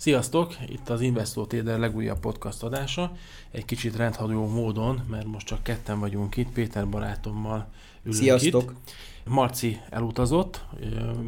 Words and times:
Sziasztok! 0.00 0.56
Itt 0.68 0.88
az 0.88 1.00
Investor 1.00 1.46
Trader 1.46 1.78
legújabb 1.78 2.18
podcast 2.18 2.62
adása. 2.62 3.12
Egy 3.50 3.64
kicsit 3.64 3.96
rendhagyó 3.96 4.46
módon, 4.46 5.00
mert 5.10 5.26
most 5.26 5.46
csak 5.46 5.62
ketten 5.62 5.98
vagyunk 5.98 6.36
itt, 6.36 6.50
Péter 6.50 6.88
barátommal 6.88 7.68
ülünk 8.02 8.20
Sziasztok! 8.20 8.74
itt. 8.76 8.92
Marci 9.24 9.80
elutazott, 9.90 10.64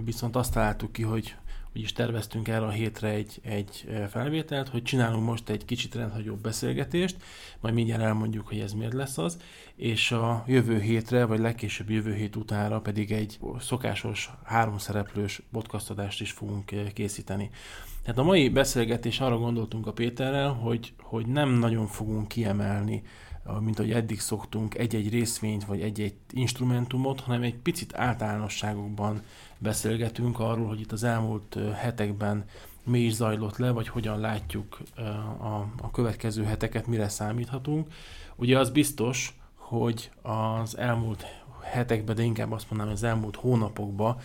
viszont 0.05 0.37
azt 0.37 0.53
találtuk 0.53 0.93
ki, 0.93 1.03
hogy 1.03 1.35
úgyis 1.77 1.93
terveztünk 1.93 2.49
erre 2.49 2.65
a 2.65 2.71
hétre 2.71 3.09
egy, 3.09 3.41
egy 3.43 3.89
felvételt, 4.11 4.69
hogy 4.69 4.83
csinálunk 4.83 5.25
most 5.25 5.49
egy 5.49 5.65
kicsit 5.65 5.95
rendhagyóbb 5.95 6.41
beszélgetést, 6.41 7.17
majd 7.61 7.75
mindjárt 7.75 8.03
elmondjuk, 8.03 8.49
hogy 8.49 8.59
ez 8.59 8.73
miért 8.73 8.93
lesz 8.93 9.19
az, 9.19 9.39
és 9.77 10.13
a 10.13 10.45
jövő 10.47 10.81
hétre, 10.81 11.25
vagy 11.25 11.39
legkésőbb 11.39 11.91
jövő 11.91 12.15
hét 12.15 12.37
utára 12.37 12.81
pedig 12.81 13.13
egy 13.13 13.39
szokásos 13.59 14.31
háromszereplős 14.45 15.43
podcastadást 15.53 16.21
is 16.21 16.31
fogunk 16.31 16.93
készíteni. 16.93 17.51
Tehát 18.03 18.19
a 18.19 18.23
mai 18.23 18.49
beszélgetés 18.49 19.21
arra 19.21 19.39
gondoltunk 19.39 19.87
a 19.87 19.93
Péterrel, 19.93 20.53
hogy, 20.53 20.93
hogy 21.01 21.27
nem 21.27 21.51
nagyon 21.51 21.87
fogunk 21.87 22.29
kiemelni 22.29 23.03
mint 23.61 23.79
ahogy 23.79 23.93
eddig 23.93 24.21
szoktunk, 24.21 24.75
egy-egy 24.75 25.11
részvényt 25.11 25.65
vagy 25.65 25.81
egy-egy 25.81 26.15
instrumentumot, 26.31 27.21
hanem 27.21 27.43
egy 27.43 27.55
picit 27.55 27.95
általánosságokban 27.95 29.23
beszélgetünk 29.63 30.41
arról, 30.41 30.67
hogy 30.67 30.81
itt 30.81 30.93
az 30.93 31.03
elmúlt 31.05 31.59
hetekben 31.75 32.45
mi 32.85 32.99
is 32.99 33.13
zajlott 33.13 33.57
le, 33.57 33.71
vagy 33.71 33.89
hogyan 33.89 34.21
látjuk 34.21 34.79
a, 35.39 35.47
a 35.83 35.91
következő 35.93 36.45
heteket, 36.45 36.87
mire 36.87 37.09
számíthatunk. 37.09 37.89
Ugye 38.37 38.59
az 38.59 38.71
biztos, 38.71 39.39
hogy 39.55 40.11
az 40.23 40.77
elmúlt 40.77 41.25
hetekben, 41.63 42.15
de 42.17 42.23
inkább 42.23 42.53
azt 42.53 42.71
mondanám, 42.71 42.93
az 42.93 43.03
elmúlt 43.03 43.37
hónapokban 43.37 44.17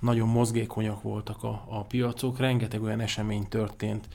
nagyon 0.00 0.28
mozgékonyak 0.28 1.02
voltak 1.02 1.42
a, 1.42 1.64
a 1.68 1.84
piacok, 1.84 2.38
rengeteg 2.38 2.82
olyan 2.82 3.00
esemény 3.00 3.48
történt, 3.48 4.08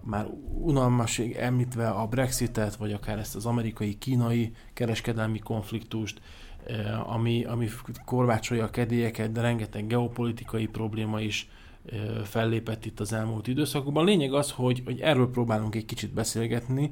már 0.00 0.26
unalmasig 0.60 1.32
említve 1.32 1.88
a 1.88 2.06
Brexitet, 2.06 2.76
vagy 2.76 2.92
akár 2.92 3.18
ezt 3.18 3.36
az 3.36 3.46
amerikai-kínai 3.46 4.52
kereskedelmi 4.72 5.38
konfliktust, 5.38 6.20
ami, 7.06 7.44
ami 7.44 7.68
korvácsolja 8.04 8.64
a 8.64 8.70
kedélyeket, 8.70 9.32
de 9.32 9.40
rengeteg 9.40 9.86
geopolitikai 9.86 10.66
probléma 10.66 11.20
is 11.20 11.48
eh, 11.86 11.98
fellépett 12.24 12.84
itt 12.84 13.00
az 13.00 13.12
elmúlt 13.12 13.46
időszakokban. 13.46 14.02
A 14.02 14.06
lényeg 14.06 14.32
az, 14.32 14.50
hogy, 14.50 14.82
hogy 14.84 15.00
erről 15.00 15.30
próbálunk 15.30 15.74
egy 15.74 15.84
kicsit 15.84 16.12
beszélgetni, 16.12 16.90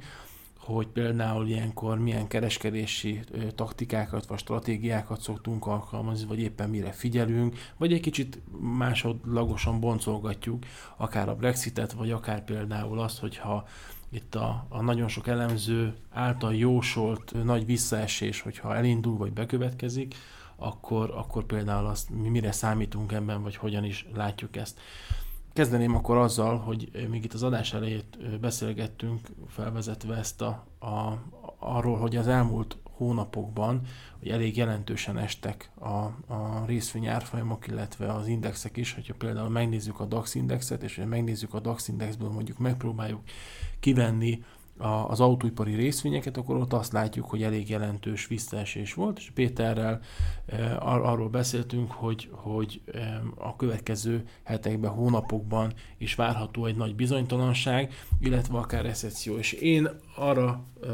hogy 0.65 0.87
például 0.87 1.47
ilyenkor 1.47 1.99
milyen 1.99 2.27
kereskedési 2.27 3.21
taktikákat 3.55 4.27
vagy 4.27 4.39
stratégiákat 4.39 5.21
szoktunk 5.21 5.67
alkalmazni, 5.67 6.27
vagy 6.27 6.41
éppen 6.41 6.71
mire 6.71 6.91
figyelünk, 6.91 7.57
vagy 7.77 7.93
egy 7.93 8.01
kicsit 8.01 8.41
másodlagosan 8.61 9.81
boncolgatjuk, 9.81 10.65
akár 10.97 11.29
a 11.29 11.35
Brexitet, 11.35 11.93
vagy 11.93 12.11
akár 12.11 12.45
például 12.45 13.01
azt, 13.01 13.19
hogyha 13.19 13.69
itt 14.15 14.35
a, 14.35 14.67
a 14.69 14.83
nagyon 14.83 15.09
sok 15.09 15.27
elemző 15.27 15.95
által 16.11 16.55
jósolt 16.55 17.45
nagy 17.45 17.67
visszaesés, 17.67 18.41
hogyha 18.41 18.77
elindul 18.77 19.17
vagy 19.17 19.33
bekövetkezik, 19.33 20.15
akkor, 20.57 21.11
akkor 21.11 21.45
például 21.45 21.87
azt 21.87 22.11
mi 22.11 22.29
mire 22.29 22.53
számítunk 22.53 23.13
ebben, 23.13 23.43
vagy 23.43 23.57
hogyan 23.57 23.85
is 23.85 24.07
látjuk 24.15 24.57
ezt. 24.57 24.81
Kezdeném 25.53 25.95
akkor 25.95 26.17
azzal, 26.17 26.59
hogy 26.59 27.07
még 27.11 27.25
itt 27.25 27.33
az 27.33 27.43
adás 27.43 27.73
elejét 27.73 28.39
beszélgettünk, 28.41 29.29
felvezetve 29.49 30.17
ezt 30.17 30.43
a, 30.43 30.67
a, 30.79 31.19
arról, 31.59 31.97
hogy 31.97 32.17
az 32.17 32.29
elmúlt 32.29 32.77
hónapokban 32.97 33.81
hogy 34.19 34.29
elég 34.29 34.57
jelentősen 34.57 35.19
estek 35.19 35.71
a, 35.75 35.89
a 36.35 36.65
részvény 36.67 37.07
árfolyamok, 37.07 37.67
illetve 37.67 38.13
az 38.13 38.27
indexek 38.27 38.77
is, 38.77 38.93
hogyha 38.95 39.15
például 39.15 39.49
megnézzük 39.49 40.01
a 40.01 40.05
DAX 40.05 40.35
indexet, 40.35 40.83
és 40.83 40.95
hogyha 40.95 41.11
megnézzük 41.11 41.55
a 41.55 41.61
DAX 41.61 41.89
indexből 41.89 42.31
mondjuk 42.31 42.59
megpróbáljuk 42.59 43.21
kivenni 43.81 44.45
az 44.79 45.21
autóipari 45.21 45.75
részvényeket, 45.75 46.37
akkor 46.37 46.57
ott 46.57 46.73
azt 46.73 46.93
látjuk, 46.93 47.31
hogy 47.31 47.43
elég 47.43 47.69
jelentős 47.69 48.27
visszaesés 48.27 48.95
volt, 48.95 49.19
és 49.19 49.31
Péterrel 49.35 50.01
e, 50.47 50.77
ar- 50.81 51.05
arról 51.05 51.29
beszéltünk, 51.29 51.93
hogy, 51.93 52.29
hogy 52.33 52.81
e, 52.93 53.23
a 53.37 53.57
következő 53.57 54.25
hetekben, 54.43 54.91
hónapokban 54.91 55.73
is 55.99 56.15
várható 56.15 56.67
egy 56.67 56.77
nagy 56.77 56.95
bizonytalanság, 56.95 57.93
illetve 58.21 58.59
akár 58.59 58.83
recesszió. 58.83 59.37
És 59.37 59.53
én 59.53 59.89
arra 60.17 60.65
e, 60.83 60.87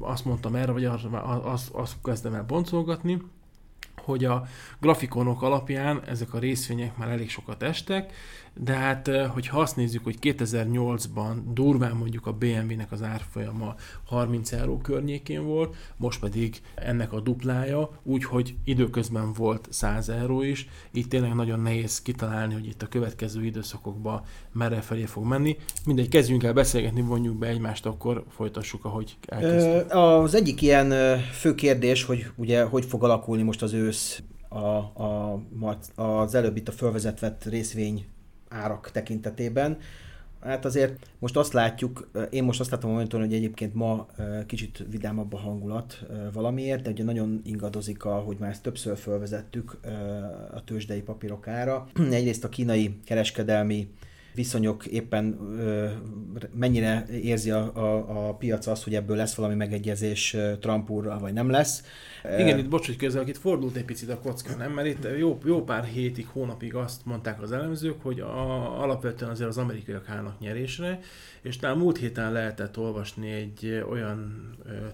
azt 0.00 0.24
mondtam 0.24 0.54
erre, 0.54 0.72
vagy 0.72 0.84
arra, 0.84 1.22
azt, 1.22 1.70
azt 1.70 1.96
kezdem 2.02 2.34
el 2.34 2.44
boncolgatni, 2.44 3.22
hogy 4.04 4.24
a 4.24 4.44
grafikonok 4.80 5.42
alapján 5.42 6.02
ezek 6.06 6.34
a 6.34 6.38
részvények 6.38 6.96
már 6.96 7.08
elég 7.08 7.30
sokat 7.30 7.62
estek, 7.62 8.12
de 8.54 8.72
hát, 8.72 9.08
hogyha 9.08 9.60
azt 9.60 9.76
nézzük, 9.76 10.04
hogy 10.04 10.16
2008-ban 10.20 11.36
durván 11.52 11.96
mondjuk 11.96 12.26
a 12.26 12.32
BMW-nek 12.32 12.92
az 12.92 13.02
árfolyama 13.02 13.74
30 14.04 14.52
euró 14.52 14.78
környékén 14.78 15.44
volt, 15.44 15.76
most 15.96 16.20
pedig 16.20 16.60
ennek 16.74 17.12
a 17.12 17.20
duplája, 17.20 17.90
úgyhogy 18.02 18.54
időközben 18.64 19.32
volt 19.32 19.66
100 19.70 20.08
euró 20.08 20.42
is, 20.42 20.68
így 20.92 21.08
tényleg 21.08 21.34
nagyon 21.34 21.60
nehéz 21.60 22.02
kitalálni, 22.02 22.54
hogy 22.54 22.66
itt 22.66 22.82
a 22.82 22.88
következő 22.88 23.44
időszakokban 23.44 24.22
merre 24.52 24.80
felé 24.80 25.04
fog 25.04 25.24
menni. 25.24 25.56
Mindegy, 25.86 26.08
kezdjünk 26.08 26.42
el 26.42 26.52
beszélgetni, 26.52 27.00
vonjuk 27.00 27.36
be 27.36 27.46
egymást, 27.46 27.86
akkor 27.86 28.24
folytassuk, 28.28 28.84
ahogy 28.84 29.16
elkezdtük. 29.26 29.92
Az 29.94 30.34
egyik 30.34 30.62
ilyen 30.62 31.18
fő 31.18 31.54
kérdés, 31.54 32.04
hogy 32.04 32.26
ugye 32.36 32.62
hogy 32.62 32.84
fog 32.84 33.04
alakulni 33.04 33.42
most 33.42 33.62
az 33.62 33.72
ősz 33.72 34.22
a, 34.48 35.02
a, 35.02 35.42
az 35.94 36.34
előbb 36.34 36.56
itt 36.56 36.68
a 36.68 36.72
fölvezetett 36.72 37.44
részvény 37.44 38.04
árak 38.52 38.90
tekintetében. 38.90 39.78
Hát 40.40 40.64
azért 40.64 41.10
most 41.18 41.36
azt 41.36 41.52
látjuk, 41.52 42.10
én 42.30 42.44
most 42.44 42.60
azt 42.60 42.70
látom 42.70 42.90
a 42.90 42.92
monitoron, 42.92 43.26
hogy 43.26 43.34
egyébként 43.34 43.74
ma 43.74 44.06
kicsit 44.46 44.84
vidámabb 44.90 45.32
a 45.32 45.38
hangulat 45.38 46.06
valamiért, 46.32 46.82
de 46.82 46.90
ugye 46.90 47.04
nagyon 47.04 47.40
ingadozik, 47.44 48.04
ahogy 48.04 48.36
már 48.38 48.50
ezt 48.50 48.62
többször 48.62 48.96
felvezettük 48.96 49.78
a 50.54 50.64
tőzsdei 50.64 51.02
papírok 51.02 51.48
ára. 51.48 51.86
Egyrészt 52.10 52.44
a 52.44 52.48
kínai 52.48 53.00
kereskedelmi 53.04 53.88
viszonyok 54.34 54.86
éppen 54.86 55.38
mennyire 56.54 57.06
érzi 57.22 57.50
a, 57.50 57.76
a, 57.76 58.28
a 58.28 58.34
piac 58.34 58.66
azt, 58.66 58.84
hogy 58.84 58.94
ebből 58.94 59.16
lesz 59.16 59.34
valami 59.34 59.54
megegyezés 59.54 60.36
Trump 60.60 60.90
úrral, 60.90 61.18
vagy 61.18 61.32
nem 61.32 61.50
lesz. 61.50 61.82
Igen, 62.24 62.58
itt 62.58 62.68
bocs, 62.68 62.86
hogy 62.86 62.96
közben 62.96 63.28
itt 63.28 63.38
fordult 63.38 63.76
egy 63.76 63.84
picit 63.84 64.10
a 64.10 64.18
kocka, 64.18 64.56
nem? 64.56 64.72
Mert 64.72 64.86
itt 64.86 65.18
jó, 65.18 65.38
jó 65.44 65.64
pár 65.64 65.84
hétig, 65.84 66.26
hónapig 66.32 66.74
azt 66.74 67.04
mondták 67.04 67.42
az 67.42 67.52
elemzők, 67.52 68.02
hogy 68.02 68.20
a, 68.20 68.82
alapvetően 68.82 69.30
azért 69.30 69.48
az 69.48 69.58
amerikaiak 69.58 70.08
állnak 70.08 70.38
nyerésre, 70.38 71.00
és 71.42 71.56
talán 71.56 71.76
múlt 71.76 71.98
héten 71.98 72.32
lehetett 72.32 72.78
olvasni 72.78 73.30
egy 73.30 73.84
olyan, 73.90 74.50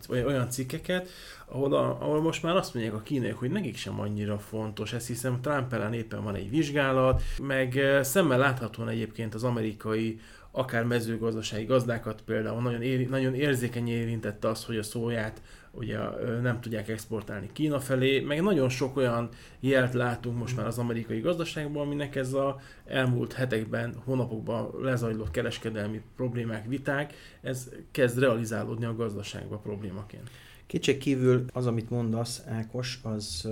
olyan, 0.08 0.26
olyan 0.26 0.50
cikkeket, 0.50 1.08
ahol, 1.46 1.74
a, 1.74 2.02
ahol 2.02 2.20
most 2.20 2.42
már 2.42 2.56
azt 2.56 2.74
mondják 2.74 2.94
a 2.94 3.02
kínaiak, 3.02 3.38
hogy 3.38 3.50
nekik 3.50 3.76
sem 3.76 4.00
annyira 4.00 4.38
fontos, 4.38 4.92
ezt 4.92 5.06
hiszem 5.06 5.40
Trump 5.40 5.72
ellen 5.72 5.92
éppen 5.92 6.24
van 6.24 6.34
egy 6.34 6.50
vizsgálat, 6.50 7.22
meg 7.42 7.80
szemmel 8.02 8.38
láthatóan 8.38 8.88
egyébként 8.88 9.34
az 9.34 9.44
amerikai 9.44 10.20
akár 10.50 10.84
mezőgazdasági 10.84 11.64
gazdákat 11.64 12.22
például 12.22 12.62
nagyon, 12.62 12.82
éri, 12.82 13.04
nagyon 13.04 13.34
érzékeny 13.34 13.88
érintette 13.88 14.48
az, 14.48 14.64
hogy 14.64 14.76
a 14.76 14.82
szóját 14.82 15.40
ugye 15.78 15.98
nem 16.42 16.60
tudják 16.60 16.88
exportálni 16.88 17.50
Kína 17.52 17.80
felé, 17.80 18.20
meg 18.20 18.42
nagyon 18.42 18.68
sok 18.68 18.96
olyan 18.96 19.28
jelt 19.60 19.94
látunk 19.94 20.38
most 20.38 20.56
már 20.56 20.66
az 20.66 20.78
amerikai 20.78 21.20
gazdaságban, 21.20 21.86
aminek 21.86 22.16
ez 22.16 22.32
a 22.32 22.60
elmúlt 22.86 23.32
hetekben, 23.32 23.94
hónapokban 24.04 24.70
lezajlott 24.80 25.30
kereskedelmi 25.30 26.02
problémák, 26.16 26.66
viták, 26.66 27.14
ez 27.40 27.70
kezd 27.90 28.18
realizálódni 28.18 28.84
a 28.84 28.94
gazdaságba 28.94 29.56
problémaként. 29.56 30.30
Kétség 30.68 30.98
kívül 30.98 31.44
az, 31.52 31.66
amit 31.66 31.90
mondasz, 31.90 32.42
Ákos, 32.46 33.00
az 33.02 33.48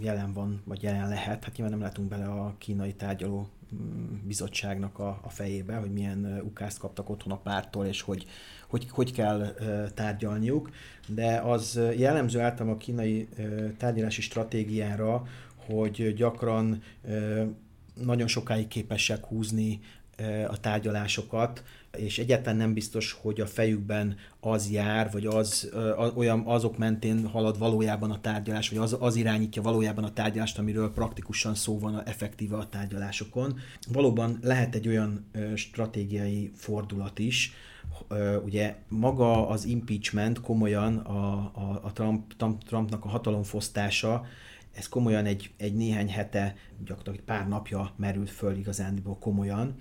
jelen 0.00 0.32
van, 0.32 0.62
vagy 0.64 0.82
jelen 0.82 1.08
lehet. 1.08 1.44
Hát 1.44 1.56
nyilván 1.56 1.78
nem 1.78 1.86
látunk 1.86 2.08
bele 2.08 2.26
a 2.26 2.54
kínai 2.58 2.94
tárgyaló 2.94 3.48
mm, 3.74 4.14
bizottságnak 4.26 4.98
a, 4.98 5.20
a 5.22 5.28
fejébe, 5.28 5.76
hogy 5.76 5.92
milyen 5.92 6.40
ukázt 6.44 6.78
kaptak 6.78 7.10
otthon 7.10 7.32
a 7.32 7.38
pártól, 7.38 7.86
és 7.86 8.00
hogy, 8.00 8.26
hogy, 8.68 8.86
hogy 8.90 9.12
kell 9.12 9.54
tárgyalniuk. 9.94 10.70
De 11.06 11.40
az 11.44 11.80
jellemző 11.96 12.40
általában 12.40 12.78
a 12.78 12.82
kínai 12.82 13.28
tárgyalási 13.78 14.20
stratégiára, 14.20 15.22
hogy 15.66 16.14
gyakran 16.14 16.82
nagyon 18.04 18.26
sokáig 18.26 18.68
képesek 18.68 19.24
húzni 19.24 19.80
a 20.48 20.60
tárgyalásokat, 20.60 21.62
és 21.96 22.18
egyáltalán 22.18 22.56
nem 22.56 22.72
biztos, 22.72 23.12
hogy 23.12 23.40
a 23.40 23.46
fejükben 23.46 24.16
az 24.40 24.70
jár, 24.70 25.10
vagy 25.12 25.26
az, 25.26 25.70
olyan, 26.14 26.42
azok 26.46 26.78
mentén 26.78 27.26
halad 27.26 27.58
valójában 27.58 28.10
a 28.10 28.20
tárgyalás, 28.20 28.68
vagy 28.68 28.78
az, 28.78 28.96
az 29.00 29.16
irányítja 29.16 29.62
valójában 29.62 30.04
a 30.04 30.12
tárgyalást, 30.12 30.58
amiről 30.58 30.92
praktikusan 30.92 31.54
szó 31.54 31.78
van 31.78 32.02
effektíve 32.06 32.56
a 32.56 32.68
tárgyalásokon. 32.68 33.58
Valóban 33.92 34.38
lehet 34.42 34.74
egy 34.74 34.88
olyan 34.88 35.30
stratégiai 35.54 36.52
fordulat 36.54 37.18
is, 37.18 37.52
ugye 38.44 38.76
maga 38.88 39.48
az 39.48 39.64
impeachment 39.64 40.40
komolyan 40.40 40.96
a, 40.96 41.32
a, 41.54 41.80
a 41.82 41.92
Trump, 41.92 42.36
Trump, 42.36 42.64
Trumpnak 42.64 43.04
a 43.04 43.08
hatalomfosztása, 43.08 44.26
ez 44.78 44.88
komolyan 44.88 45.24
egy, 45.24 45.50
egy 45.56 45.74
néhány 45.74 46.10
hete, 46.10 46.56
gyakorlatilag 46.84 47.26
pár 47.26 47.48
napja 47.48 47.92
merült 47.96 48.30
föl 48.30 48.56
igazándiból 48.56 49.18
komolyan. 49.18 49.76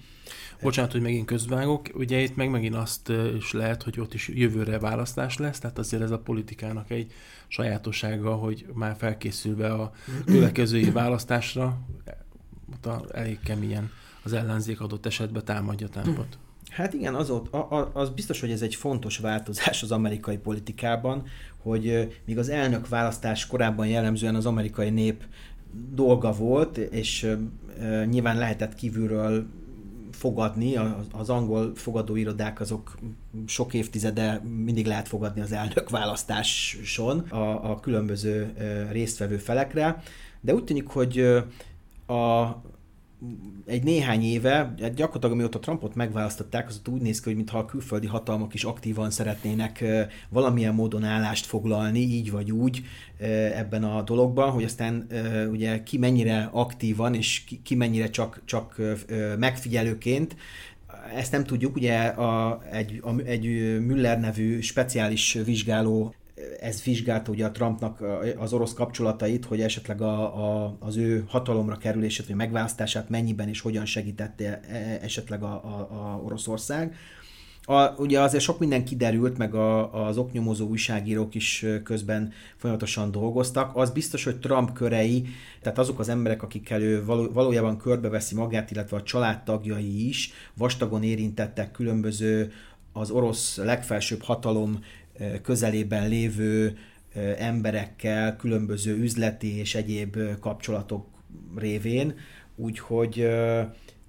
Bocsánat, 0.61 0.91
hogy 0.91 1.01
megint 1.01 1.25
közvágok, 1.25 1.89
ugye 1.93 2.21
itt 2.21 2.35
meg 2.35 2.49
megint 2.49 2.75
azt 2.75 3.11
is 3.37 3.51
lehet, 3.51 3.83
hogy 3.83 3.99
ott 3.99 4.13
is 4.13 4.27
jövőre 4.27 4.79
választás 4.79 5.37
lesz, 5.37 5.59
tehát 5.59 5.77
azért 5.77 6.03
ez 6.03 6.11
a 6.11 6.19
politikának 6.19 6.89
egy 6.89 7.11
sajátossága, 7.47 8.35
hogy 8.35 8.65
már 8.73 8.95
felkészülve 8.97 9.73
a 9.73 9.91
következői 10.25 10.91
választásra, 10.91 11.81
elég 13.11 13.39
keményen 13.39 13.91
az 14.23 14.33
ellenzék 14.33 14.81
adott 14.81 15.05
esetben 15.05 15.45
támadja 15.45 15.87
támpot. 15.87 16.37
Hát 16.77 16.93
igen, 16.93 17.15
az, 17.15 17.29
ott, 17.29 17.55
az 17.93 18.09
biztos, 18.09 18.39
hogy 18.39 18.51
ez 18.51 18.61
egy 18.61 18.75
fontos 18.75 19.17
változás 19.17 19.83
az 19.83 19.91
amerikai 19.91 20.37
politikában, 20.37 21.23
hogy 21.57 22.15
míg 22.25 22.37
az 22.37 22.49
elnök 22.49 22.87
választás 22.87 23.47
korábban 23.47 23.87
jellemzően 23.87 24.35
az 24.35 24.45
amerikai 24.45 24.89
nép 24.89 25.23
dolga 25.93 26.31
volt, 26.31 26.77
és 26.77 27.35
nyilván 28.09 28.37
lehetett 28.37 28.75
kívülről 28.75 29.45
fogadni, 30.11 30.75
az 31.11 31.29
angol 31.29 31.71
fogadóirodák 31.75 32.59
azok 32.59 32.97
sok 33.45 33.73
évtizede 33.73 34.41
mindig 34.65 34.85
lehet 34.85 35.07
fogadni 35.07 35.41
az 35.41 35.51
elnök 35.51 35.89
választáson 35.89 37.19
a, 37.19 37.71
a 37.71 37.79
különböző 37.79 38.53
résztvevő 38.91 39.37
felekre, 39.37 40.03
de 40.41 40.53
úgy 40.53 40.63
tűnik, 40.63 40.87
hogy 40.87 41.19
a 42.07 42.55
egy 43.65 43.83
néhány 43.83 44.23
éve, 44.23 44.73
gyakorlatilag 44.75 45.31
amióta 45.31 45.59
Trumpot 45.59 45.95
megválasztották, 45.95 46.67
az 46.67 46.81
úgy 46.91 47.01
néz 47.01 47.19
ki, 47.19 47.25
hogy 47.25 47.35
mintha 47.35 47.57
a 47.57 47.65
külföldi 47.65 48.07
hatalmak 48.07 48.53
is 48.53 48.63
aktívan 48.63 49.11
szeretnének 49.11 49.83
valamilyen 50.29 50.73
módon 50.73 51.03
állást 51.03 51.45
foglalni, 51.45 51.99
így 51.99 52.31
vagy 52.31 52.51
úgy 52.51 52.83
ebben 53.55 53.83
a 53.83 54.01
dologban, 54.01 54.51
hogy 54.51 54.63
aztán 54.63 55.07
ugye 55.51 55.83
ki 55.83 55.97
mennyire 55.97 56.49
aktívan, 56.51 57.13
és 57.13 57.43
ki 57.63 57.75
mennyire 57.75 58.09
csak, 58.09 58.41
csak 58.45 58.81
megfigyelőként, 59.37 60.35
ezt 61.15 61.31
nem 61.31 61.43
tudjuk, 61.43 61.75
ugye 61.75 62.05
a, 62.05 62.61
egy, 62.71 62.99
a, 63.03 63.19
egy 63.25 63.43
Müller 63.79 64.19
nevű 64.19 64.59
speciális 64.59 65.33
vizsgáló 65.45 66.13
ez 66.59 66.83
vizsgálta 66.83 67.31
ugye 67.31 67.45
a 67.45 67.51
Trumpnak 67.51 68.03
az 68.37 68.53
orosz 68.53 68.73
kapcsolatait, 68.73 69.45
hogy 69.45 69.61
esetleg 69.61 70.01
a, 70.01 70.21
a, 70.63 70.75
az 70.79 70.97
ő 70.97 71.23
hatalomra 71.27 71.77
kerülését, 71.77 72.27
vagy 72.27 72.35
megválasztását 72.35 73.09
mennyiben 73.09 73.47
és 73.47 73.61
hogyan 73.61 73.85
segítette 73.85 74.59
e, 74.59 74.99
esetleg 75.01 75.43
a, 75.43 75.53
a, 75.53 75.87
a 75.91 76.21
Oroszország. 76.23 76.95
A, 77.69 77.89
ugye 77.97 78.21
azért 78.21 78.43
sok 78.43 78.59
minden 78.59 78.85
kiderült, 78.85 79.37
meg 79.37 79.55
a, 79.55 80.05
az 80.05 80.17
oknyomozó 80.17 80.67
újságírók 80.67 81.35
is 81.35 81.65
közben 81.83 82.31
folyamatosan 82.57 83.11
dolgoztak. 83.11 83.75
Az 83.75 83.89
biztos, 83.89 84.23
hogy 84.23 84.39
Trump 84.39 84.73
körei, 84.73 85.25
tehát 85.61 85.77
azok 85.77 85.99
az 85.99 86.09
emberek, 86.09 86.43
akikkel 86.43 86.81
ő 86.81 87.05
való, 87.05 87.29
valójában 87.31 87.77
körbeveszi 87.77 88.35
magát, 88.35 88.71
illetve 88.71 88.97
a 88.97 89.03
családtagjai 89.03 90.07
is, 90.07 90.31
vastagon 90.57 91.03
érintettek 91.03 91.71
különböző 91.71 92.51
az 92.93 93.09
orosz 93.09 93.57
legfelsőbb 93.57 94.21
hatalom 94.21 94.83
közelében 95.41 96.07
lévő 96.07 96.77
emberekkel, 97.37 98.35
különböző 98.35 98.97
üzleti 98.97 99.57
és 99.57 99.75
egyéb 99.75 100.17
kapcsolatok 100.39 101.05
révén, 101.55 102.13
úgyhogy 102.55 103.27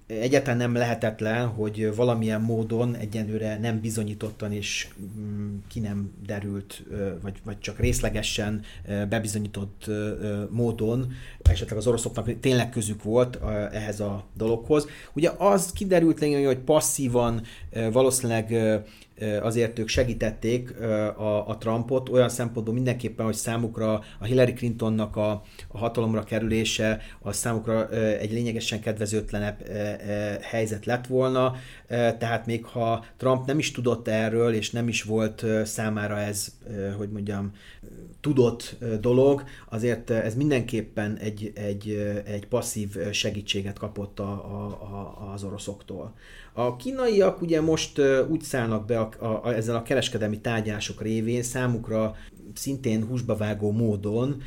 egyáltalán 0.07 0.57
nem 0.57 0.73
lehetetlen, 0.73 1.47
hogy 1.47 1.95
valamilyen 1.95 2.41
módon 2.41 2.95
egyenlőre 2.95 3.57
nem 3.57 3.79
bizonyítottan 3.79 4.51
és 4.51 4.87
mm, 5.19 5.57
ki 5.67 5.79
nem 5.79 6.11
derült, 6.25 6.83
vagy, 7.21 7.39
vagy 7.43 7.59
csak 7.59 7.79
részlegesen 7.79 8.61
bebizonyított 9.09 9.89
módon, 10.49 11.11
esetleg 11.41 11.77
az 11.77 11.87
oroszoknak 11.87 12.39
tényleg 12.39 12.69
közük 12.69 13.03
volt 13.03 13.39
ehhez 13.71 13.99
a 13.99 14.25
dologhoz. 14.33 14.87
Ugye 15.13 15.31
az 15.37 15.71
kiderült 15.71 16.19
lényeg, 16.19 16.45
hogy 16.45 16.59
passzívan 16.59 17.41
valószínűleg 17.91 18.53
azért 19.41 19.79
ők 19.79 19.87
segítették 19.87 20.79
a, 21.17 21.47
a 21.47 21.57
Trumpot 21.57 22.09
olyan 22.09 22.29
szempontból 22.29 22.73
mindenképpen, 22.73 23.25
hogy 23.25 23.35
számukra 23.35 24.03
a 24.19 24.25
Hillary 24.25 24.53
Clintonnak 24.53 25.15
a, 25.15 25.41
a 25.67 25.77
hatalomra 25.77 26.23
kerülése 26.23 27.01
az 27.21 27.35
számukra 27.35 27.89
egy 28.19 28.31
lényegesen 28.31 28.81
kedvezőtlenebb 28.81 29.67
helyzet 30.41 30.85
lett 30.85 31.07
volna, 31.07 31.55
tehát 31.87 32.45
még 32.45 32.65
ha 32.65 33.05
Trump 33.17 33.45
nem 33.45 33.59
is 33.59 33.71
tudott 33.71 34.07
erről, 34.07 34.53
és 34.53 34.71
nem 34.71 34.87
is 34.87 35.03
volt 35.03 35.45
számára 35.63 36.19
ez, 36.19 36.47
hogy 36.97 37.09
mondjam, 37.09 37.51
tudott 38.21 38.75
dolog, 39.01 39.43
azért 39.69 40.09
ez 40.09 40.35
mindenképpen 40.35 41.17
egy, 41.17 41.51
egy, 41.55 41.89
egy 42.25 42.47
passzív 42.47 43.11
segítséget 43.11 43.77
kapott 43.77 44.19
a, 44.19 44.31
a, 44.31 44.65
a, 44.67 45.31
az 45.33 45.43
oroszoktól. 45.43 46.13
A 46.53 46.75
kínaiak 46.75 47.41
ugye 47.41 47.61
most 47.61 48.01
úgy 48.29 48.41
szállnak 48.41 48.85
be 48.85 48.99
a, 48.99 49.09
a, 49.19 49.25
a, 49.25 49.53
ezzel 49.53 49.75
a 49.75 49.83
kereskedelmi 49.83 50.39
tárgyások 50.39 51.01
révén 51.01 51.43
számukra 51.43 52.15
szintén 52.53 53.05
húsba 53.05 53.35
vágó 53.35 53.71
módon 53.71 54.41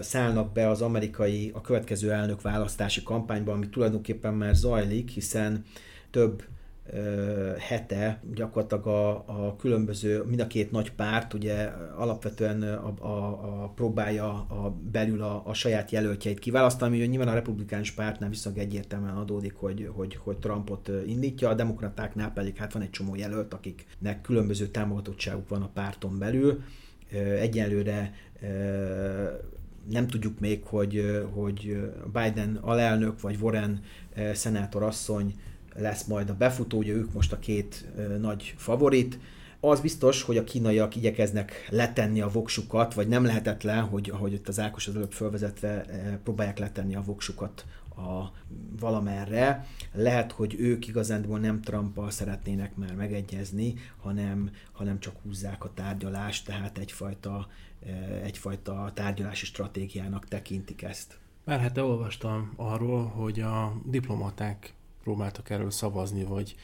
szállnak 0.00 0.52
be 0.52 0.68
az 0.68 0.82
amerikai, 0.82 1.50
a 1.54 1.60
következő 1.60 2.12
elnök 2.12 2.42
választási 2.42 3.02
kampányba, 3.02 3.52
ami 3.52 3.68
tulajdonképpen 3.68 4.34
már 4.34 4.54
zajlik, 4.54 5.10
hiszen 5.10 5.64
több 6.10 6.42
hete 7.58 8.20
gyakorlatilag 8.34 8.86
a, 8.86 9.10
a 9.26 9.56
különböző, 9.56 10.22
mind 10.22 10.40
a 10.40 10.46
két 10.46 10.70
nagy 10.70 10.92
párt 10.92 11.34
ugye 11.34 11.70
alapvetően 11.96 12.62
a, 12.62 12.94
a, 12.98 13.26
a 13.62 13.72
próbálja 13.74 14.28
a, 14.28 14.76
belül 14.90 15.22
a, 15.22 15.42
a 15.46 15.54
saját 15.54 15.90
jelöltjeit 15.90 16.38
kiválasztani, 16.38 16.98
hogy 16.98 17.08
nyilván 17.08 17.28
a 17.28 17.34
republikánus 17.34 17.90
pártnál 17.90 18.28
viszonylag 18.28 18.62
egyértelműen 18.62 19.16
adódik, 19.16 19.54
hogy, 19.54 19.90
hogy, 19.92 20.16
hogy 20.16 20.36
Trumpot 20.36 20.90
indítja, 21.06 21.48
a 21.48 21.54
demokratáknál 21.54 22.32
pedig 22.32 22.56
hát 22.56 22.72
van 22.72 22.82
egy 22.82 22.90
csomó 22.90 23.14
jelölt, 23.14 23.54
akiknek 23.54 24.20
különböző 24.20 24.66
támogatottságuk 24.66 25.48
van 25.48 25.62
a 25.62 25.70
párton 25.74 26.18
belül. 26.18 26.62
Egyelőre 27.40 28.12
nem 29.90 30.06
tudjuk 30.06 30.40
még, 30.40 30.64
hogy, 30.64 31.22
hogy 31.32 31.90
Biden 32.12 32.56
alelnök 32.60 33.20
vagy 33.20 33.36
Warren 33.40 33.82
szenátor 34.32 34.82
asszony 34.82 35.34
lesz 35.80 36.04
majd 36.04 36.30
a 36.30 36.34
befutó, 36.34 36.78
ugye 36.78 36.92
ők 36.92 37.12
most 37.12 37.32
a 37.32 37.38
két 37.38 37.86
nagy 38.20 38.54
favorit. 38.56 39.18
Az 39.60 39.80
biztos, 39.80 40.22
hogy 40.22 40.36
a 40.36 40.44
kínaiak 40.44 40.96
igyekeznek 40.96 41.66
letenni 41.70 42.20
a 42.20 42.28
voksukat, 42.28 42.94
vagy 42.94 43.08
nem 43.08 43.24
lehetetlen, 43.24 43.82
hogy 43.82 44.10
ahogy 44.10 44.32
itt 44.32 44.48
az 44.48 44.60
Ákos 44.60 44.86
az 44.86 44.96
előbb 44.96 45.12
fölvezetve 45.12 45.84
próbálják 46.24 46.58
letenni 46.58 46.94
a 46.94 47.02
voksukat 47.02 47.64
a 47.96 48.32
valamerre. 48.80 49.66
Lehet, 49.92 50.32
hogy 50.32 50.56
ők 50.58 50.86
igazándiból 50.88 51.38
nem 51.38 51.60
Trumpal 51.60 52.10
szeretnének 52.10 52.76
már 52.76 52.94
megegyezni, 52.94 53.74
hanem, 54.00 54.50
hanem 54.72 55.00
csak 55.00 55.14
húzzák 55.22 55.64
a 55.64 55.70
tárgyalást, 55.74 56.46
tehát 56.46 56.78
egyfajta, 56.78 57.48
egyfajta 58.22 58.90
tárgyalási 58.94 59.44
stratégiának 59.44 60.28
tekintik 60.28 60.82
ezt. 60.82 61.18
Már 61.44 61.60
hát 61.60 61.78
olvastam 61.78 62.52
arról, 62.56 63.06
hogy 63.06 63.40
a 63.40 63.80
diplomaták 63.84 64.74
próbáltak 65.02 65.50
erről 65.50 65.70
szavazni, 65.70 66.24
vagy, 66.24 66.54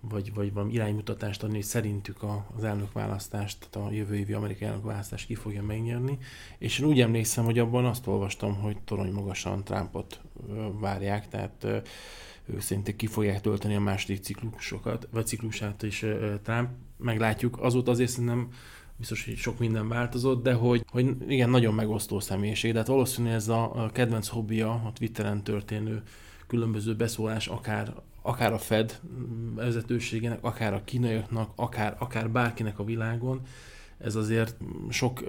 vagy, 0.00 0.34
vagy 0.34 0.52
valami 0.52 0.72
iránymutatást 0.72 1.42
adni, 1.42 1.54
hogy 1.54 1.64
szerintük 1.64 2.22
a, 2.22 2.46
az 2.56 2.64
elnökválasztást, 2.64 3.68
tehát 3.70 3.88
a 3.88 3.92
jövő 3.92 4.16
évi 4.16 4.32
amerikai 4.32 4.68
elnökválasztást 4.68 5.26
ki 5.26 5.34
fogja 5.34 5.62
megnyerni. 5.62 6.18
És 6.58 6.78
én 6.78 6.86
úgy 6.86 7.00
emlékszem, 7.00 7.44
hogy 7.44 7.58
abban 7.58 7.84
azt 7.84 8.06
olvastam, 8.06 8.54
hogy 8.54 8.76
torony 8.84 9.12
magasan 9.12 9.64
Trumpot 9.64 10.20
várják, 10.80 11.28
tehát 11.28 11.66
ők 12.46 12.60
szinte 12.60 12.96
ki 12.96 13.06
fogják 13.06 13.40
tölteni 13.40 13.74
a 13.74 13.80
második 13.80 14.22
ciklusokat, 14.22 15.08
vagy 15.10 15.26
ciklusát 15.26 15.82
is 15.82 16.04
Trump. 16.42 16.68
Meglátjuk. 16.96 17.58
Azóta 17.60 17.90
azért 17.90 18.10
szerintem 18.10 18.48
biztos, 18.96 19.24
hogy 19.24 19.36
sok 19.36 19.58
minden 19.58 19.88
változott, 19.88 20.42
de 20.42 20.52
hogy, 20.52 20.84
hogy 20.90 21.16
igen, 21.28 21.50
nagyon 21.50 21.74
megosztó 21.74 22.20
személyiség. 22.20 22.72
De 22.72 22.78
hát 22.78 22.86
valószínűleg 22.86 23.36
ez 23.36 23.48
a 23.48 23.90
kedvenc 23.92 24.28
hobbija, 24.28 24.70
a 24.70 24.92
Twitteren 24.92 25.44
történő 25.44 26.02
különböző 26.46 26.94
beszólás, 26.94 27.46
akár, 27.46 27.94
akár 28.22 28.52
a 28.52 28.58
Fed 28.58 29.00
vezetőségének, 29.54 30.38
akár 30.40 30.74
a 30.74 30.84
kínaiaknak, 30.84 31.52
akár, 31.56 31.96
akár 31.98 32.30
bárkinek 32.30 32.78
a 32.78 32.84
világon, 32.84 33.40
ez 33.98 34.14
azért 34.14 34.56
sok, 34.88 35.24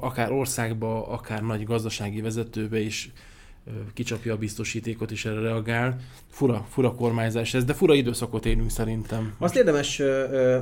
akár 0.00 0.32
országba, 0.32 1.08
akár 1.08 1.42
nagy 1.42 1.64
gazdasági 1.64 2.20
vezetőbe 2.20 2.78
is 2.78 3.12
kicsapja 3.94 4.32
a 4.34 4.36
biztosítékot, 4.36 5.10
és 5.10 5.24
erre 5.24 5.40
reagál. 5.40 6.00
Fura, 6.28 6.66
fura 6.68 6.94
kormányzás 6.94 7.54
ez, 7.54 7.64
de 7.64 7.74
fura 7.74 7.94
időszakot 7.94 8.46
élünk 8.46 8.70
szerintem. 8.70 9.34
Azt 9.38 9.56
érdemes 9.56 10.00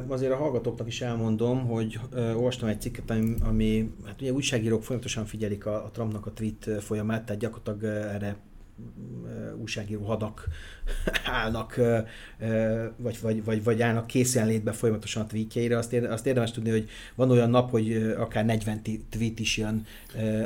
azért 0.09 0.33
a 0.33 0.37
hallgatóknak 0.37 0.87
is 0.87 1.01
elmondom, 1.01 1.67
hogy 1.67 2.01
olvastam 2.15 2.69
egy 2.69 2.81
cikket, 2.81 3.11
ami, 3.11 3.35
ami 3.41 3.91
hát 4.07 4.21
ugye 4.21 4.33
újságírók 4.33 4.83
folyamatosan 4.83 5.27
figyelik 5.27 5.67
a, 5.67 5.85
a 5.85 5.91
Trumpnak 5.91 6.27
a 6.27 6.33
tweet 6.33 6.83
folyamát, 6.83 7.25
tehát 7.25 7.41
gyakorlatilag 7.41 7.85
erre 7.85 8.37
újságíró 9.61 10.05
hadak 10.05 10.49
állnak, 11.25 11.81
vagy, 12.97 13.19
vagy, 13.21 13.45
vagy, 13.45 13.65
vagy 13.65 13.83
állnak 13.83 14.07
készenlétbe 14.07 14.73
folyamatosan 14.73 15.23
a 15.23 15.27
tweetjeire. 15.27 15.77
Azt, 15.77 15.93
érde, 15.93 16.09
azt 16.09 16.27
érdemes 16.27 16.51
tudni, 16.51 16.71
hogy 16.71 16.89
van 17.15 17.31
olyan 17.31 17.51
nap, 17.51 17.71
hogy 17.71 18.15
akár 18.19 18.45
40 18.45 18.83
tweet 19.11 19.39
is 19.39 19.57
jön 19.57 19.87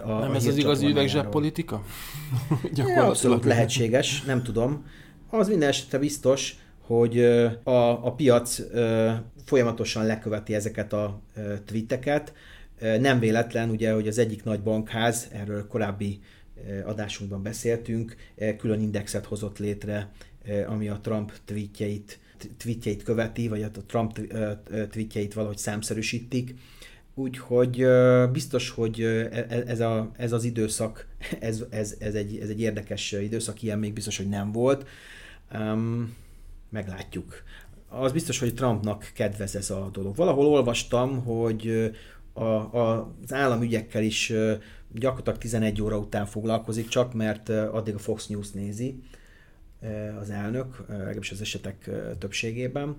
a 0.04 0.18
Nem 0.18 0.30
a 0.30 0.34
ez 0.34 0.46
az 0.46 0.56
igazi 0.56 0.86
üvegzseb 0.86 1.28
politika? 1.28 1.84
ja, 2.74 3.06
abszolút 3.06 3.44
lehetséges, 3.44 4.22
nem 4.22 4.42
tudom. 4.42 4.86
Az 5.30 5.48
minden 5.48 5.68
esetre 5.68 5.98
biztos, 5.98 6.56
hogy 6.80 7.18
a, 7.62 8.06
a 8.06 8.12
piac 8.16 8.60
folyamatosan 9.44 10.06
leköveti 10.06 10.54
ezeket 10.54 10.92
a 10.92 11.20
tweeteket. 11.64 12.32
Nem 13.00 13.18
véletlen, 13.18 13.70
ugye, 13.70 13.92
hogy 13.92 14.08
az 14.08 14.18
egyik 14.18 14.44
nagy 14.44 14.60
bankház, 14.60 15.28
erről 15.32 15.66
korábbi 15.66 16.20
adásunkban 16.84 17.42
beszéltünk, 17.42 18.16
külön 18.58 18.80
indexet 18.80 19.26
hozott 19.26 19.58
létre, 19.58 20.12
ami 20.66 20.88
a 20.88 21.00
Trump 21.02 21.32
tweetjeit, 21.44 22.18
tweetjeit 22.56 23.02
követi, 23.02 23.48
vagy 23.48 23.62
a 23.62 23.70
Trump 23.86 24.20
tweetjeit 24.90 25.34
valahogy 25.34 25.58
számszerűsítik. 25.58 26.54
Úgyhogy 27.14 27.86
biztos, 28.32 28.70
hogy 28.70 29.00
e, 29.00 29.46
e, 29.48 29.62
ez, 29.66 29.80
a, 29.80 30.10
ez 30.16 30.32
az 30.32 30.44
időszak, 30.44 31.06
ez, 31.40 31.64
ez, 31.70 31.96
ez, 31.98 32.14
egy, 32.14 32.36
ez 32.36 32.48
egy 32.48 32.60
érdekes 32.60 33.12
időszak, 33.12 33.62
ilyen 33.62 33.78
még 33.78 33.92
biztos, 33.92 34.16
hogy 34.16 34.28
nem 34.28 34.52
volt. 34.52 34.88
Um, 35.54 36.16
meglátjuk. 36.70 37.42
Az 37.88 38.12
biztos, 38.12 38.38
hogy 38.38 38.54
Trumpnak 38.54 39.10
kedvez 39.14 39.56
ez 39.56 39.70
a 39.70 39.88
dolog. 39.92 40.16
Valahol 40.16 40.46
olvastam, 40.46 41.24
hogy 41.24 41.92
a, 42.32 42.44
a, 42.44 43.12
az 43.22 43.32
államügyekkel 43.32 44.02
is 44.02 44.32
gyakorlatilag 44.94 45.38
11 45.38 45.82
óra 45.82 45.98
után 45.98 46.26
foglalkozik, 46.26 46.88
csak 46.88 47.14
mert 47.14 47.48
addig 47.48 47.94
a 47.94 47.98
Fox 47.98 48.26
News 48.26 48.50
nézi 48.50 49.02
az 50.20 50.30
elnök, 50.30 50.84
legalábbis 50.88 51.30
az 51.30 51.40
esetek 51.40 51.90
többségében. 52.18 52.96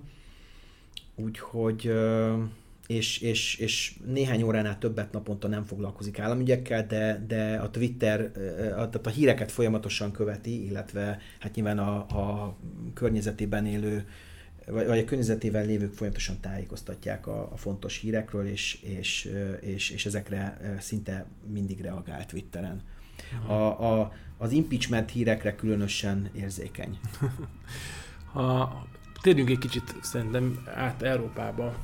Úgyhogy 1.16 1.92
és, 2.86 3.18
és, 3.18 3.56
és 3.56 3.94
néhány 4.06 4.42
óránál 4.42 4.78
többet 4.78 5.12
naponta 5.12 5.48
nem 5.48 5.62
foglalkozik 5.62 6.18
államügyekkel, 6.18 6.86
de, 6.86 7.24
de 7.26 7.56
a 7.56 7.70
Twitter, 7.70 8.30
tehát 8.68 9.06
a 9.06 9.10
híreket 9.10 9.52
folyamatosan 9.52 10.12
követi, 10.12 10.64
illetve 10.66 11.18
hát 11.38 11.54
nyilván 11.54 11.78
a, 11.78 11.96
a 11.96 12.56
környezetében 12.94 13.66
élő 13.66 14.06
vagy, 14.66 14.86
vagy 14.86 14.98
a 14.98 15.04
környezetével 15.04 15.64
lévők 15.64 15.92
folyamatosan 15.92 16.40
tájékoztatják 16.40 17.26
a, 17.26 17.52
a 17.52 17.56
fontos 17.56 17.98
hírekről, 17.98 18.46
és, 18.46 18.78
és, 18.82 19.32
és, 19.60 19.90
és 19.90 20.06
ezekre 20.06 20.58
szinte 20.80 21.26
mindig 21.46 21.80
reagál 21.80 22.26
Twitteren. 22.26 22.82
A, 23.46 23.52
a, 23.52 24.12
az 24.38 24.52
impeachment 24.52 25.10
hírekre 25.10 25.54
különösen 25.54 26.30
érzékeny. 26.34 26.98
Ha 28.32 28.86
térjünk 29.22 29.50
egy 29.50 29.58
kicsit 29.58 29.94
szerintem 30.02 30.62
át 30.74 31.02
Európába, 31.02 31.74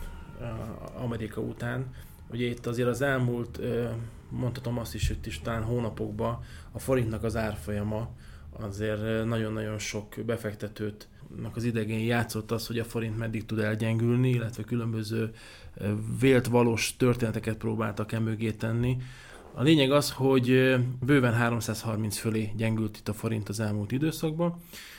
Amerika 0.95 1.41
után. 1.41 1.95
Ugye 2.31 2.47
itt 2.47 2.67
azért 2.67 2.89
az 2.89 3.01
elmúlt, 3.01 3.61
mondhatom 4.29 4.79
azt 4.79 4.95
is, 4.95 5.09
hogy 5.09 5.19
is 5.25 5.41
talán 5.41 5.63
hónapokban 5.63 6.39
a 6.73 6.79
forintnak 6.79 7.25
az 7.25 7.37
árfolyama 7.37 8.11
azért 8.51 9.25
nagyon-nagyon 9.25 9.79
sok 9.79 10.15
befektetőt 10.27 11.09
az 11.53 11.65
idegén 11.65 12.05
játszott 12.05 12.51
az, 12.51 12.67
hogy 12.67 12.79
a 12.79 12.85
forint 12.85 13.19
meddig 13.19 13.47
tud 13.47 13.59
elgyengülni, 13.59 14.31
illetve 14.31 14.63
különböző 14.63 15.31
vélt 16.21 16.47
valós 16.47 16.97
történeteket 16.97 17.57
próbáltak 17.57 18.13
emögé 18.13 18.51
tenni. 18.51 18.97
A 19.55 19.63
lényeg 19.63 19.91
az, 19.91 20.11
hogy 20.11 20.77
bőven 21.01 21.35
330 21.35 22.17
fölé 22.19 22.53
gyengült 22.57 22.97
itt 22.97 23.09
a 23.09 23.13
forint 23.13 23.49
az 23.49 23.61
elmúlt 23.61 23.93
időszakban, 23.93 24.57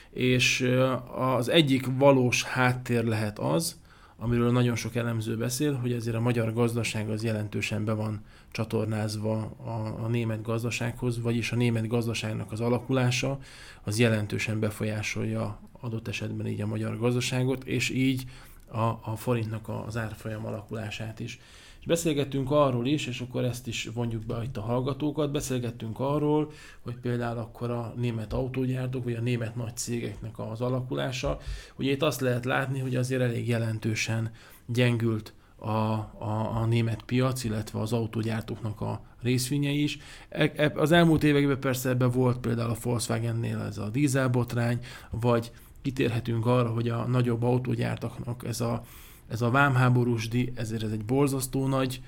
és 0.09 0.71
az 1.15 1.49
egyik 1.49 1.85
valós 1.97 2.43
háttér 2.43 3.03
lehet 3.03 3.39
az, 3.39 3.79
amiről 4.17 4.51
nagyon 4.51 4.75
sok 4.75 4.95
elemző 4.95 5.37
beszél, 5.37 5.73
hogy 5.73 5.91
ezért 5.91 6.15
a 6.15 6.21
magyar 6.21 6.53
gazdaság 6.53 7.09
az 7.09 7.23
jelentősen 7.23 7.85
be 7.85 7.93
van 7.93 8.21
csatornázva 8.51 9.37
a, 9.63 10.03
a 10.03 10.07
német 10.07 10.41
gazdasághoz, 10.41 11.21
vagyis 11.21 11.51
a 11.51 11.55
német 11.55 11.87
gazdaságnak 11.87 12.51
az 12.51 12.59
alakulása 12.59 13.39
az 13.83 13.99
jelentősen 13.99 14.59
befolyásolja 14.59 15.59
adott 15.79 16.07
esetben 16.07 16.47
így 16.47 16.61
a 16.61 16.67
magyar 16.67 16.97
gazdaságot, 16.97 17.63
és 17.63 17.89
így 17.89 18.23
a, 18.71 18.79
a 19.01 19.15
forintnak 19.15 19.69
az 19.87 19.97
árfolyam 19.97 20.45
alakulását 20.45 21.19
is. 21.19 21.39
És 21.79 21.87
beszélgettünk 21.87 22.51
arról 22.51 22.87
is, 22.87 23.07
és 23.07 23.19
akkor 23.19 23.43
ezt 23.43 23.67
is 23.67 23.89
vonjuk 23.93 24.25
be 24.25 24.43
itt 24.43 24.57
a 24.57 24.61
hallgatókat, 24.61 25.31
beszélgettünk 25.31 25.99
arról, 25.99 26.51
hogy 26.81 26.95
például 26.95 27.37
akkor 27.37 27.69
a 27.71 27.93
német 27.97 28.33
autógyártók, 28.33 29.03
vagy 29.03 29.13
a 29.13 29.21
német 29.21 29.55
nagy 29.55 29.75
cégeknek 29.75 30.39
az 30.39 30.61
alakulása, 30.61 31.39
hogy 31.73 31.85
itt 31.85 32.01
azt 32.01 32.21
lehet 32.21 32.45
látni, 32.45 32.79
hogy 32.79 32.95
azért 32.95 33.21
elég 33.21 33.47
jelentősen 33.47 34.31
gyengült 34.65 35.33
a, 35.63 35.69
a, 35.69 36.51
a 36.53 36.65
német 36.65 37.01
piac, 37.03 37.43
illetve 37.43 37.79
az 37.79 37.93
autógyártóknak 37.93 38.81
a 38.81 39.01
részvényei 39.21 39.83
is. 39.83 39.97
E, 40.29 40.51
e, 40.55 40.71
az 40.75 40.91
elmúlt 40.91 41.23
években 41.23 41.59
persze 41.59 41.89
ebben 41.89 42.11
volt 42.11 42.37
például 42.37 42.69
a 42.69 42.77
Volkswagennél 42.81 43.59
ez 43.59 43.77
a 43.77 43.89
dízelbotrány, 43.89 44.79
vagy 45.09 45.51
kitérhetünk 45.81 46.45
arra, 46.45 46.69
hogy 46.69 46.89
a 46.89 47.05
nagyobb 47.05 47.43
autógyártaknak 47.43 48.43
ez 48.47 48.61
a 48.61 48.83
ez 49.27 49.41
a 49.41 49.49
vámháborús 49.49 50.27
díj, 50.27 50.51
ezért 50.55 50.83
ez 50.83 50.91
egy 50.91 51.05
borzasztó 51.05 51.67
nagy 51.67 52.01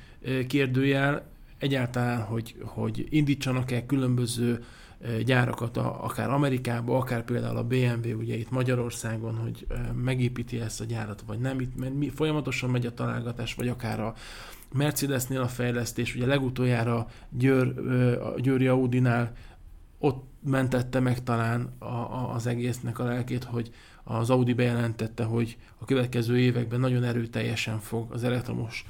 kérdőjel, 0.47 1.25
egyáltalán, 1.57 2.21
hogy, 2.21 2.55
hogy 2.63 3.07
indítsanak-e 3.09 3.85
különböző 3.85 4.63
gyárakat 5.25 5.77
a, 5.77 6.03
akár 6.03 6.29
Amerikába, 6.29 6.97
akár 6.97 7.23
például 7.23 7.57
a 7.57 7.63
BMW 7.63 8.17
ugye 8.17 8.35
itt 8.35 8.51
Magyarországon, 8.51 9.35
hogy 9.35 9.67
megépíti 10.03 10.59
ezt 10.59 10.81
a 10.81 10.85
gyárat, 10.85 11.23
vagy 11.27 11.39
nem, 11.39 11.59
itt 11.59 11.75
mert 11.75 11.93
mi, 11.93 12.09
folyamatosan 12.09 12.69
megy 12.69 12.85
a 12.85 12.93
találgatás, 12.93 13.53
vagy 13.53 13.67
akár 13.67 13.99
a 13.99 14.13
Mercedesnél 14.73 15.41
a 15.41 15.47
fejlesztés, 15.47 16.15
ugye 16.15 16.25
legutoljára 16.25 17.07
Győr, 17.29 17.77
a 18.17 18.39
Győri 18.39 18.67
Audinál 18.67 19.31
ott 19.99 20.23
mentette 20.45 20.99
meg 20.99 21.23
talán 21.23 21.73
a, 21.79 21.85
a, 21.85 22.33
az 22.33 22.47
egésznek 22.47 22.99
a 22.99 23.03
lelkét, 23.03 23.43
hogy 23.43 23.71
az 24.03 24.29
Audi 24.29 24.53
bejelentette, 24.53 25.23
hogy 25.23 25.57
a 25.77 25.85
következő 25.85 26.39
években 26.39 26.79
nagyon 26.79 27.03
erőteljesen 27.03 27.79
fog 27.79 28.11
az 28.11 28.23
elektromos 28.23 28.85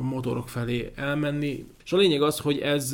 motorok 0.00 0.48
felé 0.48 0.92
elmenni. 0.94 1.66
És 1.84 1.92
a 1.92 1.96
lényeg 1.96 2.22
az, 2.22 2.38
hogy 2.38 2.58
ez, 2.58 2.92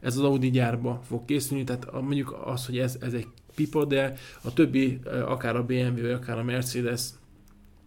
ez 0.00 0.16
az 0.16 0.20
Audi 0.20 0.50
gyárba 0.50 1.00
fog 1.06 1.24
készülni, 1.24 1.64
tehát 1.64 1.92
mondjuk 1.92 2.40
az, 2.44 2.66
hogy 2.66 2.78
ez, 2.78 2.96
ez 3.00 3.12
egy 3.12 3.26
pipa, 3.54 3.84
de 3.84 4.16
a 4.42 4.52
többi, 4.52 4.98
akár 5.24 5.56
a 5.56 5.64
BMW, 5.64 6.00
vagy 6.00 6.10
akár 6.10 6.38
a 6.38 6.42
Mercedes 6.42 7.02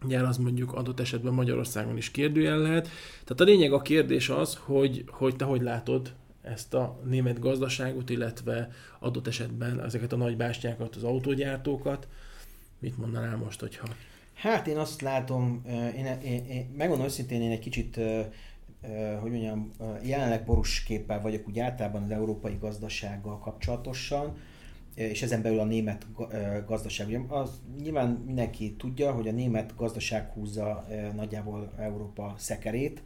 gyár 0.07 0.23
az 0.23 0.37
mondjuk 0.37 0.73
adott 0.73 0.99
esetben 0.99 1.33
Magyarországon 1.33 1.97
is 1.97 2.11
kérdőjel 2.11 2.57
lehet. 2.57 2.89
Tehát 3.23 3.41
a 3.41 3.43
lényeg 3.43 3.73
a 3.73 3.81
kérdés 3.81 4.29
az, 4.29 4.59
hogy, 4.61 5.03
hogy 5.07 5.35
te 5.35 5.45
hogy 5.45 5.61
látod 5.61 6.13
ezt 6.41 6.73
a 6.73 6.99
német 7.05 7.39
gazdaságot, 7.39 8.09
illetve 8.09 8.69
adott 8.99 9.27
esetben 9.27 9.83
ezeket 9.83 10.13
a 10.13 10.15
nagy 10.15 10.37
bástyákat, 10.37 10.95
az 10.95 11.03
autógyártókat, 11.03 12.07
Mit 12.83 12.97
mondanál 12.97 13.37
most, 13.37 13.59
hogyha... 13.59 13.87
Hát 14.43 14.67
én 14.67 14.77
azt 14.77 15.01
látom, 15.01 15.61
én, 15.95 16.05
én, 16.23 16.45
én 16.45 16.73
megmondom 16.77 17.05
őszintén, 17.05 17.41
én 17.41 17.51
egy 17.51 17.59
kicsit 17.59 17.99
hogy 19.21 19.31
mondjam, 19.31 19.71
jelenleg 20.01 20.45
borús 20.45 20.83
képpel 20.83 21.21
vagyok 21.21 21.47
úgy 21.47 21.59
általában 21.59 22.03
az 22.03 22.11
európai 22.11 22.57
gazdasággal 22.59 23.39
kapcsolatosan, 23.39 24.37
és 24.95 25.21
ezen 25.21 25.41
belül 25.41 25.59
a 25.59 25.65
német 25.65 26.05
gazdaság. 26.67 27.07
Ugye 27.07 27.19
az, 27.27 27.49
nyilván 27.81 28.23
mindenki 28.25 28.75
tudja, 28.77 29.11
hogy 29.11 29.27
a 29.27 29.31
német 29.31 29.73
gazdaság 29.75 30.31
húzza 30.33 30.87
nagyjából 31.15 31.73
Európa 31.79 32.33
szekerét. 32.37 33.03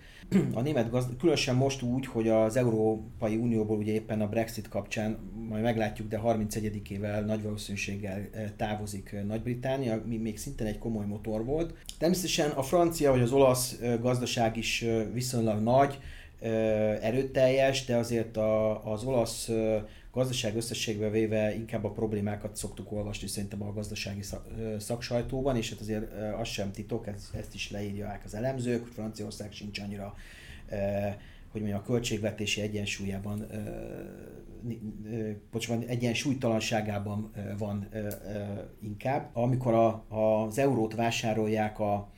A 0.53 0.61
német 0.61 0.89
gazdaság, 0.89 1.17
különösen 1.17 1.55
most 1.55 1.81
úgy, 1.81 2.05
hogy 2.05 2.27
az 2.27 2.55
Európai 2.55 3.35
Unióból 3.35 3.77
ugye 3.77 3.91
éppen 3.91 4.21
a 4.21 4.27
Brexit 4.27 4.69
kapcsán, 4.69 5.17
majd 5.49 5.63
meglátjuk, 5.63 6.07
de 6.07 6.21
31-ével 6.23 7.25
nagy 7.25 7.43
valószínűséggel 7.43 8.29
távozik 8.55 9.15
Nagy-Británia, 9.27 10.01
mi 10.05 10.17
még 10.17 10.37
szintén 10.37 10.67
egy 10.67 10.77
komoly 10.77 11.05
motor 11.05 11.45
volt. 11.45 11.73
Természetesen 11.97 12.49
a 12.49 12.61
francia 12.61 13.11
vagy 13.11 13.21
az 13.21 13.31
olasz 13.31 13.79
gazdaság 14.01 14.57
is 14.57 14.85
viszonylag 15.13 15.61
nagy, 15.61 15.99
erőteljes, 17.01 17.85
de 17.85 17.95
azért 17.95 18.37
a, 18.37 18.85
az 18.91 19.03
olasz 19.03 19.49
gazdaság 20.11 20.55
összességbe 20.55 21.09
véve 21.09 21.55
inkább 21.55 21.83
a 21.83 21.91
problémákat 21.91 22.55
szoktuk 22.55 22.91
olvasni 22.91 23.27
szerintem 23.27 23.63
a 23.63 23.73
gazdasági 23.73 24.23
szaksajtóban, 24.77 25.55
és 25.57 25.69
hát 25.69 25.79
azért 25.79 26.05
az 26.39 26.47
sem 26.47 26.71
titok, 26.71 27.07
ezt, 27.07 27.35
ezt 27.35 27.53
is 27.53 27.71
leírják 27.71 28.21
az 28.25 28.33
elemzők, 28.33 28.83
hogy 28.83 28.93
Franciaország 28.93 29.51
sincs 29.51 29.79
annyira 29.79 30.15
hogy 31.51 31.61
mondjam, 31.61 31.83
a 31.85 31.91
költségvetési 31.91 32.61
egyensúlyában, 32.61 33.45
bocsánat, 35.51 35.87
egyensúlytalanságában 35.87 37.31
van 37.57 37.87
inkább. 38.81 39.29
Amikor 39.33 39.73
a, 39.73 40.05
az 40.45 40.57
eurót 40.57 40.95
vásárolják 40.95 41.79
a, 41.79 42.09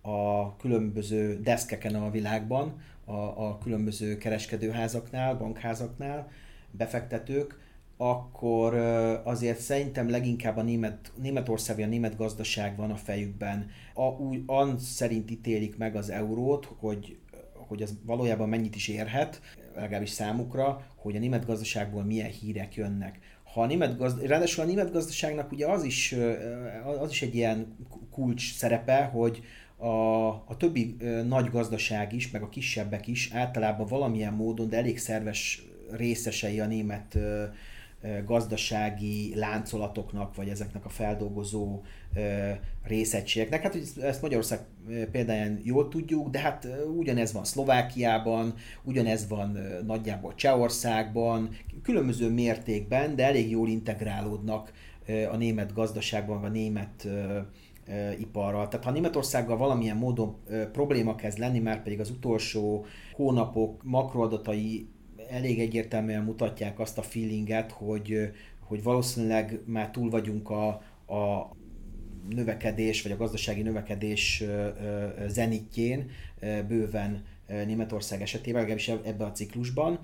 a 0.00 0.56
különböző 0.56 1.40
deszkeken 1.40 1.94
a 1.94 2.10
világban, 2.10 2.80
a, 3.04 3.46
a 3.46 3.58
különböző 3.62 4.16
kereskedőházaknál, 4.18 5.34
bankházaknál, 5.34 6.30
befektetők, 6.70 7.62
akkor 7.96 8.74
azért 9.24 9.60
szerintem 9.60 10.10
leginkább 10.10 10.56
a 10.56 10.62
német, 10.62 11.12
Németország 11.22 11.78
a 11.78 11.86
német 11.86 12.16
gazdaság 12.16 12.76
van 12.76 12.90
a 12.90 12.96
fejükben. 12.96 13.70
A, 13.94 14.02
úgy, 14.02 14.42
an 14.46 14.78
szerint 14.78 15.30
ítélik 15.30 15.76
meg 15.76 15.96
az 15.96 16.10
eurót, 16.10 16.68
hogy, 16.78 17.18
hogy 17.52 17.82
az 17.82 17.98
valójában 18.02 18.48
mennyit 18.48 18.74
is 18.74 18.88
érhet, 18.88 19.40
legalábbis 19.74 20.10
számukra, 20.10 20.86
hogy 20.96 21.16
a 21.16 21.18
német 21.18 21.46
gazdaságból 21.46 22.02
milyen 22.04 22.30
hírek 22.30 22.74
jönnek. 22.74 23.18
Ha 23.52 23.62
a 23.62 23.66
német 23.66 23.98
gazd... 23.98 24.26
Ráadásul 24.26 24.64
a 24.64 24.66
német 24.66 24.92
gazdaságnak 24.92 25.52
ugye 25.52 25.66
az 25.66 25.84
is, 25.84 26.14
az 27.00 27.10
is 27.10 27.22
egy 27.22 27.34
ilyen 27.34 27.76
kulcs 28.10 28.54
szerepe, 28.54 29.04
hogy 29.04 29.42
a, 29.84 30.28
a 30.28 30.56
többi 30.58 30.96
nagy 31.26 31.50
gazdaság 31.50 32.12
is, 32.12 32.30
meg 32.30 32.42
a 32.42 32.48
kisebbek 32.48 33.06
is 33.06 33.30
általában 33.32 33.86
valamilyen 33.86 34.32
módon, 34.32 34.68
de 34.68 34.76
elég 34.76 34.98
szerves 34.98 35.62
részesei 35.90 36.60
a 36.60 36.66
német 36.66 37.18
gazdasági 38.24 39.32
láncolatoknak, 39.34 40.34
vagy 40.34 40.48
ezeknek 40.48 40.84
a 40.84 40.88
feldolgozó 40.88 41.82
részegységeknek. 42.82 43.62
Hát 43.62 43.76
ezt 44.02 44.22
Magyarország 44.22 44.60
példáján 45.10 45.60
jól 45.62 45.88
tudjuk, 45.88 46.30
de 46.30 46.38
hát 46.38 46.68
ugyanez 46.96 47.32
van 47.32 47.44
Szlovákiában, 47.44 48.54
ugyanez 48.82 49.28
van 49.28 49.58
nagyjából 49.86 50.34
Csehországban, 50.34 51.48
különböző 51.82 52.30
mértékben, 52.30 53.16
de 53.16 53.24
elég 53.24 53.50
jól 53.50 53.68
integrálódnak 53.68 54.72
a 55.32 55.36
német 55.36 55.72
gazdaságban, 55.72 56.44
a 56.44 56.48
német 56.48 57.08
iparral. 58.18 58.68
Tehát 58.68 58.84
ha 58.84 58.92
Németországgal 58.92 59.56
valamilyen 59.56 59.96
módon 59.96 60.36
probléma 60.72 61.14
kezd 61.14 61.38
lenni, 61.38 61.58
már 61.58 61.82
pedig 61.82 62.00
az 62.00 62.10
utolsó 62.10 62.86
hónapok 63.12 63.82
makroadatai 63.82 64.88
elég 65.30 65.60
egyértelműen 65.60 66.22
mutatják 66.22 66.78
azt 66.78 66.98
a 66.98 67.02
feelinget, 67.02 67.72
hogy, 67.72 68.30
hogy 68.60 68.82
valószínűleg 68.82 69.60
már 69.64 69.90
túl 69.90 70.10
vagyunk 70.10 70.50
a, 70.50 70.68
a 71.14 71.50
növekedés, 72.28 73.02
vagy 73.02 73.12
a 73.12 73.16
gazdasági 73.16 73.62
növekedés 73.62 74.44
zenitjén 75.26 76.10
bőven 76.68 77.24
Németország 77.46 78.22
esetében, 78.22 78.60
legalábbis 78.60 78.88
ebben 78.88 79.28
a 79.28 79.32
ciklusban, 79.32 79.98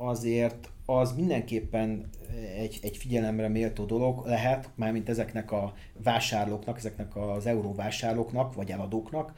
azért 0.00 0.70
az 0.86 1.12
mindenképpen 1.12 2.10
egy, 2.56 2.78
egy 2.82 2.96
figyelemre 2.96 3.48
méltó 3.48 3.84
dolog 3.84 4.26
lehet, 4.26 4.68
mármint 4.74 5.08
ezeknek 5.08 5.52
a 5.52 5.74
vásárlóknak, 6.02 6.78
ezeknek 6.78 7.16
az 7.16 7.46
euróvásárlóknak, 7.46 8.54
vagy 8.54 8.70
eladóknak, 8.70 9.32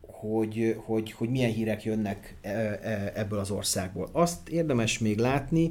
hogy, 0.00 0.76
hogy, 0.84 1.12
hogy 1.12 1.28
milyen 1.28 1.50
hírek 1.52 1.84
jönnek 1.84 2.36
e, 2.40 2.48
e, 2.48 3.12
ebből 3.14 3.38
az 3.38 3.50
országból. 3.50 4.08
Azt 4.12 4.48
érdemes 4.48 4.98
még 4.98 5.18
látni, 5.18 5.70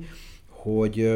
hogy 0.50 1.14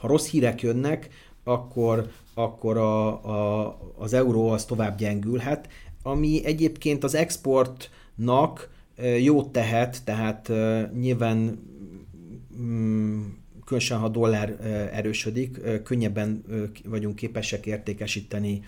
ha 0.00 0.06
rossz 0.06 0.28
hírek 0.28 0.62
jönnek, 0.62 1.08
akkor, 1.44 2.10
akkor 2.34 2.76
a, 2.76 3.06
a, 3.24 3.78
az 3.98 4.12
euró 4.12 4.48
az 4.48 4.64
tovább 4.64 4.98
gyengülhet, 4.98 5.68
ami 6.02 6.44
egyébként 6.44 7.04
az 7.04 7.14
exportnak 7.14 8.69
jót 9.18 9.52
tehet, 9.52 10.04
tehát 10.04 10.50
nyilván 10.94 11.58
mm, 12.60 13.22
különösen 13.64 13.98
ha 13.98 14.08
dollár 14.08 14.56
erősödik, 14.92 15.60
könnyebben 15.82 16.44
vagyunk 16.84 17.16
képesek 17.16 17.66
értékesíteni 17.66 18.62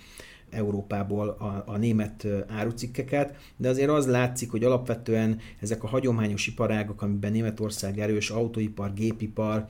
Európából 0.50 1.28
a, 1.28 1.62
a 1.66 1.76
német 1.76 2.26
árucikkeket, 2.48 3.36
de 3.56 3.68
azért 3.68 3.90
az 3.90 4.06
látszik, 4.06 4.50
hogy 4.50 4.64
alapvetően 4.64 5.38
ezek 5.60 5.82
a 5.82 5.86
hagyományos 5.86 6.46
iparágok, 6.46 7.02
amiben 7.02 7.32
Németország 7.32 7.98
erős, 7.98 8.30
autóipar, 8.30 8.94
gépipar, 8.94 9.66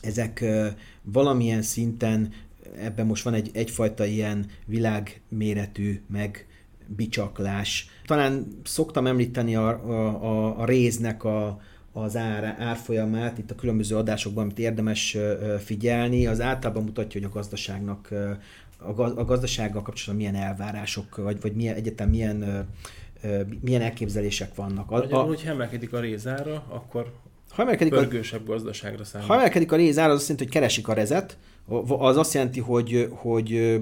ezek 0.00 0.44
valamilyen 1.02 1.62
szinten, 1.62 2.32
ebben 2.76 3.06
most 3.06 3.24
van 3.24 3.34
egy, 3.34 3.50
egyfajta 3.52 4.04
ilyen 4.04 4.46
világméretű 4.66 6.00
meg 6.06 6.46
bicsaklás. 6.96 7.88
Talán 8.06 8.46
szoktam 8.64 9.06
említeni 9.06 9.56
a, 9.56 9.68
a, 9.68 10.60
a 10.60 10.64
réznek 10.64 11.24
a, 11.24 11.60
az 11.92 12.16
ár, 12.16 12.56
árfolyamát 12.58 13.38
itt 13.38 13.50
a 13.50 13.54
különböző 13.54 13.96
adásokban, 13.96 14.44
amit 14.44 14.58
érdemes 14.58 15.16
figyelni, 15.64 16.26
az 16.26 16.40
általában 16.40 16.82
mutatja, 16.82 17.20
hogy 17.20 17.30
a 17.30 17.34
gazdaságnak 17.34 18.08
a 19.14 19.24
gazdasággal 19.24 19.82
kapcsolatban 19.82 20.30
milyen 20.30 20.48
elvárások, 20.48 21.16
vagy, 21.16 21.40
vagy 21.40 21.52
milyen, 21.52 21.74
egyetem 21.74 22.08
milyen, 22.08 22.68
milyen 23.60 23.82
elképzelések 23.82 24.54
vannak. 24.54 24.90
Magyarul, 24.90 25.18
a, 25.18 25.22
hogyha 25.22 25.50
emelkedik 25.50 25.92
a 25.92 26.00
rézára, 26.00 26.64
akkor 26.68 27.12
ha 27.50 27.62
emelkedik 27.62 27.92
pörgősebb 27.92 28.48
a, 28.48 28.52
gazdaságra 28.52 29.04
számít. 29.04 29.26
Ha 29.26 29.34
emelkedik 29.34 29.72
a 29.72 29.76
rézára, 29.76 30.12
az 30.12 30.18
azt 30.18 30.28
jelenti, 30.28 30.44
hogy 30.44 30.54
keresik 30.54 30.88
a 30.88 30.92
rezet, 30.92 31.38
az 31.88 32.16
azt 32.16 32.34
jelenti, 32.34 32.60
hogy, 32.60 33.08
hogy 33.10 33.80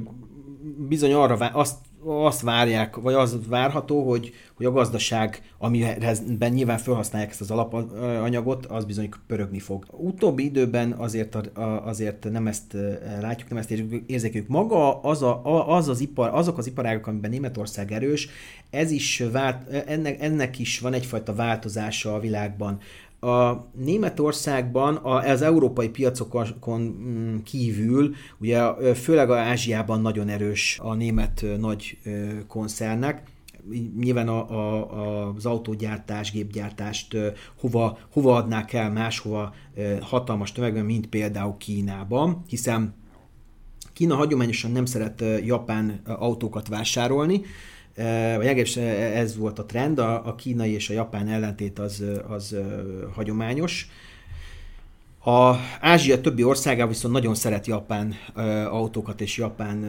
bizony 0.88 1.12
arra 1.12 1.34
azt 1.34 1.76
azt 2.04 2.40
várják, 2.40 2.96
vagy 2.96 3.14
az 3.14 3.38
várható, 3.48 4.08
hogy, 4.08 4.32
hogy 4.54 4.66
a 4.66 4.70
gazdaság, 4.70 5.42
amiben 5.58 6.52
nyilván 6.52 6.78
felhasználják 6.78 7.30
ezt 7.30 7.40
az 7.40 7.50
alapanyagot, 7.50 8.66
az 8.66 8.84
bizony 8.84 9.08
pörögni 9.26 9.58
fog. 9.58 9.86
Utóbbi 9.90 10.44
időben 10.44 10.92
azért, 10.92 11.36
azért 11.84 12.30
nem 12.30 12.46
ezt 12.46 12.76
látjuk, 13.20 13.48
nem 13.48 13.58
ezt 13.58 13.70
érzékeljük. 14.06 14.48
Maga 14.48 15.00
az, 15.00 15.22
a, 15.22 15.68
az 15.76 15.88
az 15.88 16.00
ipar, 16.00 16.30
azok 16.32 16.58
az 16.58 16.66
iparágok, 16.66 17.06
amiben 17.06 17.30
Németország 17.30 17.92
erős, 17.92 18.28
ez 18.70 18.90
is 18.90 19.22
vált, 19.32 19.68
ennek, 19.68 20.22
ennek 20.22 20.58
is 20.58 20.78
van 20.80 20.92
egyfajta 20.92 21.34
változása 21.34 22.14
a 22.14 22.20
világban 22.20 22.80
a 23.20 23.66
Németországban 23.72 24.96
az 24.96 25.42
európai 25.42 25.88
piacokon 25.88 26.80
mm, 26.80 27.36
kívül, 27.44 28.14
ugye 28.38 28.92
főleg 28.94 29.30
a 29.30 29.38
Ázsiában 29.38 30.00
nagyon 30.00 30.28
erős 30.28 30.78
a 30.82 30.94
német 30.94 31.44
nagy 31.58 31.98
koncernek, 32.46 33.22
nyilván 33.98 34.28
a, 34.28 34.50
a, 34.50 35.32
az 35.36 35.46
autógyártás, 35.46 36.32
gépgyártást 36.32 37.16
hova, 37.60 37.98
hova 38.12 38.36
adnák 38.36 38.72
el 38.72 38.90
máshova 38.90 39.54
hatalmas 40.00 40.52
tömegben, 40.52 40.84
mint 40.84 41.06
például 41.06 41.56
Kínában, 41.56 42.42
hiszen 42.48 42.94
Kína 43.92 44.14
hagyományosan 44.14 44.70
nem 44.70 44.84
szeret 44.84 45.24
japán 45.44 46.00
autókat 46.04 46.68
vásárolni, 46.68 47.42
vagy 47.96 48.44
legalábbis 48.44 48.76
ez 48.76 49.36
volt 49.36 49.58
a 49.58 49.66
trend, 49.66 49.98
a, 49.98 50.26
a 50.26 50.34
kínai 50.34 50.72
és 50.72 50.90
a 50.90 50.92
japán 50.92 51.28
ellentét 51.28 51.78
az, 51.78 52.04
az 52.28 52.56
hagyományos. 53.14 53.88
A 55.24 55.54
Ázsia 55.80 56.20
többi 56.20 56.44
országában 56.44 56.88
viszont 56.88 57.14
nagyon 57.14 57.34
szeret 57.34 57.66
japán 57.66 58.14
ö, 58.34 58.40
autókat 58.64 59.20
és 59.20 59.36
japán 59.36 59.84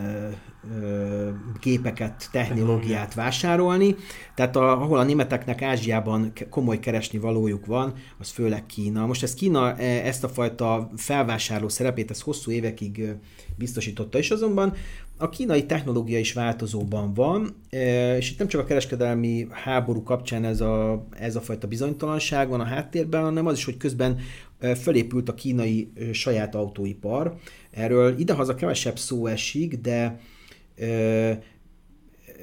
ö, 0.81 1.29
gépeket, 1.61 2.29
technológiát 2.31 3.13
vásárolni. 3.13 3.95
Tehát 4.35 4.55
a, 4.55 4.81
ahol 4.81 4.97
a 4.97 5.03
németeknek 5.03 5.61
Ázsiában 5.61 6.33
komoly 6.49 6.79
keresni 6.79 7.19
valójuk 7.19 7.65
van, 7.65 7.93
az 8.17 8.29
főleg 8.29 8.65
Kína. 8.65 9.05
Most 9.05 9.23
ez 9.23 9.33
Kína 9.33 9.75
e, 9.77 10.05
ezt 10.05 10.23
a 10.23 10.29
fajta 10.29 10.89
felvásárló 10.95 11.69
szerepét, 11.69 12.09
ez 12.09 12.21
hosszú 12.21 12.51
évekig 12.51 13.15
biztosította, 13.55 14.17
és 14.17 14.31
azonban 14.31 14.73
a 15.21 15.29
kínai 15.29 15.65
technológia 15.65 16.19
is 16.19 16.33
változóban 16.33 17.13
van, 17.13 17.55
e, 17.69 18.17
és 18.17 18.31
itt 18.31 18.37
nem 18.37 18.47
csak 18.47 18.61
a 18.61 18.65
kereskedelmi 18.65 19.47
háború 19.49 20.03
kapcsán 20.03 20.43
ez 20.43 20.61
a, 20.61 21.05
ez 21.19 21.35
a 21.35 21.41
fajta 21.41 21.67
bizonytalanság 21.67 22.49
van 22.49 22.59
a 22.59 22.63
háttérben, 22.63 23.23
hanem 23.23 23.45
az 23.45 23.57
is, 23.57 23.65
hogy 23.65 23.77
közben 23.77 24.19
e, 24.59 24.75
fölépült 24.75 25.29
a 25.29 25.33
kínai 25.33 25.91
e, 25.95 26.13
saját 26.13 26.55
autóipar. 26.55 27.35
Erről 27.71 28.19
idehaza 28.19 28.55
kevesebb 28.55 28.97
szó 28.97 29.25
esik, 29.27 29.75
de 29.75 30.19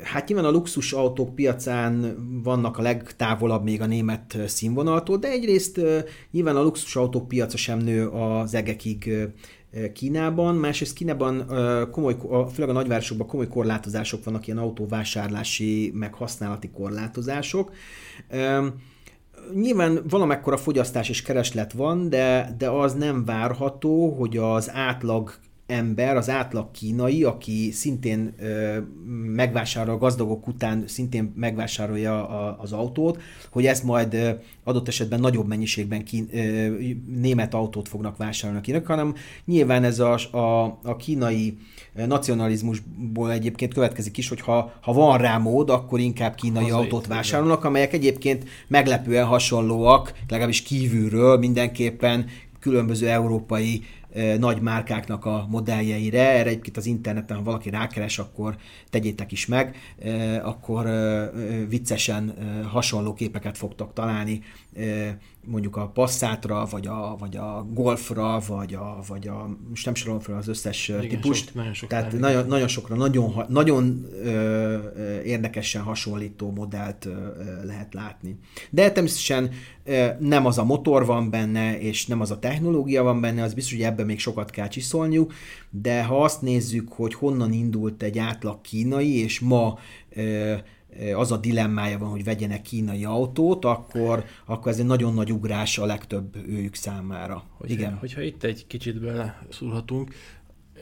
hát 0.03 0.29
nyilván 0.29 0.47
a 0.47 0.51
luxus 0.51 0.93
autók 0.93 1.35
piacán 1.35 2.17
vannak 2.43 2.79
a 2.79 2.83
legtávolabb 2.83 3.64
még 3.64 3.81
a 3.81 3.87
német 3.87 4.38
színvonaltól, 4.47 5.17
de 5.17 5.29
egyrészt 5.29 5.81
nyilván 6.31 6.57
a 6.57 6.62
luxus 6.62 6.97
autók 6.97 7.29
piaca 7.29 7.57
sem 7.57 7.79
nő 7.79 8.09
az 8.09 8.55
egekig 8.55 9.12
Kínában, 9.92 10.54
másrészt 10.54 10.92
Kínában 10.92 11.46
komoly, 11.90 12.16
főleg 12.52 12.70
a 12.70 12.72
nagyvárosokban 12.72 13.26
komoly 13.26 13.48
korlátozások 13.48 14.24
vannak, 14.24 14.46
ilyen 14.46 14.59
autóvásárlási, 14.59 15.92
meg 15.94 16.14
használati 16.14 16.68
korlátozások. 16.70 17.72
Nyilván 19.54 20.04
valamekkora 20.09 20.57
fogyasztás 20.57 21.09
és 21.09 21.22
kereslet 21.22 21.72
van, 21.72 22.09
de, 22.09 22.54
de 22.59 22.70
az 22.70 22.94
nem 22.94 23.24
várható, 23.24 24.11
hogy 24.11 24.37
az 24.37 24.70
átlag 24.70 25.35
ember, 25.68 26.16
az 26.16 26.31
átlag 26.31 26.70
kínai, 26.70 27.24
aki 27.24 27.70
szintén 27.72 28.35
ö, 28.38 28.78
megvásárol 29.35 29.94
a 29.94 29.98
gazdagok 29.98 30.46
után, 30.46 30.85
szintén 30.87 31.33
megvásárolja 31.37 32.28
a, 32.28 32.57
az 32.61 32.72
autót, 32.72 33.20
hogy 33.50 33.66
ezt 33.66 33.85
majd 33.85 34.14
ö, 34.14 34.31
adott 34.64 34.88
esetben 34.88 35.20
nagyobb 35.20 35.46
mennyiségben 35.46 36.04
kín, 36.04 36.28
ö, 36.33 36.38
német 37.20 37.54
autót 37.54 37.88
fognak 37.88 38.16
vásárolni 38.16 38.61
a 38.61 38.62
kínaiak, 38.62 38.87
hanem 38.87 39.14
nyilván 39.44 39.85
ez 39.85 39.98
a, 39.98 40.18
a, 40.31 40.78
a 40.83 40.96
kínai 40.96 41.59
nacionalizmusból 42.07 43.33
egyébként 43.33 43.74
következik 43.74 44.16
is, 44.16 44.28
hogy 44.28 44.40
ha, 44.40 44.72
ha 44.81 44.92
van 44.92 45.18
rá 45.18 45.38
mód, 45.38 45.70
akkor 45.70 46.00
inkább 46.00 46.35
kínai 46.35 46.62
Hazai, 46.62 46.81
autót 46.81 47.07
vásárolnak, 47.07 47.64
amelyek 47.64 47.92
egyébként 47.92 48.44
meglepően 48.68 49.26
hasonlóak, 49.26 50.12
legalábbis 50.28 50.62
kívülről 50.62 51.38
mindenképpen 51.38 52.26
különböző 52.61 53.09
európai 53.09 53.83
nagy 54.38 54.61
márkáknak 54.61 55.25
a 55.25 55.47
modelljeire. 55.51 56.29
Erre 56.29 56.49
egyébként 56.49 56.77
az 56.77 56.87
interneten, 56.87 57.37
ha 57.37 57.42
valaki 57.42 57.71
rákeres, 57.71 58.18
akkor 58.18 58.57
tegyétek 58.90 59.33
is 59.33 59.47
meg, 59.47 59.77
akkor 60.42 60.87
viccesen 61.68 62.35
hasonló 62.71 63.14
képeket 63.14 63.59
fogtok 63.59 63.92
találni 63.92 64.42
mondjuk 65.50 65.76
a 65.76 65.88
Passátra, 65.88 66.66
vagy 66.70 66.87
a, 66.87 67.16
vagy 67.18 67.37
a 67.37 67.66
Golfra, 67.72 68.40
vagy 68.46 68.74
a, 68.74 68.98
vagy 69.08 69.28
a 69.28 69.56
most 69.68 69.84
nem 69.84 69.94
sorolom 69.94 70.20
fel 70.20 70.37
az 70.37 70.48
összes 70.48 70.88
Igen, 70.88 71.08
típust. 71.08 71.46
Sok, 71.46 71.54
nagyon 71.54 71.72
sok 71.72 71.88
Tehát 71.88 72.18
nagyon, 72.18 72.46
nagyon 72.46 72.68
sokra, 72.68 72.96
nagyon, 72.96 73.44
nagyon 73.48 74.06
ö, 74.24 74.76
érdekesen 75.24 75.82
hasonlító 75.82 76.50
modellt 76.50 77.04
ö, 77.04 77.12
lehet 77.64 77.94
látni. 77.94 78.38
De 78.70 78.90
természetesen 78.90 79.50
ö, 79.84 80.06
nem 80.18 80.46
az 80.46 80.58
a 80.58 80.64
motor 80.64 81.06
van 81.06 81.30
benne, 81.30 81.80
és 81.80 82.06
nem 82.06 82.20
az 82.20 82.30
a 82.30 82.38
technológia 82.38 83.02
van 83.02 83.20
benne, 83.20 83.42
az 83.42 83.54
biztos, 83.54 83.72
hogy 83.72 83.82
ebben 83.82 84.06
még 84.06 84.18
sokat 84.18 84.50
kell 84.50 84.68
csiszolniuk, 84.68 85.32
de 85.70 86.04
ha 86.04 86.22
azt 86.22 86.42
nézzük, 86.42 86.92
hogy 86.92 87.14
honnan 87.14 87.52
indult 87.52 88.02
egy 88.02 88.18
átlag 88.18 88.61
kínai, 88.61 89.22
és 89.22 89.40
ma 89.40 89.78
ö, 90.11 90.54
az 91.14 91.33
a 91.33 91.37
dilemmája 91.37 91.98
van, 91.98 92.09
hogy 92.09 92.24
vegyenek 92.24 92.62
kínai 92.62 93.05
autót, 93.05 93.64
akkor, 93.64 94.24
akkor 94.46 94.72
ez 94.72 94.79
egy 94.79 94.87
nagyon 94.87 95.14
nagy 95.14 95.33
ugrás 95.33 95.79
a 95.79 95.87
legtöbb 95.87 96.37
őjük 96.48 96.74
számára. 96.74 97.44
Hogyha, 97.51 97.74
Igen. 97.74 97.96
Hogyha 97.96 98.20
itt 98.20 98.42
egy 98.42 98.66
kicsit 98.66 99.01
bele 99.01 99.42
szúrhatunk, 99.51 100.14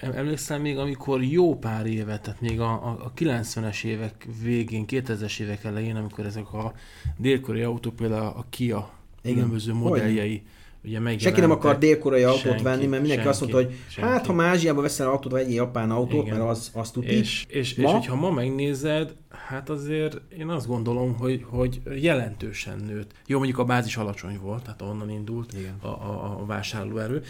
emlékszem 0.01 0.61
még, 0.61 0.79
amikor 0.79 1.23
jó 1.23 1.59
pár 1.59 1.87
évet, 1.87 2.23
tehát 2.23 2.41
még 2.41 2.61
a, 2.61 2.73
a 2.89 3.13
90-es 3.17 3.85
évek 3.85 4.29
végén, 4.43 4.85
2000-es 4.89 5.41
évek 5.41 5.65
elején, 5.65 5.97
amikor 5.97 6.27
ezek 6.27 6.53
a 6.53 6.75
dél-koreai 7.17 7.65
autók, 7.65 7.97
például 7.97 8.27
a 8.27 8.47
Kia 8.51 8.91
Igen. 9.23 9.35
különböző 9.35 9.73
modelljei, 9.73 10.31
Hogy? 10.31 10.43
Ugye 10.87 11.19
Senki 11.19 11.41
nem 11.41 11.51
akar 11.51 11.79
dél-koreai 11.79 12.23
autót 12.23 12.41
senki, 12.41 12.63
venni, 12.63 12.87
mert 12.87 13.03
mindenki 13.03 13.15
senki, 13.15 13.29
azt 13.29 13.41
mondta, 13.41 13.59
hogy 13.59 13.75
senki. 13.89 14.11
hát 14.11 14.27
ha 14.27 14.33
már 14.33 14.49
Ázsiába 14.49 14.81
veszel 14.81 15.09
autót, 15.09 15.33
vagy 15.33 15.41
egy 15.41 15.55
japán 15.55 15.91
autót, 15.91 16.27
Igen. 16.27 16.39
mert 16.39 16.51
az, 16.51 16.71
az 16.75 16.91
tudni. 16.91 17.11
És, 17.11 17.47
és, 17.49 17.75
ma? 17.75 17.89
és 17.89 17.95
hogyha 17.95 18.15
ma 18.15 18.31
megnézed, 18.31 19.15
hát 19.49 19.71
azért 19.71 20.21
én 20.39 20.49
azt 20.49 20.67
gondolom, 20.67 21.17
hogy, 21.19 21.45
hogy 21.49 21.81
jelentősen 22.01 22.79
nőtt. 22.87 23.11
Jó, 23.27 23.37
mondjuk 23.39 23.59
a 23.59 23.65
bázis 23.65 23.97
alacsony 23.97 24.39
volt, 24.43 24.63
tehát 24.63 24.83
onnan 24.83 25.11
indult 25.11 25.53
Igen. 25.53 25.77
A, 25.83 25.87
a, 25.87 26.39
a 26.41 26.47
vásárlóerő, 26.47 27.23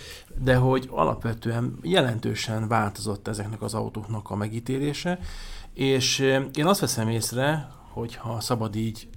de 0.44 0.56
hogy 0.56 0.88
alapvetően 0.90 1.78
jelentősen 1.82 2.68
változott 2.68 3.28
ezeknek 3.28 3.62
az 3.62 3.74
autóknak 3.74 4.30
a 4.30 4.36
megítélése, 4.36 5.18
és 5.74 6.18
én 6.54 6.66
azt 6.66 6.80
veszem 6.80 7.08
észre, 7.08 7.68
hogyha 7.96 8.40
szabad 8.40 8.74
így 8.76 9.08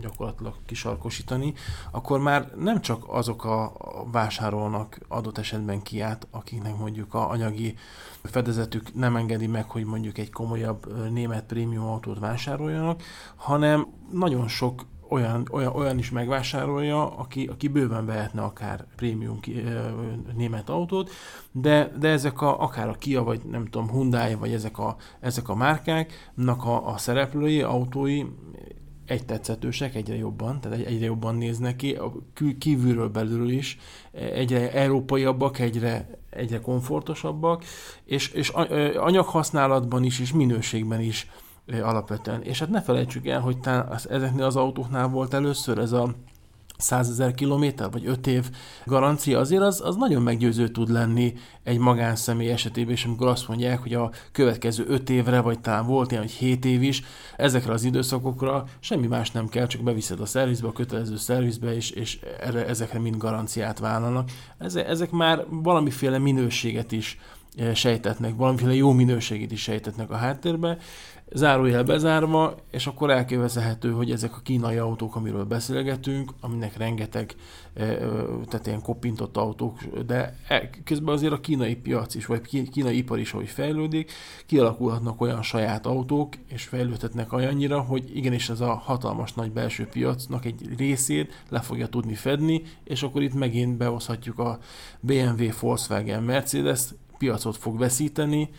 gyakorlatilag 0.00 0.54
kisarkosítani, 0.66 1.54
akkor 1.90 2.20
már 2.20 2.50
nem 2.56 2.80
csak 2.80 3.04
azok 3.06 3.44
a 3.44 3.72
vásárolnak 4.12 4.98
adott 5.08 5.38
esetben 5.38 5.82
kiát, 5.82 6.26
akiknek 6.30 6.78
mondjuk 6.78 7.14
a 7.14 7.30
anyagi 7.30 7.74
fedezetük 8.22 8.94
nem 8.94 9.16
engedi 9.16 9.46
meg, 9.46 9.70
hogy 9.70 9.84
mondjuk 9.84 10.18
egy 10.18 10.30
komolyabb 10.30 11.10
német 11.10 11.44
prémium 11.44 11.84
autót 11.84 12.18
vásároljanak, 12.18 13.02
hanem 13.36 13.86
nagyon 14.12 14.48
sok 14.48 14.84
olyan, 15.08 15.48
olyan, 15.52 15.74
olyan 15.74 15.98
is 15.98 16.10
megvásárolja, 16.10 17.16
aki, 17.16 17.46
aki 17.46 17.68
bőven 17.68 18.06
vehetne 18.06 18.42
akár 18.42 18.86
prémium 18.96 19.40
ki, 19.40 19.62
német 20.36 20.68
autót, 20.68 21.10
de, 21.52 21.92
de 21.98 22.08
ezek 22.08 22.40
a, 22.40 22.62
akár 22.62 22.88
a 22.88 22.92
Kia, 22.92 23.22
vagy 23.22 23.40
nem 23.50 23.64
tudom, 23.64 23.90
Hyundai, 23.90 24.34
vagy 24.34 24.52
ezek 24.52 24.78
a, 24.78 24.96
ezek 25.20 25.48
a 25.48 25.54
márkáknak 25.54 26.64
a, 26.64 26.88
a 26.88 26.96
szereplői, 26.96 27.62
autói 27.62 28.24
egy 29.08 29.24
tetszetősek, 29.24 29.94
egyre 29.94 30.16
jobban, 30.16 30.60
tehát 30.60 30.78
egyre 30.86 31.04
jobban 31.04 31.34
néznek 31.34 31.76
ki, 31.76 31.98
kívülről 32.58 33.08
belül 33.08 33.50
is, 33.50 33.78
egyre 34.12 34.72
európaiabbak, 34.72 35.58
egyre, 35.58 36.18
egyre 36.30 36.60
komfortosabbak, 36.60 37.64
és, 38.04 38.28
és 38.28 38.48
anyaghasználatban 38.96 40.04
is, 40.04 40.20
és 40.20 40.32
minőségben 40.32 41.00
is 41.00 41.30
alapvetően. 41.82 42.42
És 42.42 42.58
hát 42.58 42.68
ne 42.68 42.82
felejtsük 42.82 43.26
el, 43.26 43.40
hogy 43.40 43.58
talán 43.58 43.98
ezeknél 44.10 44.44
az 44.44 44.56
autóknál 44.56 45.08
volt 45.08 45.34
először 45.34 45.78
ez 45.78 45.92
a 45.92 46.14
100 46.78 47.08
ezer 47.10 47.34
kilométer, 47.34 47.90
vagy 47.90 48.06
5 48.06 48.26
év 48.26 48.50
garancia, 48.84 49.38
azért 49.38 49.62
az, 49.62 49.80
az 49.84 49.96
nagyon 49.96 50.22
meggyőző 50.22 50.68
tud 50.68 50.90
lenni 50.90 51.34
egy 51.62 51.78
magánszemély 51.78 52.50
esetében, 52.50 52.92
és 52.92 53.04
amikor 53.04 53.26
azt 53.26 53.48
mondják, 53.48 53.78
hogy 53.78 53.94
a 53.94 54.10
következő 54.32 54.84
5 54.88 55.10
évre, 55.10 55.40
vagy 55.40 55.60
talán 55.60 55.86
volt 55.86 56.10
ilyen, 56.10 56.22
hogy 56.22 56.32
7 56.32 56.64
év 56.64 56.82
is, 56.82 57.02
ezekre 57.36 57.72
az 57.72 57.84
időszakokra 57.84 58.64
semmi 58.80 59.06
más 59.06 59.30
nem 59.30 59.48
kell, 59.48 59.66
csak 59.66 59.82
beviszed 59.82 60.20
a 60.20 60.26
szervizbe, 60.26 60.68
a 60.68 60.72
kötelező 60.72 61.16
szervizbe, 61.16 61.74
és, 61.74 61.90
és 61.90 62.18
erre, 62.40 62.66
ezekre 62.66 62.98
mind 62.98 63.16
garanciát 63.16 63.78
vállalnak. 63.78 64.30
Ezek, 64.58 64.88
ezek 64.88 65.10
már 65.10 65.44
valamiféle 65.48 66.18
minőséget 66.18 66.92
is 66.92 67.18
eh, 67.56 67.74
sejtetnek, 67.74 68.36
valamiféle 68.36 68.74
jó 68.74 68.92
minőségét 68.92 69.52
is 69.52 69.62
sejtetnek 69.62 70.10
a 70.10 70.16
háttérbe, 70.16 70.78
zárójel 71.32 71.82
bezárva, 71.82 72.54
és 72.70 72.86
akkor 72.86 73.10
elkövethető, 73.10 73.90
hogy 73.90 74.10
ezek 74.10 74.36
a 74.36 74.40
kínai 74.42 74.76
autók, 74.76 75.16
amiről 75.16 75.44
beszélgetünk, 75.44 76.32
aminek 76.40 76.76
rengeteg, 76.76 77.34
tehát 78.48 78.66
ilyen 78.66 78.82
kopintott 78.82 79.36
autók, 79.36 79.84
de 80.06 80.36
e, 80.48 80.70
közben 80.84 81.14
azért 81.14 81.32
a 81.32 81.40
kínai 81.40 81.76
piac 81.76 82.14
is, 82.14 82.26
vagy 82.26 82.70
kínai 82.70 82.96
ipar 82.96 83.18
is, 83.18 83.32
ahogy 83.32 83.48
fejlődik, 83.48 84.12
kialakulhatnak 84.46 85.20
olyan 85.20 85.42
saját 85.42 85.86
autók, 85.86 86.34
és 86.48 86.64
fejlődhetnek 86.64 87.32
olyannyira, 87.32 87.80
hogy 87.80 88.16
igenis 88.16 88.48
ez 88.48 88.60
a 88.60 88.74
hatalmas 88.74 89.32
nagy 89.32 89.52
belső 89.52 89.86
piacnak 89.86 90.44
egy 90.44 90.68
részét 90.76 91.44
le 91.48 91.60
fogja 91.60 91.86
tudni 91.86 92.14
fedni, 92.14 92.62
és 92.84 93.02
akkor 93.02 93.22
itt 93.22 93.34
megint 93.34 93.76
behozhatjuk 93.76 94.38
a 94.38 94.58
BMW, 95.00 95.44
Volkswagen, 95.60 96.22
Mercedes, 96.22 96.80
piacot 97.18 97.56
fog 97.56 97.78
veszíteni, 97.78 98.50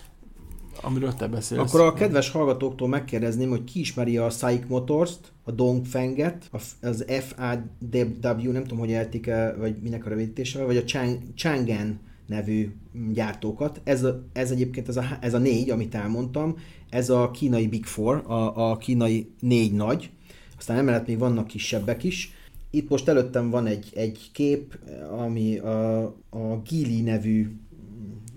amiről 0.81 1.13
te 1.13 1.27
beszélsz. 1.27 1.73
Akkor 1.73 1.81
a 1.81 1.93
kedves 1.93 2.29
hallgatóktól 2.29 2.87
megkérdezném, 2.87 3.49
hogy 3.49 3.63
ki 3.63 3.79
ismeri 3.79 4.17
a 4.17 4.29
Saik 4.29 4.67
Motors-t, 4.67 5.31
a 5.43 5.51
Dongfenget, 5.51 6.49
az 6.81 7.05
FAW, 7.07 8.51
nem 8.51 8.61
tudom, 8.61 8.79
hogy 8.79 8.91
eltik 8.91 9.29
vagy 9.57 9.75
minek 9.81 10.05
a 10.05 10.09
rövidítése, 10.09 10.63
vagy 10.63 10.77
a 10.77 10.83
Chang, 10.83 11.17
Changen 11.35 11.99
nevű 12.27 12.75
gyártókat. 13.13 13.81
Ez, 13.83 14.03
a, 14.03 14.23
ez 14.33 14.51
egyébként 14.51 14.87
ez 14.87 14.97
a, 14.97 15.03
ez 15.21 15.33
a 15.33 15.37
négy, 15.37 15.69
amit 15.69 15.95
elmondtam, 15.95 16.55
ez 16.89 17.09
a 17.09 17.31
kínai 17.31 17.67
Big 17.67 17.85
Four, 17.85 18.23
a, 18.27 18.71
a 18.71 18.77
kínai 18.77 19.31
négy 19.39 19.73
nagy, 19.73 20.09
aztán 20.57 20.77
emellett 20.77 21.07
még 21.07 21.17
vannak 21.17 21.47
kisebbek 21.47 22.03
is. 22.03 22.33
Itt 22.71 22.89
most 22.89 23.07
előttem 23.07 23.49
van 23.49 23.65
egy, 23.65 23.91
egy 23.95 24.29
kép, 24.33 24.79
ami 25.17 25.57
a, 25.57 26.03
a 26.29 26.61
Gili 26.69 27.01
nevű 27.01 27.51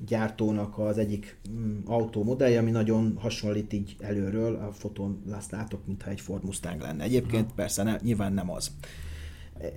gyártónak 0.06 0.78
az 0.78 0.98
egyik 0.98 1.38
mm, 1.50 1.78
autómodellje, 1.86 2.58
ami 2.58 2.70
nagyon 2.70 3.16
hasonlít 3.20 3.72
így 3.72 3.96
előről, 4.00 4.54
a 4.54 4.72
fotón 4.72 5.22
azt 5.30 5.50
látok, 5.50 5.86
mintha 5.86 6.10
egy 6.10 6.20
Ford 6.20 6.44
Mustang 6.44 6.80
lenne. 6.80 7.04
Egyébként 7.04 7.42
uh-huh. 7.42 7.56
persze 7.56 7.82
ne, 7.82 7.96
nyilván 8.02 8.32
nem 8.32 8.50
az. 8.50 8.70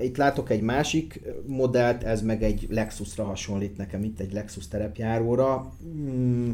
Itt 0.02 0.18
látok 0.18 0.50
egy 0.50 0.62
másik 0.62 1.22
modellt, 1.48 2.04
ez 2.04 2.22
meg 2.22 2.44
egy 2.44 2.68
Lexusra 2.70 3.24
hasonlít 3.24 3.78
nekem, 3.78 4.04
itt 4.04 4.20
egy 4.20 4.34
Lexus 4.34 4.68
terepjáróra. 4.68 5.74
Mm. 5.88 6.52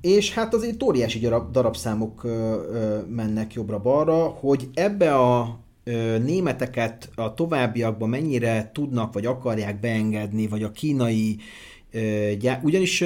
És 0.00 0.34
hát 0.34 0.54
azért 0.54 0.82
óriási 0.82 1.18
darab, 1.18 1.50
darabszámok 1.50 2.26
mennek 3.08 3.52
jobbra-balra, 3.52 4.26
hogy 4.26 4.68
ebbe 4.74 5.14
a 5.14 5.58
németeket 6.24 7.10
a 7.14 7.34
továbbiakban 7.34 8.08
mennyire 8.08 8.70
tudnak 8.74 9.12
vagy 9.12 9.26
akarják 9.26 9.80
beengedni, 9.80 10.46
vagy 10.46 10.62
a 10.62 10.70
kínai 10.70 11.38
ugyanis 12.62 13.04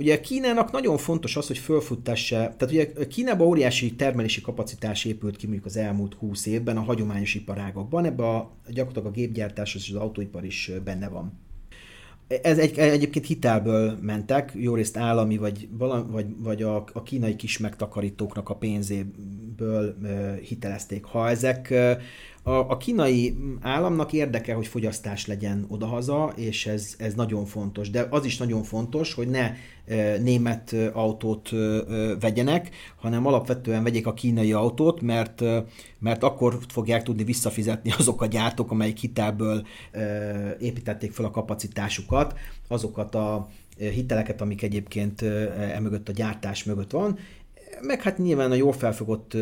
ugye 0.00 0.20
Kínának 0.20 0.70
nagyon 0.70 0.98
fontos 0.98 1.36
az, 1.36 1.46
hogy 1.46 1.58
fölfuttassa, 1.58 2.36
tehát 2.36 2.62
ugye 2.62 3.06
Kínában 3.08 3.46
óriási 3.46 3.94
termelési 3.94 4.40
kapacitás 4.40 5.04
épült 5.04 5.36
ki 5.36 5.46
mondjuk 5.46 5.66
az 5.66 5.76
elmúlt 5.76 6.14
20 6.14 6.46
évben 6.46 6.76
a 6.76 6.82
hagyományos 6.82 7.34
iparágokban, 7.34 8.04
ebben 8.04 8.26
a, 8.26 8.50
gyakorlatilag 8.68 9.06
a 9.06 9.18
gépgyártás 9.18 9.74
és 9.74 9.90
az 9.90 10.00
autóipar 10.00 10.44
is 10.44 10.70
benne 10.84 11.08
van. 11.08 11.38
Ez 12.42 12.58
egy, 12.58 12.78
egyébként 12.78 13.26
hitelből 13.26 13.98
mentek, 14.00 14.52
jó 14.54 14.74
részt 14.74 14.96
állami, 14.96 15.36
vagy, 15.36 15.68
valami, 15.70 16.10
vagy, 16.10 16.26
vagy 16.38 16.62
a, 16.62 16.84
a 16.92 17.02
kínai 17.02 17.36
kis 17.36 17.58
megtakarítóknak 17.58 18.48
a 18.48 18.54
pénzéből 18.56 19.94
hitelezték. 20.42 21.04
Ha 21.04 21.28
ezek 21.28 21.74
a, 22.42 22.50
a 22.50 22.76
kínai 22.76 23.36
államnak 23.60 24.12
érdeke, 24.12 24.54
hogy 24.54 24.66
fogyasztás 24.66 25.26
legyen 25.26 25.64
odahaza, 25.68 26.32
és 26.36 26.66
ez, 26.66 26.94
ez 26.98 27.14
nagyon 27.14 27.44
fontos. 27.44 27.90
De 27.90 28.06
az 28.10 28.24
is 28.24 28.36
nagyon 28.36 28.62
fontos, 28.62 29.14
hogy 29.14 29.28
ne 29.28 29.52
e, 29.86 30.18
német 30.18 30.76
autót 30.92 31.52
e, 31.52 31.56
vegyenek, 32.20 32.70
hanem 32.96 33.26
alapvetően 33.26 33.82
vegyék 33.82 34.06
a 34.06 34.14
kínai 34.14 34.52
autót, 34.52 35.00
mert, 35.00 35.40
e, 35.40 35.64
mert 35.98 36.22
akkor 36.22 36.58
fogják 36.68 37.02
tudni 37.02 37.24
visszafizetni 37.24 37.92
azok 37.98 38.22
a 38.22 38.26
gyártók, 38.26 38.70
amelyik 38.70 38.98
hitelből 38.98 39.66
e, 39.92 40.56
építették 40.60 41.12
fel 41.12 41.24
a 41.24 41.30
kapacitásukat, 41.30 42.34
azokat 42.68 43.14
a 43.14 43.48
hiteleket, 43.76 44.40
amik 44.40 44.62
egyébként 44.62 45.22
emögött 45.72 46.08
a 46.08 46.12
gyártás 46.12 46.64
mögött 46.64 46.90
van, 46.90 47.18
meg 47.82 48.02
hát 48.02 48.18
nyilván 48.18 48.50
a 48.50 48.54
jól 48.54 48.72
felfogott 48.72 49.36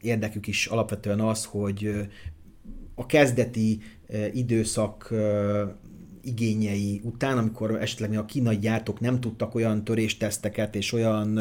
érdekük 0.00 0.46
is 0.46 0.66
alapvetően 0.66 1.20
az, 1.20 1.44
hogy 1.44 1.90
a 2.94 3.06
kezdeti 3.06 3.80
időszak 4.32 5.12
igényei 6.22 7.00
után, 7.04 7.38
amikor 7.38 7.80
esetleg 7.80 8.18
a 8.18 8.24
kínai 8.24 8.58
gyártók 8.58 9.00
nem 9.00 9.20
tudtak 9.20 9.54
olyan 9.54 9.84
törésteszteket 9.84 10.74
és 10.74 10.92
olyan, 10.92 11.38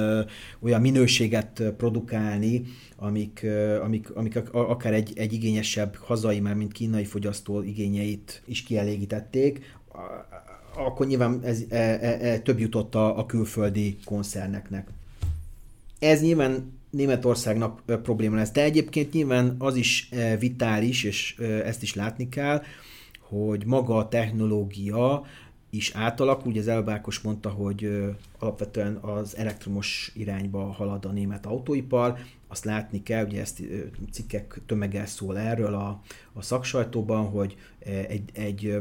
olyan 0.59 0.81
minőséget 0.81 1.63
produkálni, 1.77 2.63
amik, 2.95 3.45
amik, 3.83 4.09
amik 4.09 4.41
akár 4.51 4.93
egy, 4.93 5.11
egy 5.15 5.33
igényesebb 5.33 5.95
hazai, 5.95 6.39
már 6.39 6.55
mint 6.55 6.71
kínai 6.71 7.05
fogyasztó 7.05 7.61
igényeit 7.61 8.41
is 8.45 8.63
kielégítették, 8.63 9.77
akkor 10.75 11.07
nyilván 11.07 11.39
ez, 11.43 11.63
e, 11.69 11.77
e, 11.77 12.17
e, 12.21 12.39
több 12.39 12.59
jutott 12.59 12.95
a, 12.95 13.17
a 13.17 13.25
külföldi 13.25 13.97
koncerneknek. 14.05 14.87
Ez 15.99 16.21
nyilván 16.21 16.77
Németországnak 16.89 17.81
probléma 17.85 18.35
lesz, 18.35 18.51
de 18.51 18.63
egyébként 18.63 19.13
nyilván 19.13 19.55
az 19.59 19.75
is 19.75 20.09
vitális, 20.39 21.03
és 21.03 21.37
ezt 21.39 21.81
is 21.81 21.95
látni 21.95 22.29
kell, 22.29 22.61
hogy 23.19 23.65
maga 23.65 23.97
a 23.97 24.07
technológia 24.07 25.25
is 25.69 25.91
átalakul. 25.93 26.51
Ugye 26.51 26.59
az 26.59 26.67
Elbákos 26.67 27.19
mondta, 27.19 27.49
hogy 27.49 28.05
alapvetően 28.39 28.95
az 28.95 29.37
elektromos 29.37 30.11
irányba 30.15 30.71
halad 30.71 31.05
a 31.05 31.11
német 31.11 31.45
autóipar. 31.45 32.17
Azt 32.47 32.65
látni 32.65 33.03
kell, 33.03 33.25
ugye 33.25 33.41
ezt 33.41 33.63
cikkek 34.11 34.61
tömegel 34.65 35.05
szól 35.05 35.37
erről 35.37 35.73
a, 35.73 36.01
a 36.33 36.41
szaksajtóban, 36.41 37.25
hogy 37.25 37.55
egy, 38.07 38.29
egy 38.33 38.77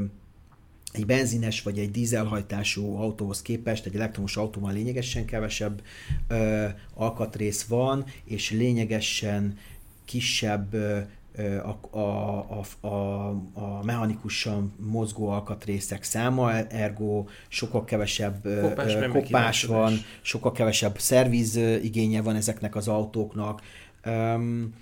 egy 0.92 1.07
benzines 1.07 1.62
vagy 1.62 1.79
egy 1.79 1.90
dízelhajtású 1.90 2.96
autóhoz 2.96 3.42
képest 3.42 3.87
egy 3.87 3.94
elektromos 3.94 4.37
autóban 4.37 4.72
lényegesen 4.72 5.24
kevesebb 5.24 5.83
ö, 6.29 6.66
alkatrész 6.94 7.62
van, 7.64 8.05
és 8.24 8.51
lényegesen 8.51 9.59
kisebb 10.05 10.74
ö, 10.74 11.01
a, 11.40 11.98
a, 11.98 12.64
a, 12.81 13.29
a, 13.53 13.83
mechanikusan 13.83 14.74
mozgó 14.90 15.29
alkatrészek 15.29 16.03
száma, 16.03 16.59
ergo 16.59 17.24
sokkal 17.48 17.85
kevesebb 17.85 18.42
kopás, 18.62 18.96
kopás 19.12 19.64
van, 19.64 19.92
sokkal 20.22 20.53
kevesebb 20.53 20.98
szerviz 20.98 21.57
igénye 21.83 22.22
van 22.22 22.37
ezeknek 22.37 22.77
az 22.77 22.88
autóknak. 22.88 23.62
Um, 24.07 24.74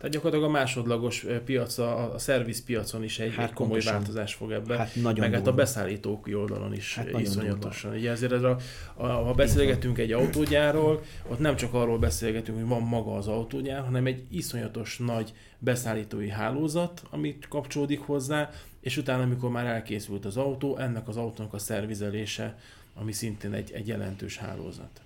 tehát 0.00 0.14
gyakorlatilag 0.14 0.48
a 0.48 0.52
másodlagos 0.52 1.26
piac, 1.44 1.78
a, 1.78 2.14
a 2.14 2.18
szervizpiacon 2.18 3.04
is 3.04 3.18
egy, 3.18 3.34
hát 3.34 3.48
egy 3.48 3.54
komoly 3.54 3.70
pontosan. 3.70 3.94
változás 3.94 4.34
fog 4.34 4.50
ebbe, 4.50 4.76
hát 4.76 4.94
nagyon 4.94 5.20
meg 5.28 5.38
hát 5.38 5.46
a 5.46 5.52
beszállítók 5.52 6.28
oldalon 6.34 6.74
is 6.74 6.94
hát 6.94 7.20
iszonyatosan. 7.20 7.94
Ugye 7.94 8.10
ezért 8.10 8.32
ez 8.32 8.42
a, 8.42 8.56
a, 8.94 9.06
ha 9.06 9.32
beszélgetünk 9.32 9.98
egy 9.98 10.12
autógyárról, 10.12 11.02
ott 11.28 11.38
nem 11.38 11.56
csak 11.56 11.74
arról 11.74 11.98
beszélgetünk, 11.98 12.58
hogy 12.58 12.68
van 12.68 12.82
maga 12.82 13.16
az 13.16 13.28
autógyár, 13.28 13.84
hanem 13.84 14.06
egy 14.06 14.24
iszonyatos 14.30 14.98
nagy 14.98 15.32
beszállítói 15.58 16.28
hálózat, 16.28 17.02
amit 17.10 17.48
kapcsolódik 17.48 18.00
hozzá, 18.00 18.50
és 18.80 18.96
utána, 18.96 19.22
amikor 19.22 19.50
már 19.50 19.66
elkészült 19.66 20.24
az 20.24 20.36
autó, 20.36 20.76
ennek 20.76 21.08
az 21.08 21.16
autónak 21.16 21.52
a 21.52 21.58
szervizelése, 21.58 22.58
ami 22.94 23.12
szintén 23.12 23.52
egy, 23.52 23.72
egy 23.72 23.86
jelentős 23.86 24.36
hálózat. 24.38 25.00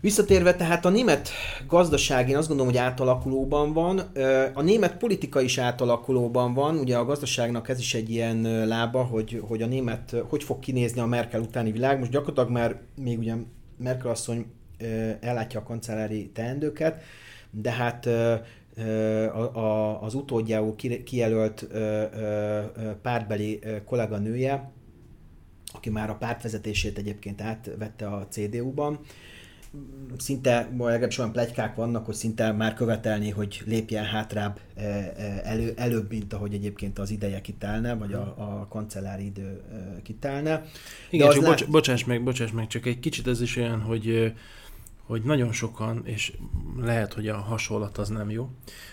Visszatérve 0.00 0.54
tehát 0.54 0.84
a 0.84 0.90
német 0.90 1.28
gazdaság, 1.66 2.28
én 2.28 2.36
azt 2.36 2.48
gondolom, 2.48 2.72
hogy 2.72 2.82
átalakulóban 2.82 3.72
van. 3.72 3.98
A 4.54 4.62
német 4.62 4.96
politika 4.96 5.40
is 5.40 5.58
átalakulóban 5.58 6.54
van. 6.54 6.78
Ugye 6.78 6.96
a 6.96 7.04
gazdaságnak 7.04 7.68
ez 7.68 7.78
is 7.78 7.94
egy 7.94 8.10
ilyen 8.10 8.66
lába, 8.66 9.02
hogy, 9.02 9.42
hogy 9.48 9.62
a 9.62 9.66
német 9.66 10.16
hogy 10.28 10.42
fog 10.42 10.58
kinézni 10.58 11.00
a 11.00 11.06
Merkel 11.06 11.40
utáni 11.40 11.72
világ. 11.72 11.98
Most 11.98 12.10
gyakorlatilag 12.10 12.50
már 12.50 12.80
még 12.94 13.18
ugye 13.18 13.34
Merkel 13.76 14.10
asszony 14.10 14.46
ellátja 15.20 15.60
a 15.60 15.62
kancellári 15.62 16.30
teendőket, 16.34 17.02
de 17.50 17.70
hát 17.70 18.06
a, 18.06 19.58
a, 19.58 20.02
az 20.02 20.14
utódjául 20.14 20.74
kijelölt 21.04 21.68
pártbeli 23.02 23.60
kolléganője, 23.84 24.70
aki 25.72 25.90
már 25.90 26.10
a 26.10 26.16
pártvezetését 26.16 26.98
egyébként 26.98 27.40
átvette 27.40 28.06
a 28.06 28.26
CDU-ban, 28.28 29.00
szinte, 30.18 30.70
legalábbis 30.78 31.18
olyan 31.18 31.32
plegykák 31.32 31.74
vannak, 31.74 32.06
hogy 32.06 32.14
szinte 32.14 32.52
már 32.52 32.74
követelni, 32.74 33.30
hogy 33.30 33.62
lépjen 33.66 34.04
hátrább 34.04 34.60
e, 34.76 34.82
e, 34.84 35.40
elő, 35.44 35.72
előbb, 35.76 36.10
mint 36.10 36.32
ahogy 36.32 36.54
egyébként 36.54 36.98
az 36.98 37.10
ideje 37.10 37.40
kitelne, 37.40 37.94
vagy 37.94 38.12
a, 38.12 38.20
a 38.20 38.66
kancellári 38.70 39.24
idő 39.24 39.62
e, 39.72 40.02
kitelne. 40.02 40.64
Igen, 41.10 41.30
csak 41.30 41.42
lát... 41.42 41.50
bocs, 41.50 41.66
bocsáss 41.66 42.04
meg, 42.04 42.22
bocsáss 42.22 42.50
meg, 42.50 42.66
csak 42.66 42.86
egy 42.86 43.00
kicsit 43.00 43.26
ez 43.26 43.40
is 43.40 43.56
olyan, 43.56 43.80
hogy 43.80 44.32
hogy 45.10 45.22
nagyon 45.22 45.52
sokan, 45.52 46.02
és 46.04 46.32
lehet, 46.76 47.12
hogy 47.12 47.28
a 47.28 47.36
hasonlat 47.36 47.98
az 47.98 48.08
nem 48.08 48.30
jó, 48.30 48.50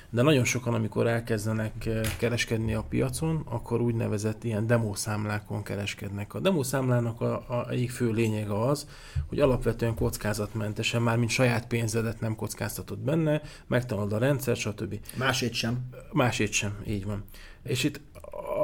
de 0.10 0.22
nagyon 0.22 0.44
sokan, 0.44 0.74
amikor 0.74 1.08
elkezdenek 1.08 1.86
eh, 1.86 2.02
kereskedni 2.18 2.74
a 2.74 2.84
piacon, 2.90 3.44
akkor 3.50 3.82
úgynevezett 3.82 4.44
ilyen 4.44 4.68
demószámlákon 4.68 5.64
kereskednek. 5.64 6.34
A 6.34 6.40
demószámlának 6.40 7.22
a, 7.22 7.34
a 7.34 7.70
egyik 7.70 7.92
fő 7.92 8.12
lényege 8.12 8.62
az, 8.62 8.88
hogy 9.28 9.40
alapvetően 9.40 9.96
kockázatmentesen, 9.96 11.02
már 11.02 11.18
mint 11.18 11.30
saját 11.30 11.68
pénzedet 11.68 12.20
nem 12.20 12.36
kockáztatod 12.36 13.00
benne, 13.00 13.42
megtanulod 13.68 14.14
a 14.14 14.18
rendszer, 14.18 14.56
stb. 14.56 15.00
Másét 15.18 15.54
sem. 15.54 15.90
Másét 16.12 16.52
sem, 16.52 16.78
így 16.88 17.06
van. 17.06 17.24
És 17.64 17.84
itt 17.84 18.02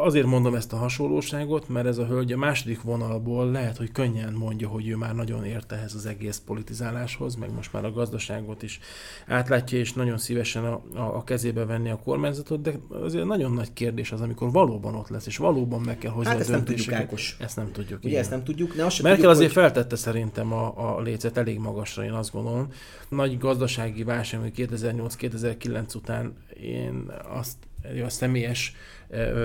azért 0.01 0.25
mondom 0.25 0.55
ezt 0.55 0.73
a 0.73 0.77
hasonlóságot, 0.77 1.69
mert 1.69 1.85
ez 1.85 1.97
a 1.97 2.05
hölgy 2.05 2.31
a 2.31 2.37
második 2.37 2.81
vonalból 2.81 3.51
lehet, 3.51 3.77
hogy 3.77 3.91
könnyen 3.91 4.33
mondja, 4.33 4.67
hogy 4.67 4.87
ő 4.87 4.95
már 4.95 5.15
nagyon 5.15 5.45
ért 5.45 5.71
ehhez 5.71 5.93
az 5.95 6.05
egész 6.05 6.41
politizáláshoz, 6.45 7.35
meg 7.35 7.53
most 7.53 7.73
már 7.73 7.85
a 7.85 7.91
gazdaságot 7.91 8.63
is 8.63 8.79
átlátja, 9.27 9.77
és 9.77 9.93
nagyon 9.93 10.17
szívesen 10.17 10.65
a, 10.65 10.81
a, 10.93 11.15
a 11.15 11.23
kezébe 11.23 11.65
venni 11.65 11.89
a 11.89 11.99
kormányzatot, 12.03 12.61
de 12.61 12.73
azért 12.89 13.25
nagyon 13.25 13.53
nagy 13.53 13.73
kérdés 13.73 14.11
az, 14.11 14.21
amikor 14.21 14.51
valóban 14.51 14.95
ott 14.95 15.09
lesz, 15.09 15.25
és 15.25 15.37
valóban 15.37 15.81
meg 15.81 15.97
kell 15.97 16.11
hozni 16.11 16.29
hát 16.29 16.37
a 16.37 16.41
ezt 16.41 16.49
nem 16.49 16.63
tudjuk, 16.63 16.91
Ákos. 16.91 17.37
Ezt 17.39 17.55
nem 17.55 17.71
tudjuk. 17.71 17.99
Ugye 17.99 18.09
igen. 18.09 18.21
ezt 18.21 18.29
nem 18.29 18.43
tudjuk, 18.43 18.75
de 18.75 18.85
azt 18.85 19.01
Merkel 19.01 19.15
tudjuk, 19.15 19.31
azért 19.31 19.53
hogy... 19.53 19.63
feltette 19.63 19.95
szerintem 19.95 20.53
a, 20.53 20.95
a 20.95 21.01
lécet 21.01 21.37
elég 21.37 21.59
magasra, 21.59 22.03
én 22.03 22.11
azt 22.11 22.31
gondolom. 22.31 22.67
Nagy 23.09 23.37
gazdasági 23.37 24.03
válság, 24.03 24.51
2008-2009 24.55 25.95
után 25.95 26.33
én 26.61 27.11
azt 27.33 27.57
a 28.05 28.09
személyes 28.09 28.75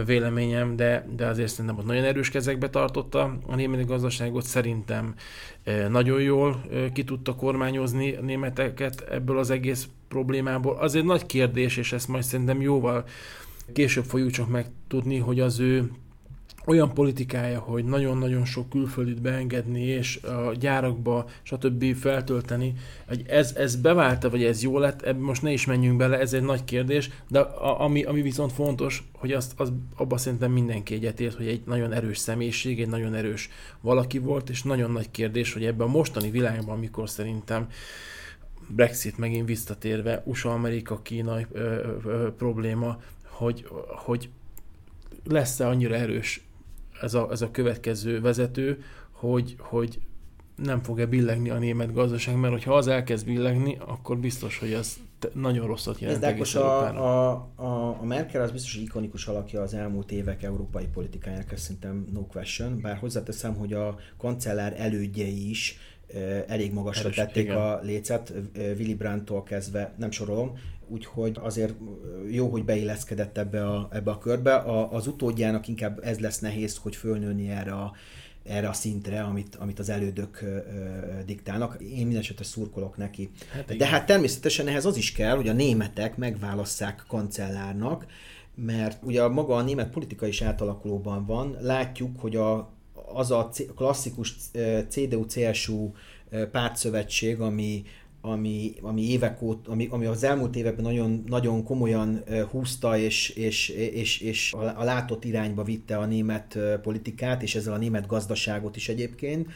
véleményem, 0.05 0.77
de, 0.77 1.07
de 1.17 1.27
azért 1.27 1.49
szerintem 1.49 1.79
ott 1.79 1.87
nagyon 1.87 2.05
erős 2.05 2.31
kezekbe 2.31 2.71
tartotta 2.71 3.39
a 3.47 3.55
német 3.55 3.87
gazdaságot. 3.87 4.45
Szerintem 4.45 5.15
nagyon 5.89 6.21
jól 6.21 6.65
ki 6.93 7.05
tudta 7.05 7.35
kormányozni 7.35 8.15
a 8.15 8.21
németeket 8.21 9.01
ebből 9.11 9.39
az 9.39 9.51
egész 9.51 9.89
problémából. 10.09 10.77
Azért 10.77 11.05
nagy 11.05 11.27
kérdés, 11.27 11.77
és 11.77 11.93
ezt 11.93 12.09
majd 12.09 12.23
szerintem 12.23 12.61
jóval 12.61 13.05
később 13.73 14.05
fogjuk 14.05 14.31
csak 14.31 14.49
megtudni, 14.49 15.19
hogy 15.19 15.41
az 15.41 15.59
ő 15.59 15.91
olyan 16.69 16.95
politikája, 16.95 17.59
hogy 17.59 17.85
nagyon-nagyon 17.85 18.45
sok 18.45 18.69
külföldit 18.69 19.21
beengedni, 19.21 19.83
és 19.83 20.17
a 20.17 20.53
gyárakba, 20.61 21.27
stb. 21.43 21.95
feltölteni, 21.95 22.75
hogy 23.07 23.25
ez, 23.29 23.55
ez 23.57 23.77
beválta, 23.77 24.31
vagy 24.31 24.45
ez 24.45 24.63
jó 24.63 24.79
lett, 24.79 25.03
ebben 25.03 25.23
most 25.23 25.43
ne 25.43 25.53
is 25.53 25.67
menjünk 25.67 25.97
bele, 25.97 26.19
ez 26.19 26.33
egy 26.33 26.43
nagy 26.43 26.65
kérdés, 26.65 27.11
de 27.29 27.41
a, 27.41 27.81
ami, 27.81 28.03
ami 28.03 28.23
viszont 28.23 28.53
fontos, 28.53 29.09
hogy 29.13 29.33
azt, 29.33 29.53
az, 29.57 29.73
abba 29.97 30.17
szerintem 30.17 30.53
mindenki 30.53 30.95
egyetért, 30.95 31.37
hogy 31.37 31.47
egy 31.49 31.63
nagyon 31.67 31.93
erős 31.93 32.19
személyiség, 32.19 32.81
egy 32.81 32.89
nagyon 32.89 33.15
erős 33.15 33.49
valaki 33.81 34.19
volt, 34.19 34.51
és 34.51 34.63
nagyon 34.63 34.91
nagy 34.91 35.11
kérdés, 35.11 35.53
hogy 35.53 35.65
ebben 35.65 35.87
a 35.87 35.91
mostani 35.91 36.31
világban, 36.31 36.77
amikor 36.77 37.09
szerintem 37.09 37.67
Brexit 38.69 39.19
megint 39.19 39.47
visszatérve, 39.47 40.23
USA-Amerika-Kína 40.25 41.37
probléma, 42.37 43.01
hogy, 43.25 43.67
hogy 43.89 44.29
lesz-e 45.25 45.67
annyira 45.67 45.95
erős 45.95 46.48
ez 47.01 47.15
a, 47.15 47.29
ez 47.31 47.43
a 47.43 47.51
következő 47.51 48.21
vezető, 48.21 48.83
hogy, 49.11 49.57
hogy 49.59 49.99
nem 50.57 50.83
fog-e 50.83 51.07
billegni 51.07 51.51
a 51.51 51.59
német 51.59 51.93
gazdaság, 51.93 52.37
mert 52.37 52.53
hogyha 52.53 52.75
az 52.75 52.87
elkezd 52.87 53.27
billegni, 53.27 53.79
akkor 53.87 54.19
biztos, 54.19 54.59
hogy 54.59 54.73
ez 54.73 54.97
nagyon 55.33 55.67
rosszat 55.67 55.99
jelent 55.99 56.23
Ez 56.23 56.31
egész 56.31 56.55
a, 56.55 56.87
a, 56.87 57.31
a, 57.55 57.99
a 58.01 58.05
Merkel 58.05 58.43
az 58.43 58.51
biztos, 58.51 58.75
hogy 58.75 58.83
ikonikus 58.83 59.27
alakja 59.27 59.63
az 59.63 59.75
elmúlt 59.75 60.13
évek 60.13 60.43
európai 60.43 60.87
politikájának, 60.87 61.53
ez 61.53 61.61
szerintem 61.61 62.07
no 62.13 62.27
question, 62.27 62.81
bár 62.81 62.97
hozzáteszem, 62.97 63.55
hogy 63.55 63.73
a 63.73 63.99
kancellár 64.17 64.75
elődjei 64.81 65.51
is 65.51 65.79
elég 66.47 66.73
magasra 66.73 67.05
Erős, 67.05 67.17
tették 67.17 67.45
igen. 67.45 67.57
a 67.57 67.81
lécet, 67.81 68.33
Willy 68.55 68.95
Brandt-tól 68.95 69.43
kezdve, 69.43 69.95
nem 69.97 70.11
sorolom, 70.11 70.59
úgyhogy 70.89 71.37
azért 71.41 71.75
jó, 72.31 72.49
hogy 72.49 72.65
beilleszkedett 72.65 73.39
ebbe 73.39 73.67
a, 73.69 73.89
ebbe 73.93 74.11
a 74.11 74.19
körbe. 74.19 74.55
A, 74.55 74.93
az 74.93 75.07
utódjának 75.07 75.69
inkább 75.69 76.01
ez 76.03 76.19
lesz 76.19 76.39
nehéz, 76.39 76.77
hogy 76.77 76.97
fölnőni 76.97 77.51
erre 77.51 77.73
a, 77.73 77.93
erre 78.45 78.69
a 78.69 78.73
szintre, 78.73 79.23
amit, 79.23 79.55
amit 79.55 79.79
az 79.79 79.89
elődök 79.89 80.41
ö, 80.43 80.59
diktálnak. 81.27 81.77
Én 81.83 81.97
minden 81.97 82.21
esetre 82.21 82.45
szurkolok 82.45 82.97
neki. 82.97 83.31
Hát 83.53 83.77
De 83.77 83.87
hát 83.87 84.07
természetesen 84.07 84.69
ehhez 84.69 84.85
az 84.85 84.97
is 84.97 85.13
kell, 85.13 85.37
hogy 85.37 85.49
a 85.49 85.53
németek 85.53 86.17
megválasszák 86.17 87.05
kancellárnak, 87.09 88.07
mert 88.55 89.03
ugye 89.03 89.29
maga 89.29 89.55
a 89.55 89.63
német 89.63 89.91
politika 89.91 90.27
is 90.27 90.43
átalakulóban 90.43 91.27
van. 91.27 91.57
Látjuk, 91.61 92.21
hogy 92.21 92.37
a, 92.37 92.71
az 93.13 93.31
a 93.31 93.51
klasszikus 93.77 94.35
CDU-CSU 94.89 95.91
pártszövetség, 96.51 97.41
ami 97.41 97.85
ami, 98.21 98.75
ami 98.81 99.03
évek 99.03 99.43
óta, 99.43 99.71
ami, 99.71 99.87
ami 99.91 100.05
az 100.07 100.25
elmúlt 100.25 100.57
években 100.57 100.85
nagyon, 100.85 101.25
nagyon 101.27 101.65
komolyan 101.65 102.25
húzta 102.51 102.99
és, 102.99 103.29
és, 103.29 103.69
és, 103.69 104.21
és 104.21 104.53
a 104.77 104.85
látott 104.85 105.25
irányba 105.25 105.63
vitte 105.63 105.97
a 105.97 106.07
német 106.07 106.59
politikát, 106.83 107.43
és 107.43 107.55
ezzel 107.55 107.73
a 107.73 107.79
német 107.79 108.07
gazdaságot 108.07 108.77
is 108.77 108.89
egyébként, 108.89 109.47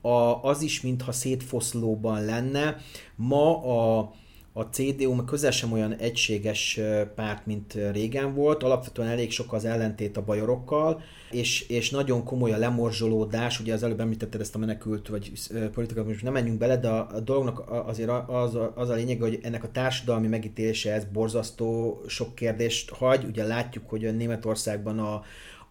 a, 0.00 0.42
az 0.42 0.62
is, 0.62 0.80
mintha 0.80 1.12
szétfoszlóban 1.12 2.24
lenne. 2.24 2.76
Ma 3.16 3.62
a, 3.64 4.12
a 4.52 4.62
CDU 4.62 5.24
közel 5.24 5.50
sem 5.50 5.72
olyan 5.72 5.94
egységes 5.94 6.80
párt, 7.14 7.46
mint 7.46 7.78
régen 7.92 8.34
volt, 8.34 8.62
alapvetően 8.62 9.08
elég 9.08 9.30
sok 9.30 9.52
az 9.52 9.64
ellentét 9.64 10.16
a 10.16 10.24
bajorokkal, 10.24 11.02
és, 11.30 11.68
és 11.68 11.90
nagyon 11.90 12.24
komoly 12.24 12.52
a 12.52 12.56
lemorzsolódás, 12.56 13.60
ugye 13.60 13.72
az 13.72 13.82
előbb 13.82 14.00
említetted 14.00 14.40
ezt 14.40 14.54
a 14.54 14.58
menekült, 14.58 15.08
vagy 15.08 15.32
politikát, 15.72 16.06
most 16.06 16.22
nem 16.22 16.32
menjünk 16.32 16.58
bele, 16.58 16.76
de 16.76 16.88
a 16.88 17.20
dolognak 17.20 17.70
azért 17.86 18.10
az, 18.26 18.58
az 18.74 18.88
a 18.88 18.94
lényeg, 18.94 19.20
hogy 19.20 19.38
ennek 19.42 19.64
a 19.64 19.70
társadalmi 19.70 20.26
megítélése 20.26 20.92
ez 20.92 21.04
borzasztó 21.12 22.00
sok 22.06 22.34
kérdést 22.34 22.90
hagy, 22.90 23.24
ugye 23.24 23.46
látjuk, 23.46 23.88
hogy 23.88 24.04
a 24.04 24.10
Németországban 24.10 24.98
a, 24.98 25.22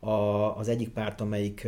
a, 0.09 0.57
az 0.57 0.67
egyik 0.67 0.89
párt, 0.89 1.21
amelyik 1.21 1.67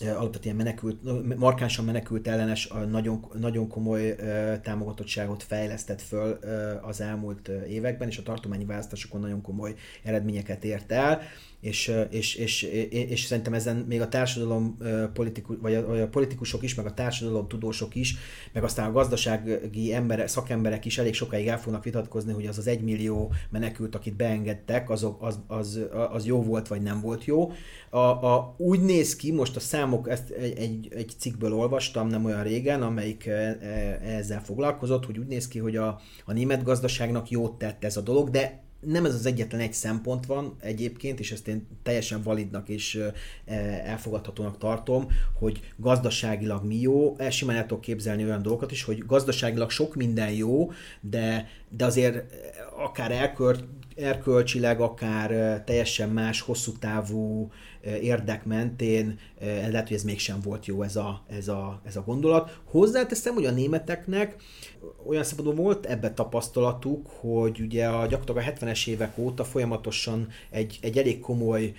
alapvetően 0.00 0.56
menekült, 0.56 1.36
markánsan 1.38 1.84
menekült 1.84 2.28
ellenes, 2.28 2.68
nagyon, 2.90 3.24
nagyon 3.38 3.68
komoly 3.68 4.16
támogatottságot 4.62 5.42
fejlesztett 5.42 6.00
föl 6.00 6.38
az 6.82 7.00
elmúlt 7.00 7.48
években, 7.48 8.08
és 8.08 8.18
a 8.18 8.22
tartományi 8.22 8.64
választásokon 8.64 9.20
nagyon 9.20 9.42
komoly 9.42 9.74
eredményeket 10.02 10.64
ért 10.64 10.92
el 10.92 11.20
és, 11.60 11.92
és, 12.10 12.34
és, 12.34 12.62
és, 12.62 12.88
és 12.90 13.24
szerintem 13.24 13.54
ezen 13.54 13.76
még 13.76 14.00
a 14.00 14.08
társadalom 14.08 14.78
politikus, 15.12 15.56
vagy 15.60 15.74
a, 15.74 15.86
vagy 15.86 16.00
a 16.00 16.08
politikusok 16.08 16.62
is, 16.62 16.74
meg 16.74 16.86
a 16.86 16.94
társadalom 16.94 17.48
tudósok 17.48 17.94
is, 17.94 18.16
meg 18.52 18.64
aztán 18.64 18.88
a 18.88 18.92
gazdasági 18.92 19.94
emberek, 19.94 20.28
szakemberek 20.28 20.84
is 20.84 20.98
elég 20.98 21.14
sokáig 21.14 21.46
el 21.46 21.60
fognak 21.60 21.84
vitatkozni, 21.84 22.32
hogy 22.32 22.46
az 22.46 22.58
az 22.58 22.66
egymillió 22.66 23.32
menekült, 23.50 23.94
akit 23.94 24.16
beengedtek, 24.16 24.90
az, 24.90 25.06
az, 25.18 25.38
az, 25.46 25.80
az 26.12 26.26
jó 26.26 26.42
volt, 26.42 26.68
vagy 26.68 26.82
nem 26.82 27.00
volt 27.00 27.24
jó. 27.24 27.52
A, 27.90 27.98
a, 27.98 28.54
úgy 28.56 28.80
néz 28.80 29.16
ki, 29.16 29.32
most 29.32 29.56
a 29.56 29.60
számok, 29.60 30.08
ezt 30.08 30.30
egy, 30.30 30.58
egy, 30.58 30.88
egy 30.90 31.12
cikkből 31.18 31.54
olvastam 31.54 32.08
nem 32.08 32.24
olyan 32.24 32.42
régen, 32.42 32.82
amelyik 32.82 33.30
ezzel 34.02 34.42
foglalkozott, 34.42 35.06
hogy 35.06 35.18
úgy 35.18 35.26
néz 35.26 35.48
ki, 35.48 35.58
hogy 35.58 35.76
a, 35.76 36.00
a 36.24 36.32
német 36.32 36.62
gazdaságnak 36.62 37.30
jót 37.30 37.58
tett 37.58 37.84
ez 37.84 37.96
a 37.96 38.00
dolog, 38.00 38.30
de 38.30 38.64
nem 38.86 39.04
ez 39.04 39.14
az 39.14 39.26
egyetlen 39.26 39.60
egy 39.60 39.72
szempont 39.72 40.26
van 40.26 40.56
egyébként, 40.60 41.20
és 41.20 41.32
ezt 41.32 41.48
én 41.48 41.66
teljesen 41.82 42.22
validnak 42.22 42.68
és 42.68 43.00
elfogadhatónak 43.84 44.58
tartom, 44.58 45.06
hogy 45.38 45.60
gazdaságilag 45.76 46.64
mi 46.64 46.80
jó. 46.80 47.14
El 47.18 47.30
simán 47.30 47.56
el 47.56 47.66
tudok 47.66 47.80
képzelni 47.80 48.24
olyan 48.24 48.42
dolgokat 48.42 48.70
is, 48.70 48.82
hogy 48.82 49.06
gazdaságilag 49.06 49.70
sok 49.70 49.94
minden 49.94 50.30
jó, 50.30 50.70
de, 51.00 51.48
de 51.68 51.84
azért 51.84 52.34
akár 52.76 53.12
elkör, 53.12 53.64
erkölcsileg, 53.96 54.80
akár 54.80 55.62
teljesen 55.64 56.08
más, 56.08 56.40
hosszú 56.40 56.72
távú 56.72 57.50
érdek 58.00 58.44
mentén 58.44 59.18
lehet, 59.40 59.86
hogy 59.86 59.96
ez 59.96 60.02
mégsem 60.02 60.40
volt 60.40 60.66
jó 60.66 60.82
ez 60.82 60.96
a, 60.96 61.22
ez 61.28 61.48
a, 61.48 61.80
ez 61.84 61.96
a 61.96 62.02
gondolat. 62.02 62.60
Hozzáteszem, 62.64 63.34
hogy 63.34 63.44
a 63.44 63.50
németeknek 63.50 64.36
olyan 65.06 65.24
szempontból 65.24 65.64
volt 65.64 65.86
ebbe 65.86 66.12
tapasztalatuk, 66.12 67.06
hogy 67.20 67.60
ugye 67.60 67.86
a, 67.86 68.06
gyakorlatilag 68.06 68.58
a 68.60 68.64
70-es 68.64 68.88
évek 68.88 69.18
óta 69.18 69.44
folyamatosan 69.44 70.28
egy, 70.50 70.78
egy 70.82 70.98
elég 70.98 71.20
komoly, 71.20 71.74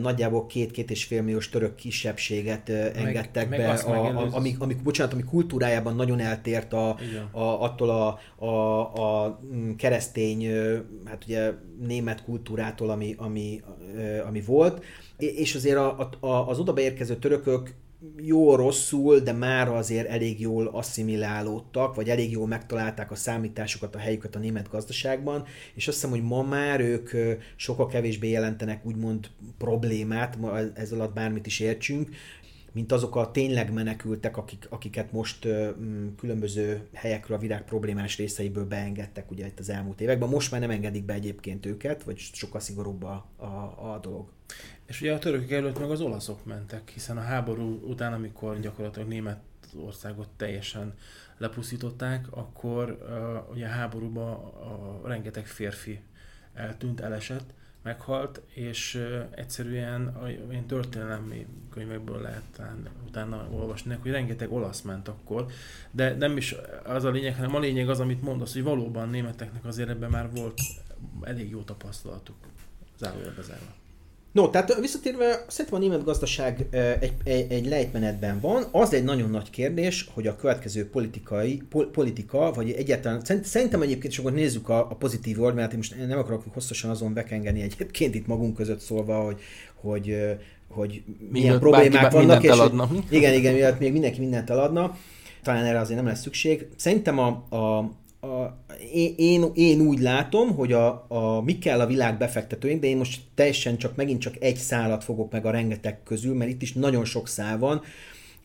nagyjából 0.00 0.46
két-két 0.46 0.90
és 0.90 1.04
fél 1.04 1.22
milliós 1.22 1.48
török 1.48 1.74
kisebbséget 1.74 2.68
engedtek 2.68 3.48
meg, 3.48 3.58
be, 3.58 3.66
meg 3.66 3.84
a, 3.84 4.06
a, 4.06 4.28
ami, 4.30 4.56
ami, 4.58 4.74
bocsánat, 4.74 5.12
ami 5.12 5.22
kultúrájában 5.22 5.96
nagyon 5.96 6.20
eltért 6.20 6.72
a, 6.72 6.88
a, 7.30 7.62
attól 7.62 7.90
a, 7.90 8.18
a, 8.44 8.80
a 9.02 9.38
mm, 9.54 9.74
keresztény, 9.74 10.50
hát 11.04 11.24
ugye 11.24 11.52
német 11.80 12.24
kultúrától, 12.24 12.90
ami, 12.90 13.14
ami, 13.18 13.62
ami 14.26 14.40
volt, 14.40 14.84
és 15.18 15.54
azért 15.54 15.76
a, 15.76 16.10
a, 16.20 16.26
az 16.26 16.58
oda 16.58 16.72
beérkező 16.72 17.16
törökök 17.16 17.74
jó-rosszul, 18.16 19.18
de 19.18 19.32
már 19.32 19.68
azért 19.68 20.08
elég 20.08 20.40
jól 20.40 20.66
asszimilálódtak, 20.66 21.94
vagy 21.94 22.08
elég 22.08 22.30
jól 22.30 22.46
megtalálták 22.46 23.10
a 23.10 23.14
számításokat, 23.14 23.94
a 23.94 23.98
helyüket 23.98 24.36
a 24.36 24.38
német 24.38 24.68
gazdaságban, 24.70 25.44
és 25.74 25.88
azt 25.88 25.96
hiszem, 25.96 26.10
hogy 26.10 26.22
ma 26.22 26.42
már 26.42 26.80
ők 26.80 27.10
sokkal 27.56 27.86
kevésbé 27.86 28.28
jelentenek 28.28 28.86
úgymond 28.86 29.30
problémát, 29.58 30.38
ez 30.74 30.92
alatt 30.92 31.14
bármit 31.14 31.46
is 31.46 31.60
értsünk, 31.60 32.08
mint 32.74 32.92
azok 32.92 33.16
a 33.16 33.30
tényleg 33.30 33.72
menekültek, 33.72 34.36
akik, 34.36 34.66
akiket 34.70 35.12
most 35.12 35.44
ö, 35.44 35.70
különböző 36.16 36.88
helyekről 36.92 37.36
a 37.36 37.40
világ 37.40 37.64
problémás 37.64 38.16
részeiből 38.16 38.66
beengedtek 38.66 39.30
ugye 39.30 39.46
itt 39.46 39.58
az 39.58 39.68
elmúlt 39.68 40.00
években. 40.00 40.28
Most 40.28 40.50
már 40.50 40.60
nem 40.60 40.70
engedik 40.70 41.04
be 41.04 41.12
egyébként 41.12 41.66
őket, 41.66 42.02
vagy 42.02 42.18
sokkal 42.18 42.60
szigorúbb 42.60 43.02
a, 43.02 43.26
a, 43.36 43.44
a 43.92 43.98
dolog. 44.02 44.28
És 44.86 45.00
ugye 45.00 45.12
a 45.12 45.18
törökök 45.18 45.50
előtt 45.50 45.78
meg 45.78 45.90
az 45.90 46.00
olaszok 46.00 46.44
mentek, 46.44 46.90
hiszen 46.90 47.16
a 47.16 47.20
háború 47.20 47.80
után, 47.88 48.12
amikor 48.12 48.60
gyakorlatilag 48.60 49.08
Németországot 49.08 50.28
teljesen 50.36 50.94
lepusztították, 51.38 52.26
akkor 52.30 52.98
uh, 53.00 53.54
ugye 53.54 53.66
a 53.66 53.70
háborúban 53.70 54.32
a 55.02 55.08
rengeteg 55.08 55.46
férfi 55.46 56.00
eltűnt, 56.54 57.00
elesett, 57.00 57.54
meghalt, 57.84 58.40
és 58.54 59.08
egyszerűen 59.30 60.06
a, 60.06 60.28
ilyen 60.28 60.66
történelmi 60.66 61.46
könyvekből 61.70 62.20
lehet 62.20 62.62
utána 63.06 63.48
olvasni, 63.50 63.96
hogy 64.02 64.10
rengeteg 64.10 64.52
olasz 64.52 64.80
ment 64.80 65.08
akkor, 65.08 65.46
de 65.90 66.14
nem 66.14 66.36
is 66.36 66.54
az 66.84 67.04
a 67.04 67.10
lényeg, 67.10 67.34
hanem 67.34 67.54
a 67.54 67.58
lényeg 67.58 67.88
az, 67.88 68.00
amit 68.00 68.22
mondasz, 68.22 68.52
hogy 68.52 68.62
valóban 68.62 69.08
németeknek 69.08 69.64
azért 69.64 69.88
ebben 69.88 70.10
már 70.10 70.30
volt 70.30 70.60
elég 71.22 71.50
jó 71.50 71.62
tapasztalatuk, 71.62 72.36
zárójelbe 72.98 73.42
zárva. 73.42 73.83
No, 74.34 74.50
tehát 74.50 74.80
visszatérve, 74.80 75.44
szerintem 75.48 75.80
a 75.80 75.82
német 75.82 76.04
gazdaság 76.04 76.66
egy, 77.00 77.12
egy, 77.24 77.52
egy 77.52 77.66
lejtmenetben 77.66 78.40
van. 78.40 78.64
Az 78.70 78.94
egy 78.94 79.04
nagyon 79.04 79.30
nagy 79.30 79.50
kérdés, 79.50 80.08
hogy 80.14 80.26
a 80.26 80.36
következő 80.36 80.88
politikai, 80.88 81.62
pol, 81.68 81.90
politika, 81.90 82.52
vagy 82.52 82.70
egyáltalán, 82.70 83.22
szerintem 83.42 83.82
egyébként, 83.82 84.12
és 84.12 84.18
akkor 84.18 84.32
nézzük 84.32 84.68
a, 84.68 84.78
a 84.78 84.94
pozitív 84.94 85.42
oldalát, 85.42 85.70
én 85.70 85.76
most 85.76 86.06
nem 86.08 86.18
akarok 86.18 86.44
hosszasan 86.52 86.90
azon 86.90 87.12
bekengeni 87.12 87.62
egyébként 87.62 88.14
itt 88.14 88.26
magunk 88.26 88.56
között 88.56 88.80
szólva, 88.80 89.24
hogy, 89.24 89.40
hogy, 89.74 90.16
hogy 90.68 91.02
milyen 91.30 91.58
problémák 91.58 92.12
vannak. 92.12 92.42
És, 92.42 92.50
eladna. 92.50 92.88
igen, 93.08 93.34
igen, 93.34 93.54
miatt 93.54 93.78
még 93.78 93.92
mindenki 93.92 94.20
mindent 94.20 94.50
eladna. 94.50 94.96
Talán 95.42 95.64
erre 95.64 95.78
azért 95.78 95.98
nem 95.98 96.08
lesz 96.08 96.20
szükség. 96.20 96.66
Szerintem 96.76 97.18
a, 97.18 97.26
a 97.56 97.90
a, 98.24 98.58
én, 99.16 99.44
én 99.54 99.80
úgy 99.80 99.98
látom, 99.98 100.54
hogy 100.54 100.72
a, 100.72 101.04
a, 101.08 101.40
mi 101.40 101.58
kell 101.58 101.80
a 101.80 101.86
világ 101.86 102.18
befektetőink, 102.18 102.80
de 102.80 102.86
én 102.86 102.96
most 102.96 103.20
teljesen 103.34 103.76
csak 103.76 103.96
megint 103.96 104.20
csak 104.20 104.34
egy 104.40 104.56
szálat 104.56 105.04
fogok 105.04 105.32
meg 105.32 105.46
a 105.46 105.50
rengeteg 105.50 106.02
közül, 106.02 106.34
mert 106.34 106.50
itt 106.50 106.62
is 106.62 106.72
nagyon 106.72 107.04
sok 107.04 107.28
szál 107.28 107.58
van, 107.58 107.82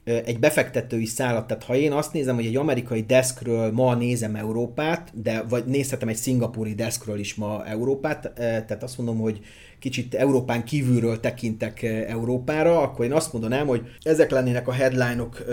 egy 0.03 0.39
befektetői 0.39 1.05
szállat, 1.05 1.47
tehát 1.47 1.63
ha 1.63 1.75
én 1.75 1.91
azt 1.91 2.13
nézem, 2.13 2.35
hogy 2.35 2.45
egy 2.45 2.55
amerikai 2.55 3.01
deskről 3.01 3.71
ma 3.71 3.95
nézem 3.95 4.35
Európát, 4.35 5.21
de 5.21 5.43
vagy 5.49 5.65
nézhetem 5.65 6.07
egy 6.07 6.15
szingapúri 6.15 6.73
deskről 6.73 7.19
is 7.19 7.35
ma 7.35 7.65
Európát, 7.65 8.31
tehát 8.35 8.83
azt 8.83 8.97
mondom, 8.97 9.19
hogy 9.19 9.39
kicsit 9.79 10.15
Európán 10.15 10.63
kívülről 10.63 11.19
tekintek 11.19 11.83
Európára, 11.83 12.81
akkor 12.81 13.05
én 13.05 13.11
azt 13.11 13.33
mondanám, 13.33 13.67
hogy 13.67 13.81
ezek 14.01 14.31
lennének 14.31 14.67
a 14.67 14.71
headline-ok 14.71 15.45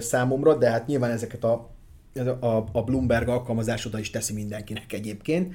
számomra, 0.00 0.54
de 0.54 0.70
hát 0.70 0.86
nyilván 0.86 1.10
ezeket 1.10 1.44
a 1.44 1.77
a, 2.26 2.66
a 2.72 2.82
Bloomberg 2.82 3.28
alkalmazás 3.28 3.84
oda 3.84 3.98
is 3.98 4.10
teszi 4.10 4.32
mindenkinek 4.32 4.92
egyébként, 4.92 5.54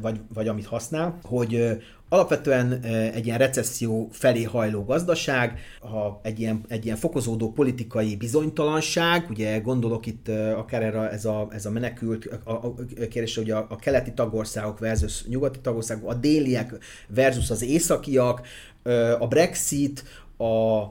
vagy, 0.00 0.20
vagy 0.34 0.48
amit 0.48 0.66
használ, 0.66 1.18
hogy 1.22 1.78
alapvetően 2.08 2.82
egy 3.14 3.26
ilyen 3.26 3.38
recesszió 3.38 4.08
felé 4.12 4.42
hajló 4.42 4.84
gazdaság, 4.84 5.58
ha 5.80 6.20
egy 6.22 6.40
ilyen, 6.40 6.64
egy 6.68 6.84
ilyen 6.84 6.96
fokozódó 6.96 7.52
politikai 7.52 8.16
bizonytalanság, 8.16 9.26
ugye 9.30 9.58
gondolok 9.58 10.06
itt 10.06 10.28
akár 10.56 10.82
erre 10.82 11.10
ez 11.10 11.24
a, 11.24 11.48
ez 11.50 11.66
a 11.66 11.70
menekült 11.70 12.24
a, 12.44 12.50
a 12.50 12.74
kérdés, 13.10 13.36
hogy 13.36 13.50
a, 13.50 13.66
a 13.68 13.76
keleti 13.76 14.12
tagországok 14.12 14.78
versus 14.78 15.24
nyugati 15.26 15.60
tagországok, 15.60 16.10
a 16.10 16.14
déliek 16.14 16.74
versus 17.08 17.50
az 17.50 17.62
északiak, 17.62 18.46
a 19.18 19.26
Brexit, 19.26 20.04
a, 20.36 20.82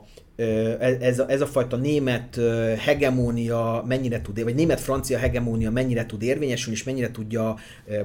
ez 0.99 1.19
a, 1.19 1.29
ez 1.29 1.41
a 1.41 1.45
fajta 1.45 1.75
német 1.75 2.39
hegemónia 2.77 3.83
mennyire 3.87 4.21
tud, 4.21 4.43
vagy 4.43 4.55
német-francia 4.55 5.17
hegemónia 5.17 5.71
mennyire 5.71 6.05
tud 6.05 6.21
érvényesülni, 6.21 6.77
és 6.77 6.83
mennyire 6.83 7.11
tudja, 7.11 7.55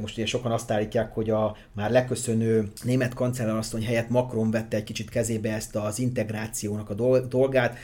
most 0.01 0.17
ugye 0.17 0.27
sokan 0.27 0.53
azt 0.53 0.71
állítják, 0.71 1.15
hogy 1.15 1.31
a 1.31 1.57
már 1.73 1.91
leköszönő 1.91 2.69
német 2.83 3.15
kancellárasszony 3.15 3.85
helyett 3.85 4.09
Macron 4.09 4.51
vette 4.51 4.77
egy 4.77 4.85
kicsit 4.85 5.11
kezébe 5.11 5.55
ezt 5.55 5.77
az 5.77 5.99
integrációnak 5.99 6.91
a 6.91 7.21
dolgát. 7.29 7.79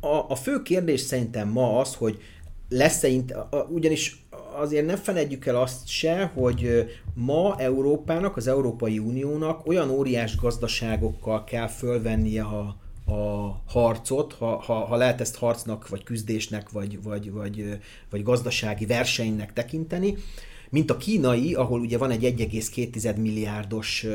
A, 0.00 0.24
a 0.28 0.34
fő 0.34 0.62
kérdés 0.62 1.00
szerintem 1.00 1.48
ma 1.48 1.78
az, 1.78 1.94
hogy 1.94 2.18
lesz-e, 2.68 3.08
ugyanis 3.68 4.26
azért 4.56 4.86
ne 4.86 4.96
felejtjük 4.96 5.46
el 5.46 5.56
azt 5.56 5.86
se, 5.88 6.30
hogy 6.34 6.90
ma 7.14 7.54
Európának, 7.58 8.36
az 8.36 8.46
Európai 8.46 8.98
Uniónak 8.98 9.66
olyan 9.66 9.90
óriás 9.90 10.36
gazdaságokkal 10.36 11.44
kell 11.44 11.66
fölvennie 11.66 12.42
a 12.42 12.82
a 13.06 13.62
harcot, 13.66 14.32
ha, 14.32 14.56
ha, 14.56 14.74
ha 14.74 14.96
lehet 14.96 15.20
ezt 15.20 15.36
harcnak, 15.36 15.88
vagy 15.88 16.04
küzdésnek, 16.04 16.70
vagy, 16.70 17.02
vagy, 17.02 17.32
vagy, 17.32 17.78
vagy 18.10 18.22
gazdasági 18.22 18.86
versenynek 18.86 19.52
tekinteni, 19.52 20.16
mint 20.74 20.90
a 20.90 20.96
kínai, 20.96 21.54
ahol 21.54 21.80
ugye 21.80 21.98
van 21.98 22.10
egy 22.10 22.24
1,2 22.24 23.16
milliárdos 23.16 24.06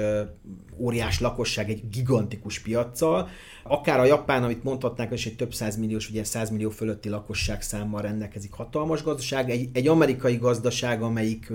óriás 0.78 1.20
lakosság, 1.20 1.70
egy 1.70 1.90
gigantikus 1.90 2.60
piaccal, 2.60 3.30
akár 3.64 4.00
a 4.00 4.06
Japán, 4.06 4.44
amit 4.44 4.64
mondhatnánk, 4.64 5.12
és 5.12 5.26
egy 5.26 5.36
több 5.36 5.54
százmilliós, 5.54 6.10
ugye 6.10 6.24
100 6.24 6.50
millió 6.50 6.70
fölötti 6.70 7.10
lakosság 7.10 7.62
számmal 7.62 8.02
rendelkezik 8.02 8.52
hatalmas 8.52 9.04
gazdaság, 9.04 9.50
egy, 9.50 9.70
egy 9.74 9.88
amerikai 9.88 10.36
gazdaság, 10.36 11.02
amelyik, 11.02 11.52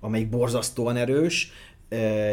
amelyik 0.00 0.28
borzasztóan 0.28 0.96
erős, 0.96 1.52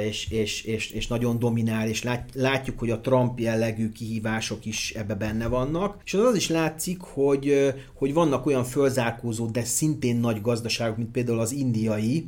és, 0.05 0.27
és, 0.29 0.63
és, 0.63 0.89
és 0.91 1.07
nagyon 1.07 1.39
dominál, 1.39 1.87
és 1.87 2.03
lát, 2.03 2.29
látjuk, 2.33 2.79
hogy 2.79 2.89
a 2.89 2.99
Trump 3.01 3.39
jellegű 3.39 3.89
kihívások 3.89 4.65
is 4.65 4.93
ebbe 4.97 5.15
benne 5.15 5.47
vannak. 5.47 6.01
És 6.05 6.13
az, 6.13 6.23
az 6.23 6.35
is 6.35 6.49
látszik, 6.49 7.01
hogy, 7.01 7.73
hogy 7.93 8.13
vannak 8.13 8.45
olyan 8.45 8.63
fölzárkózó, 8.63 9.45
de 9.45 9.63
szintén 9.63 10.15
nagy 10.15 10.41
gazdaságok, 10.41 10.97
mint 10.97 11.11
például 11.11 11.39
az 11.39 11.51
indiai, 11.51 12.25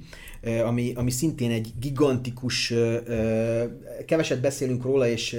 ami, 0.65 0.91
ami 0.95 1.11
szintén 1.11 1.51
egy 1.51 1.73
gigantikus, 1.80 2.73
keveset 4.05 4.41
beszélünk 4.41 4.84
róla, 4.84 5.07
és, 5.07 5.32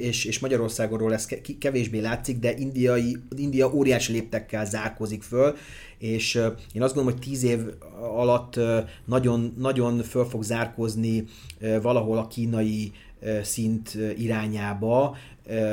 és, 0.00 0.24
és 0.24 0.38
Magyarországról 0.38 1.14
ez 1.14 1.28
kevésbé 1.58 1.98
látszik, 1.98 2.38
de 2.38 2.54
indiai, 2.58 3.16
India 3.36 3.72
óriási 3.72 4.12
léptekkel 4.12 4.64
zárkozik 4.64 5.22
föl, 5.22 5.56
és 6.02 6.34
én 6.72 6.82
azt 6.82 6.94
gondolom, 6.94 7.18
hogy 7.18 7.28
tíz 7.28 7.42
év 7.42 7.60
alatt 8.00 8.60
nagyon, 9.04 9.54
nagyon 9.58 9.98
föl 9.98 10.24
fog 10.24 10.42
zárkozni 10.42 11.24
valahol 11.82 12.18
a 12.18 12.26
kínai 12.26 12.92
szint 13.42 13.98
irányába, 14.16 15.16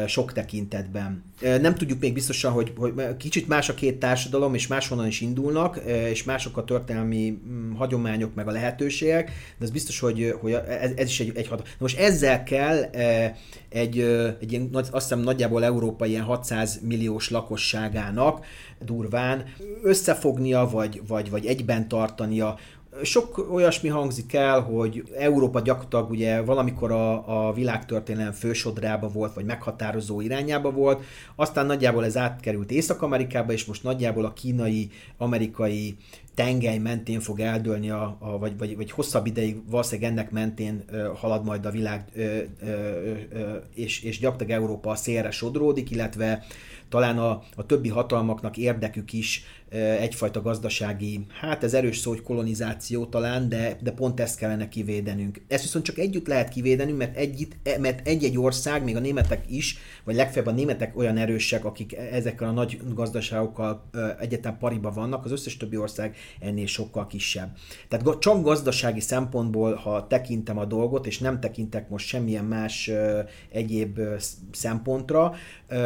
sok 0.08 0.34
tekintetben. 0.34 1.24
Nem 1.39 1.76
tudjuk 1.76 2.00
még 2.00 2.14
biztosan, 2.14 2.52
hogy, 2.52 2.74
hogy 2.78 3.18
kicsit 3.18 3.47
más 3.47 3.70
a 3.70 3.74
két 3.74 4.00
társadalom, 4.00 4.54
és 4.54 4.68
máshonnan 4.68 5.08
is 5.08 5.22
indulnak, 5.22 5.82
és 6.10 6.24
mások 6.24 6.58
a 6.58 6.64
történelmi 6.64 7.39
mm, 7.47 7.74
hagyományok, 7.74 8.36
meg 8.36 8.47
a 8.47 8.52
lehetőségek, 8.52 9.32
de 9.58 9.66
ez 9.66 9.72
biztos, 9.72 10.00
hogy, 10.00 10.36
hogy 10.39 10.52
ez, 10.52 10.91
ez 10.95 11.08
is 11.08 11.20
egy, 11.20 11.32
egy 11.36 11.47
hat. 11.47 11.68
Most 11.78 12.00
ezzel 12.00 12.43
kell 12.43 12.84
egy, 13.70 14.00
egy 14.39 14.52
ilyen, 14.52 14.70
azt 14.72 14.91
hiszem 14.91 15.20
nagyjából 15.20 15.64
Európa 15.64 16.06
ilyen 16.06 16.24
600 16.24 16.80
milliós 16.84 17.30
lakosságának 17.30 18.45
durván 18.86 19.43
összefognia, 19.84 20.70
vagy, 20.72 21.02
vagy, 21.08 21.30
vagy 21.30 21.45
egyben 21.45 21.88
tartania, 21.88 22.58
sok 23.03 23.47
olyasmi 23.51 23.89
hangzik 23.89 24.33
el, 24.33 24.61
hogy 24.61 25.03
Európa 25.17 25.59
gyakorlatilag 25.59 26.09
ugye 26.09 26.41
valamikor 26.41 26.91
a, 26.91 27.47
a 27.47 27.53
világtörténelem 27.53 28.31
fősodrába 28.31 29.07
volt, 29.07 29.33
vagy 29.33 29.45
meghatározó 29.45 30.21
irányába 30.21 30.71
volt, 30.71 31.03
aztán 31.35 31.65
nagyjából 31.65 32.05
ez 32.05 32.17
átkerült 32.17 32.71
Észak-Amerikába, 32.71 33.51
és 33.51 33.65
most 33.65 33.83
nagyjából 33.83 34.25
a 34.25 34.33
kínai-amerikai 34.33 35.97
tengely 36.33 36.77
mentén 36.77 37.19
fog 37.19 37.39
eldőlni, 37.39 37.89
a, 37.89 38.17
a, 38.19 38.37
vagy, 38.37 38.57
vagy, 38.57 38.75
vagy 38.75 38.91
hosszabb 38.91 39.25
ideig 39.25 39.69
valószínűleg 39.69 40.11
ennek 40.11 40.31
mentén 40.31 40.83
ö, 40.91 41.11
halad 41.15 41.45
majd 41.45 41.65
a 41.65 41.71
világ, 41.71 42.05
ö, 42.15 42.37
ö, 42.61 43.11
ö, 43.33 43.55
és, 43.73 44.03
és 44.03 44.19
gyakorlatilag 44.19 44.61
Európa 44.61 44.95
szélre 44.95 45.31
sodródik, 45.31 45.91
illetve 45.91 46.43
talán 46.89 47.17
a, 47.17 47.41
a 47.55 47.65
többi 47.65 47.89
hatalmaknak 47.89 48.57
érdekük 48.57 49.13
is 49.13 49.43
egyfajta 49.72 50.41
gazdasági, 50.41 51.26
hát 51.39 51.63
ez 51.63 51.74
erős 51.74 51.97
szó, 51.97 52.09
hogy 52.09 52.22
kolonizáció 52.22 53.05
talán, 53.05 53.49
de, 53.49 53.78
de 53.82 53.91
pont 53.91 54.20
ezt 54.20 54.38
kellene 54.38 54.70
kivédenünk. 54.70 55.41
Ezt 55.47 55.63
viszont 55.63 55.86
csak 55.86 55.97
együtt 55.97 56.28
lehet 56.28 56.49
kivédenünk, 56.49 56.97
mert, 56.97 57.17
együtt, 57.17 57.51
e, 57.63 57.80
mert 57.80 58.07
egy-egy 58.07 58.38
ország, 58.38 58.84
még 58.84 58.95
a 58.95 58.99
németek 58.99 59.43
is, 59.47 59.78
vagy 60.03 60.15
legfeljebb 60.15 60.51
a 60.51 60.55
németek 60.55 60.97
olyan 60.97 61.17
erősek, 61.17 61.65
akik 61.65 61.93
e, 61.93 62.01
ezekkel 62.11 62.47
a 62.47 62.51
nagy 62.51 62.80
gazdaságokkal 62.93 63.89
egyetem 64.20 64.57
pariba 64.57 64.91
vannak, 64.91 65.26
az 65.26 65.32
összes 65.32 65.57
többi 65.57 65.78
ország 65.78 66.15
ennél 66.39 66.67
sokkal 66.67 67.07
kisebb. 67.07 67.49
Tehát 67.88 68.20
csak 68.20 68.43
gazdasági 68.43 68.99
szempontból, 68.99 69.74
ha 69.74 70.07
tekintem 70.07 70.57
a 70.57 70.65
dolgot, 70.65 71.07
és 71.07 71.20
nem 71.20 71.39
tekintek 71.39 71.89
most 71.89 72.07
semmilyen 72.07 72.45
más 72.45 72.91
egyéb 73.51 73.99
szempontra, 74.51 75.34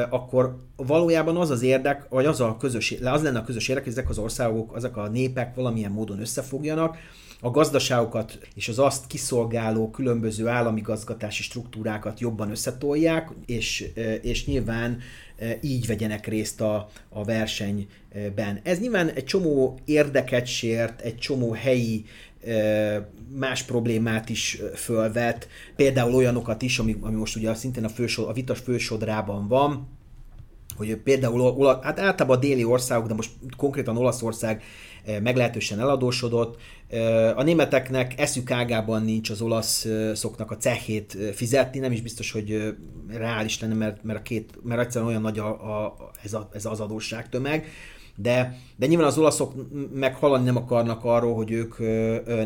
akkor 0.10 0.62
valójában 0.76 1.38
az 1.38 1.50
az 1.50 1.62
érdek, 1.62 2.06
vagy 2.10 2.26
az, 2.26 2.42
a 2.42 2.58
közös, 2.58 2.96
az 3.04 3.22
lenne 3.22 3.40
a 3.40 3.44
közös 3.44 3.70
hogy 3.82 3.92
ezek 3.92 4.10
az 4.10 4.18
országok, 4.18 4.74
ezek 4.76 4.98
a 4.98 5.08
népek 5.08 5.56
valamilyen 5.56 5.92
módon 5.92 6.20
összefogjanak, 6.20 6.98
a 7.46 7.52
gazdaságokat 7.52 8.40
és 8.56 8.68
az 8.68 8.80
azt 8.80 9.08
kiszolgáló 9.08 9.90
különböző 9.90 10.48
állami 10.48 10.82
gazgatási 10.82 11.44
struktúrákat 11.44 12.20
jobban 12.20 12.50
összetolják, 12.52 13.30
és, 13.46 13.92
és 14.22 14.46
nyilván 14.46 15.00
így 15.62 15.88
vegyenek 15.88 16.28
részt 16.28 16.62
a, 16.62 16.90
a 17.10 17.24
versenyben. 17.24 18.60
Ez 18.64 18.80
nyilván 18.80 19.10
egy 19.10 19.26
csomó 19.26 19.80
érdeket 19.86 20.46
sért, 20.46 21.02
egy 21.02 21.18
csomó 21.18 21.52
helyi 21.52 22.06
más 23.36 23.64
problémát 23.64 24.30
is 24.30 24.62
fölvet, 24.76 25.48
például 25.76 26.16
olyanokat 26.16 26.62
is, 26.62 26.80
ami, 26.80 26.98
ami 27.02 27.16
most 27.16 27.36
ugye 27.36 27.54
szintén 27.54 27.84
a, 27.84 27.90
fősod, 27.90 28.28
a 28.30 28.34
vitas 28.34 28.60
fősodrában 28.60 29.48
van, 29.48 29.88
hogy 30.78 30.96
például 30.96 31.80
hát 31.82 32.00
általában 32.00 32.38
a 32.38 32.40
déli 32.40 32.64
országok, 32.64 33.08
de 33.08 33.14
most 33.14 33.32
konkrétan 33.58 33.98
Olaszország 33.98 34.64
meglehetősen 35.24 35.80
eladósodott. 35.80 36.62
A 37.36 37.44
németeknek 37.44 38.20
eszük 38.20 38.52
ágában 38.52 39.04
nincs 39.04 39.30
az 39.30 39.42
olaszoknak 39.42 40.52
a 40.52 40.58
cehét 40.58 41.18
fizetni, 41.34 41.80
nem 41.80 41.92
is 41.92 42.02
biztos, 42.02 42.32
hogy 42.32 42.76
reális 43.08 43.60
lenne, 43.60 43.74
mert, 43.74 44.04
mert, 44.04 44.20
a 44.20 44.22
két, 44.22 44.60
mert 44.64 44.82
egyszerűen 44.82 45.10
olyan 45.10 45.22
nagy 45.22 45.40
a, 45.40 45.48
a, 45.48 46.12
ez, 46.24 46.34
a, 46.34 46.50
ez 46.54 46.66
az 46.66 46.80
adósságtömeg. 46.80 47.68
De, 48.16 48.58
de 48.76 48.86
nyilván 48.86 49.08
az 49.08 49.18
olaszok 49.18 49.54
meg 49.94 50.16
hallani 50.16 50.44
nem 50.44 50.56
akarnak 50.56 51.04
arról, 51.04 51.36
hogy 51.36 51.52
ők 51.52 51.78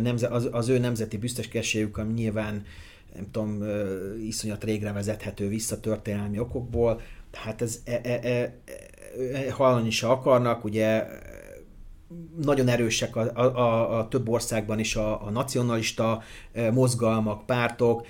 nemze, 0.02 0.28
az, 0.28 0.50
az 0.52 0.70
ő 0.70 0.78
nemzeti 0.78 1.18
büszkeségük, 1.18 1.98
ami 1.98 2.14
nyilván 2.14 2.64
nem 3.16 3.32
tudom, 3.32 3.64
iszonyat 4.26 4.64
régre 4.64 4.92
vezethető 4.92 5.48
vissza 5.48 5.80
történelmi 5.80 6.40
okokból, 6.40 7.02
hát 7.44 7.62
ez 7.62 7.82
e, 7.86 8.00
e, 8.04 8.20
e, 8.24 8.54
e, 9.34 9.52
hallani 9.52 9.90
se 9.90 10.08
akarnak, 10.08 10.64
ugye 10.64 11.08
nagyon 12.42 12.68
erősek 12.68 13.16
a, 13.16 13.36
a, 13.36 14.00
a 14.00 14.08
több 14.08 14.30
országban 14.30 14.80
is 14.80 14.96
a, 14.96 15.26
a 15.26 15.30
nacionalista 15.30 16.22
mozgalmak, 16.72 17.46
pártok. 17.46 18.06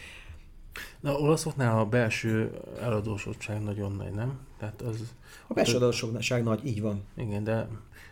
Na, 1.00 1.14
olaszoknál 1.20 1.80
a 1.80 1.86
belső 1.86 2.52
eladósodottság 2.82 3.64
nagyon 3.64 3.92
nagy, 3.92 4.12
nem? 4.12 4.40
Tehát 4.60 4.82
az, 4.82 5.14
a 5.48 5.54
belső 5.54 5.72
eladósodottság 5.76 6.44
nagy, 6.44 6.66
így 6.66 6.82
van. 6.82 7.04
Igen, 7.16 7.44
de 7.44 7.68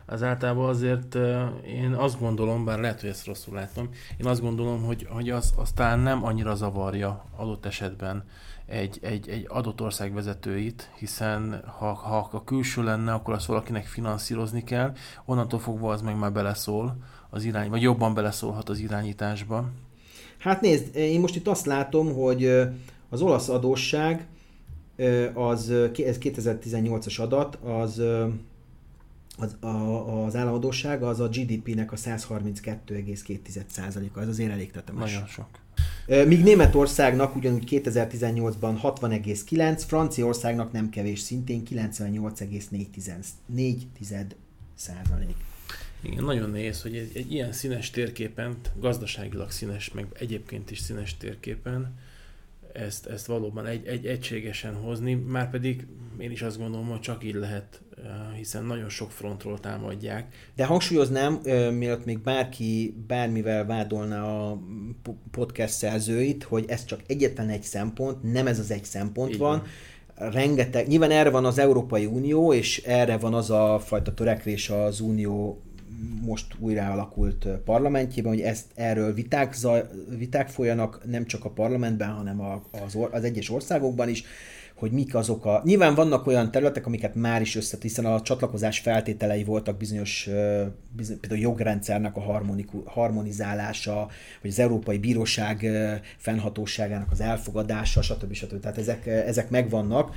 az 0.05 0.24
általában 0.24 0.70
azért 0.70 1.16
én 1.66 1.93
azt 1.93 2.20
gondolom, 2.20 2.66
bár 2.66 2.80
lehet, 2.80 3.01
hogy 3.01 3.09
ezt 3.09 3.26
rosszul 3.26 3.53
látom, 3.53 3.89
én 4.18 4.26
azt 4.28 4.41
gondolom, 4.41 4.84
hogy, 4.84 5.07
hogy 5.09 5.30
az 5.30 5.53
aztán 5.55 5.99
nem 5.99 6.26
annyira 6.26 6.55
zavarja 6.55 7.26
adott 7.36 7.66
esetben 7.66 8.24
egy, 8.66 8.99
egy, 9.01 9.30
egy 9.30 9.45
adott 9.47 9.82
ország 9.82 10.13
vezetőit, 10.13 10.89
hiszen 10.97 11.63
ha, 11.78 11.93
ha 11.93 12.30
a 12.32 12.43
külső 12.43 12.84
lenne, 12.84 13.13
akkor 13.13 13.34
azt 13.34 13.45
valakinek 13.45 13.86
finanszírozni 13.86 14.63
kell, 14.63 14.93
onnantól 15.26 15.59
fogva 15.59 15.91
az 15.91 16.01
meg 16.01 16.18
már 16.18 16.32
beleszól 16.32 16.97
az 17.30 17.43
irány, 17.43 17.70
vagy 17.70 17.82
jobban 17.82 18.13
beleszólhat 18.13 18.70
az 18.70 18.80
irányításba. 18.80 19.70
Hát 20.38 20.61
nézd, 20.61 20.95
én 20.95 21.20
most 21.20 21.36
itt 21.36 21.47
azt 21.47 21.66
látom, 21.66 22.13
hogy 22.13 22.45
az 23.09 23.22
olasz 23.22 23.49
adósság, 23.49 24.28
az, 25.34 25.70
ez 25.70 26.18
2018-as 26.20 27.22
adat, 27.22 27.55
az 27.55 28.01
az, 29.38 29.57
a, 29.59 30.26
az 30.26 30.36
államadóság 30.36 31.03
az 31.03 31.20
a 31.20 31.28
GDP-nek 31.28 31.91
a 31.91 31.95
132,2%-a, 31.95 34.20
ez 34.20 34.28
azért 34.28 34.51
elég 34.51 34.72
tetemes. 34.72 35.13
Nagyon 35.13 35.28
sok. 35.28 35.47
Míg 36.08 36.43
Németországnak 36.43 37.36
ugyanúgy 37.36 37.82
2018-ban 37.84 38.80
60,9, 38.82 39.84
Franciaországnak 39.88 40.72
nem 40.72 40.89
kevés, 40.89 41.20
szintén 41.20 41.64
98,4 41.70 44.26
százalék. 44.76 45.36
Igen, 46.01 46.24
nagyon 46.24 46.49
nehéz, 46.49 46.82
hogy 46.82 46.95
egy, 46.95 47.12
egy 47.14 47.32
ilyen 47.32 47.51
színes 47.51 47.89
térképen, 47.89 48.56
gazdaságilag 48.80 49.51
színes, 49.51 49.91
meg 49.91 50.06
egyébként 50.20 50.72
is 50.72 50.80
színes 50.80 51.18
térképen 51.18 51.99
ezt, 52.74 53.06
ezt 53.06 53.26
valóban 53.26 53.66
egy, 53.66 53.86
egy 53.86 54.06
egységesen 54.06 54.74
hozni, 54.74 55.14
már 55.14 55.49
pedig 55.49 55.86
én 56.18 56.32
is 56.32 56.41
azt 56.41 56.58
gondolom, 56.58 56.88
hogy 56.88 56.99
csak 56.99 57.24
így 57.24 57.34
lehet, 57.34 57.82
hiszen 58.36 58.66
nagyon 58.66 58.89
sok 58.89 59.12
frontról 59.12 59.60
támadják. 59.60 60.28
De 60.56 60.66
hangsúlyoznám, 60.66 61.39
mielőtt 61.74 62.06
még 62.06 62.20
bárki 62.20 62.96
bármivel 63.08 63.66
vádolna 63.66 64.50
a 64.50 64.60
podcast 65.32 65.74
szerzőit, 65.74 66.43
hogy 66.43 66.66
ez 66.68 66.86
csak 66.86 67.00
egyetlen 67.08 67.50
egy 67.50 67.64
szempont, 67.64 68.32
nem 68.32 68.48
ez 68.48 68.60
az 68.60 68.72
egy 68.72 68.84
szempont 68.84 69.32
így 69.32 69.38
van, 69.38 69.64
van. 70.16 70.32
Rengeteg, 70.32 70.88
nyilván 70.88 71.12
erre 71.12 71.30
van 71.30 71.46
az 71.46 71.58
Európai 71.58 72.06
Unió, 72.06 72.54
és 72.54 72.84
erre 72.86 73.18
van 73.18 73.34
az 73.34 73.50
a 73.50 73.80
fajta 73.80 74.14
törekvés 74.14 74.70
az 74.70 75.00
Unió 75.00 75.62
most 76.22 76.56
újra 76.60 76.91
alakult 76.91 77.48
parlamentjében, 77.66 78.32
hogy 78.32 78.41
ezt 78.41 78.66
erről 78.76 79.14
viták, 79.14 79.54
zaj, 79.54 79.84
viták 80.18 80.50
folyanak 80.50 81.02
nem 81.06 81.26
csak 81.26 81.46
a 81.46 81.50
parlamentben, 81.50 82.10
hanem 82.10 82.41
a, 82.41 82.64
az, 82.86 82.98
az 83.12 83.24
egyes 83.24 83.50
országokban 83.50 84.10
is, 84.10 84.24
hogy 84.76 84.91
mik 84.91 85.15
azok 85.15 85.45
a... 85.45 85.61
Nyilván 85.63 85.95
vannak 85.95 86.28
olyan 86.28 86.51
területek, 86.51 86.86
amiket 86.86 87.15
már 87.15 87.41
is 87.41 87.55
összet, 87.55 87.82
hiszen 87.82 88.05
a 88.05 88.21
csatlakozás 88.21 88.80
feltételei 88.80 89.43
voltak 89.43 89.78
bizonyos, 89.78 90.30
bizonyos 90.95 91.19
például 91.19 91.41
jogrendszernek 91.41 92.15
a 92.15 92.41
harmonizálása, 92.86 94.07
vagy 94.41 94.51
az 94.51 94.59
Európai 94.59 94.97
Bíróság 94.97 95.67
fennhatóságának 96.17 97.11
az 97.11 97.21
elfogadása, 97.21 98.01
stb. 98.01 98.34
stb. 98.34 98.59
Tehát 98.59 98.78
ezek, 98.78 99.07
ezek 99.07 99.49
megvannak. 99.49 100.15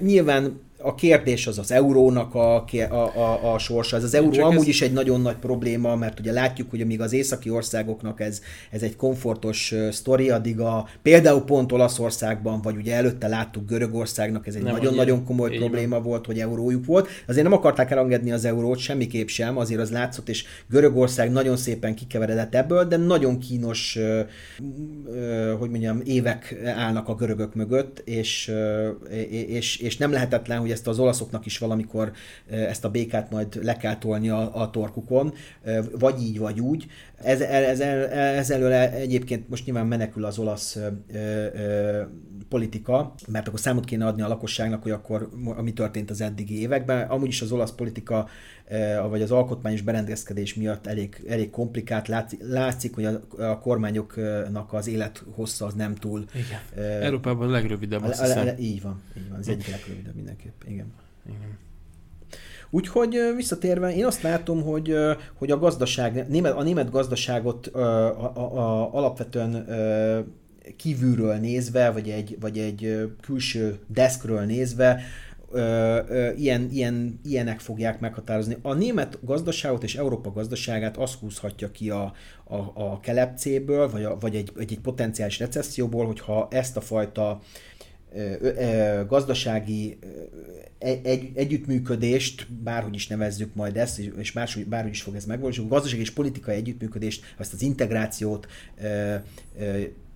Nyilván 0.00 0.60
a 0.84 0.94
kérdés 0.94 1.46
az 1.46 1.58
az 1.58 1.72
eurónak 1.72 2.34
a, 2.34 2.64
a, 2.90 2.94
a, 2.94 3.52
a 3.52 3.58
sorsa. 3.58 3.96
Ez 3.96 4.04
az 4.04 4.14
euró 4.14 4.30
Csak 4.30 4.44
amúgy 4.44 4.60
ez... 4.60 4.66
is 4.66 4.82
egy 4.82 4.92
nagyon 4.92 5.20
nagy 5.20 5.36
probléma, 5.36 5.96
mert 5.96 6.20
ugye 6.20 6.32
látjuk, 6.32 6.70
hogy 6.70 6.80
amíg 6.80 7.00
az 7.00 7.12
északi 7.12 7.50
országoknak 7.50 8.20
ez, 8.20 8.40
ez 8.70 8.82
egy 8.82 8.96
komfortos 8.96 9.74
sztori, 9.90 10.30
addig 10.30 10.60
a, 10.60 10.88
például 11.02 11.44
pont 11.44 11.72
Olaszországban, 11.72 12.62
vagy 12.62 12.76
ugye 12.76 12.94
előtte 12.94 13.28
láttuk 13.28 13.66
Görögországnak, 13.68 14.46
ez 14.46 14.54
egy 14.54 14.62
nagyon-nagyon 14.62 15.24
komoly 15.24 15.52
így 15.52 15.58
probléma 15.58 15.94
van. 15.94 16.02
volt, 16.02 16.26
hogy 16.26 16.38
eurójuk 16.40 16.84
volt. 16.86 17.08
Azért 17.26 17.44
nem 17.44 17.52
akarták 17.52 17.90
elengedni 17.90 18.32
az 18.32 18.44
eurót, 18.44 18.78
semmiképp 18.78 19.28
sem, 19.28 19.56
azért 19.58 19.80
az 19.80 19.90
látszott, 19.90 20.28
és 20.28 20.44
Görögország 20.70 21.30
nagyon 21.30 21.56
szépen 21.56 21.94
kikeveredett 21.94 22.54
ebből, 22.54 22.84
de 22.84 22.96
nagyon 22.96 23.38
kínos, 23.38 23.98
hogy 25.58 25.70
mondjam, 25.70 26.00
évek 26.04 26.60
állnak 26.76 27.08
a 27.08 27.14
görögök 27.14 27.54
mögött, 27.54 28.02
és, 28.04 28.52
és, 29.30 29.76
és 29.76 29.96
nem 29.96 30.12
lehetetlen, 30.12 30.58
hogy 30.58 30.72
ezt 30.74 30.86
az 30.86 30.98
olaszoknak 30.98 31.46
is 31.46 31.58
valamikor 31.58 32.12
ezt 32.50 32.84
a 32.84 32.90
békát 32.90 33.30
majd 33.30 33.64
le 33.64 33.76
kell 33.76 33.96
tolni 33.96 34.28
a, 34.28 34.60
a 34.60 34.70
torkukon, 34.70 35.34
vagy 35.98 36.22
így, 36.22 36.38
vagy 36.38 36.60
úgy. 36.60 36.86
Ez, 37.22 37.40
ez, 37.40 37.80
ez 37.80 38.50
elől 38.50 38.72
egyébként 38.72 39.48
most 39.48 39.64
nyilván 39.64 39.86
menekül 39.86 40.24
az 40.24 40.38
olasz 40.38 40.76
ö, 40.76 40.88
ö, 41.52 42.02
politika, 42.48 43.14
mert 43.28 43.48
akkor 43.48 43.60
számot 43.60 43.84
kéne 43.84 44.06
adni 44.06 44.22
a 44.22 44.28
lakosságnak, 44.28 44.82
hogy 44.82 44.92
akkor 44.92 45.28
ami 45.44 45.72
történt 45.72 46.10
az 46.10 46.20
eddigi 46.20 46.60
években. 46.60 47.08
Amúgy 47.08 47.28
is 47.28 47.42
az 47.42 47.52
olasz 47.52 47.72
politika 47.72 48.28
vagy 49.08 49.22
az 49.22 49.30
alkotmányos 49.30 49.80
berendezkedés 49.80 50.54
miatt 50.54 50.86
elég, 50.86 51.24
elég 51.28 51.50
komplikált. 51.50 52.08
Látszik, 52.08 52.40
látszik 52.42 52.94
hogy 52.94 53.04
a, 53.04 53.20
a 53.38 53.58
kormányoknak 53.58 54.72
az 54.72 54.90
hossza 55.34 55.66
az 55.66 55.74
nem 55.74 55.94
túl... 55.94 56.24
Igen. 56.34 56.90
Európában 57.02 57.48
a 57.48 57.50
legrövidebb, 57.50 58.02
azt 58.02 58.20
a, 58.20 58.40
a, 58.40 58.40
a, 58.40 58.58
Így 58.58 58.82
van, 58.82 59.02
így 59.18 59.28
van. 59.28 59.38
Az 59.38 59.48
egyik 59.48 59.70
legrövidebb 59.70 60.14
mindenképp. 60.14 60.62
Igen. 60.66 60.92
Igen. 61.26 61.58
Úgyhogy 62.74 63.18
visszatérve, 63.36 63.94
én 63.94 64.04
azt 64.04 64.22
látom, 64.22 64.62
hogy, 64.62 64.94
hogy 65.34 65.50
a 65.50 65.58
gazdaság, 65.58 66.26
a 66.56 66.62
német 66.62 66.90
gazdaságot 66.90 67.66
a, 67.66 67.80
a, 67.80 68.58
a, 68.58 68.94
alapvetően 68.94 69.66
kívülről 70.76 71.34
nézve, 71.34 71.90
vagy 71.90 72.08
egy, 72.08 72.36
vagy 72.40 72.58
egy 72.58 73.10
külső 73.20 73.78
deszkről 73.86 74.40
nézve, 74.40 75.00
ilyen, 76.36 76.68
ilyen, 76.72 77.20
ilyenek 77.24 77.60
fogják 77.60 78.00
meghatározni. 78.00 78.56
A 78.62 78.72
német 78.72 79.18
gazdaságot 79.22 79.82
és 79.82 79.96
Európa 79.96 80.32
gazdaságát 80.32 80.96
az 80.96 81.12
húzhatja 81.14 81.70
ki 81.70 81.90
a, 81.90 82.12
a, 82.44 82.56
a 82.74 83.00
kelepcéből, 83.00 83.90
vagy, 83.90 84.04
a, 84.04 84.16
vagy 84.20 84.34
egy, 84.34 84.52
egy, 84.58 84.72
egy 84.72 84.80
potenciális 84.80 85.38
recesszióból, 85.38 86.06
hogyha 86.06 86.48
ezt 86.50 86.76
a 86.76 86.80
fajta 86.80 87.22
ö, 87.30 87.73
gazdasági 89.08 89.98
egy, 90.78 91.30
együttműködést, 91.34 92.52
bárhogy 92.52 92.94
is 92.94 93.06
nevezzük 93.06 93.54
majd 93.54 93.76
ezt, 93.76 93.98
és 93.98 94.32
máshogy, 94.32 94.66
bárhogy 94.66 94.92
is 94.92 95.02
fog 95.02 95.14
ez 95.14 95.24
megvalósulni, 95.24 95.70
gazdasági 95.70 96.00
és 96.00 96.10
politikai 96.10 96.54
együttműködést, 96.54 97.34
azt 97.38 97.52
az 97.52 97.62
integrációt 97.62 98.46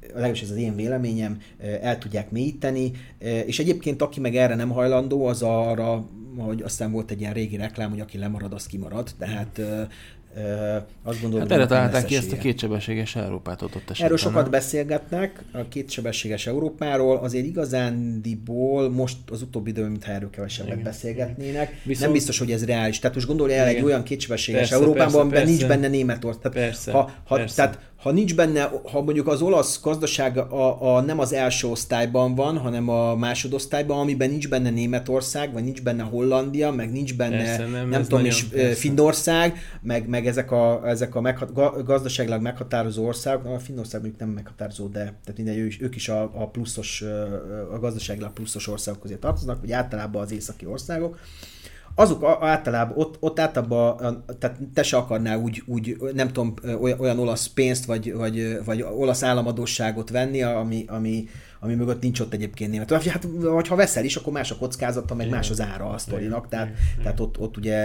legalábbis 0.06 0.42
ez 0.42 0.50
az 0.50 0.56
én 0.56 0.76
véleményem, 0.76 1.40
el 1.82 1.98
tudják 1.98 2.30
mélyíteni, 2.30 2.92
és 3.18 3.58
egyébként 3.58 4.02
aki 4.02 4.20
meg 4.20 4.36
erre 4.36 4.54
nem 4.54 4.70
hajlandó, 4.70 5.26
az 5.26 5.42
arra, 5.42 6.08
hogy 6.36 6.62
aztán 6.62 6.92
volt 6.92 7.10
egy 7.10 7.20
ilyen 7.20 7.32
régi 7.32 7.56
reklám, 7.56 7.90
hogy 7.90 8.00
aki 8.00 8.18
lemarad, 8.18 8.52
az 8.52 8.66
kimarad, 8.66 9.10
tehát 9.18 9.60
azt 11.02 11.20
gondolom, 11.20 11.48
hát 11.48 11.56
erre 11.56 11.66
találták 11.66 12.04
ki 12.04 12.16
ezt 12.16 12.32
a 12.32 12.36
kétsebességes 12.36 13.16
Európát 13.16 13.62
ott 13.62 13.74
esetben. 13.74 14.04
Erről 14.04 14.16
sokat 14.16 14.42
nem? 14.42 14.50
beszélgetnek, 14.50 15.42
a 15.52 15.68
kétsebességes 15.68 16.46
Európáról, 16.46 17.16
azért 17.16 17.46
igazándiból 17.46 18.90
most 18.90 19.16
az 19.30 19.42
utóbbi 19.42 19.70
időben, 19.70 19.90
mintha 19.90 20.12
erről 20.12 20.30
kevesebbet 20.30 20.72
Igen. 20.72 20.84
beszélgetnének. 20.84 21.80
Viszont... 21.84 22.04
Nem 22.04 22.12
biztos, 22.12 22.38
hogy 22.38 22.50
ez 22.50 22.64
reális. 22.64 22.98
Tehát 22.98 23.14
most 23.14 23.26
gondolj 23.26 23.54
el 23.54 23.68
Igen. 23.68 23.78
egy 23.78 23.84
olyan 23.84 24.02
kétsebességes 24.02 24.60
persze, 24.60 24.74
Európában, 24.74 25.20
amiben 25.20 25.46
nincs 25.46 25.66
benne 25.66 25.88
Németország. 25.88 26.42
Tehát, 26.42 26.68
persze, 26.68 26.92
ha, 26.92 27.10
ha, 27.24 27.36
persze. 27.36 27.54
Tehát 27.54 27.78
ha 27.98 28.10
nincs 28.10 28.34
benne, 28.34 28.70
ha 28.92 29.02
mondjuk 29.02 29.26
az 29.28 29.42
olasz 29.42 29.80
gazdaság 29.82 30.36
a, 30.36 30.96
a, 30.96 31.00
nem 31.00 31.18
az 31.18 31.32
első 31.32 31.68
osztályban 31.68 32.34
van, 32.34 32.58
hanem 32.58 32.88
a 32.88 33.16
másodosztályban, 33.16 33.98
amiben 33.98 34.30
nincs 34.30 34.48
benne 34.48 34.70
Németország, 34.70 35.52
vagy 35.52 35.64
nincs 35.64 35.82
benne 35.82 36.02
Hollandia, 36.02 36.70
meg 36.70 36.92
nincs 36.92 37.16
benne, 37.16 37.36
persze, 37.36 37.66
nem, 37.66 37.88
nem 37.88 38.02
tudom 38.02 38.24
is, 38.24 38.44
persze. 38.44 38.74
Finnország, 38.74 39.58
meg, 39.82 40.08
meg 40.08 40.26
ezek 40.26 40.50
a, 40.50 40.88
ezek 40.88 41.14
a 41.14 41.20
meghat, 41.20 41.84
gazdaságilag 41.84 42.42
meghatározó 42.42 43.06
országok, 43.06 43.54
a 43.54 43.58
Finnország 43.58 44.00
mondjuk 44.00 44.20
nem 44.20 44.30
meghatározó, 44.30 44.86
de 44.86 45.00
tehát 45.00 45.36
minden, 45.36 45.54
ők, 45.54 45.82
ők 45.82 45.96
is 45.96 46.08
a, 46.08 46.22
a 46.22 46.48
pluszos, 46.48 47.02
a 47.72 47.78
gazdaságilag 47.78 48.32
pluszos 48.32 48.68
országok 48.68 49.00
közé 49.00 49.14
tartoznak, 49.14 49.60
vagy 49.60 49.72
általában 49.72 50.22
az 50.22 50.32
északi 50.32 50.66
országok 50.66 51.18
azok 51.98 52.24
általában, 52.40 52.96
ott, 52.98 53.16
ott 53.20 53.40
általában, 53.40 54.24
tehát 54.38 54.58
te 54.74 54.82
se 54.82 54.96
akarnál 54.96 55.38
úgy, 55.38 55.62
úgy 55.66 55.96
nem 56.14 56.28
tudom, 56.28 56.54
olyan, 56.80 57.18
olasz 57.18 57.46
pénzt, 57.46 57.84
vagy, 57.84 58.12
vagy, 58.12 58.64
vagy 58.64 58.82
olasz 58.82 59.22
államadóságot 59.22 60.10
venni, 60.10 60.42
ami, 60.42 60.84
ami, 60.88 61.28
ami 61.60 61.74
mögött 61.74 62.02
nincs 62.02 62.20
ott 62.20 62.32
egyébként 62.32 62.70
német. 62.70 63.02
Hát, 63.02 63.26
vagy 63.40 63.68
ha 63.68 63.76
veszel 63.76 64.04
is, 64.04 64.16
akkor 64.16 64.32
más 64.32 64.50
a 64.50 64.56
kockázata, 64.56 65.14
meg 65.14 65.28
más 65.28 65.50
az 65.50 65.60
ára 65.60 65.88
a 65.90 65.98
sztorinak, 65.98 66.48
tehát, 66.48 66.70
tehát 67.02 67.20
ott, 67.20 67.38
ott 67.38 67.56
ugye 67.56 67.76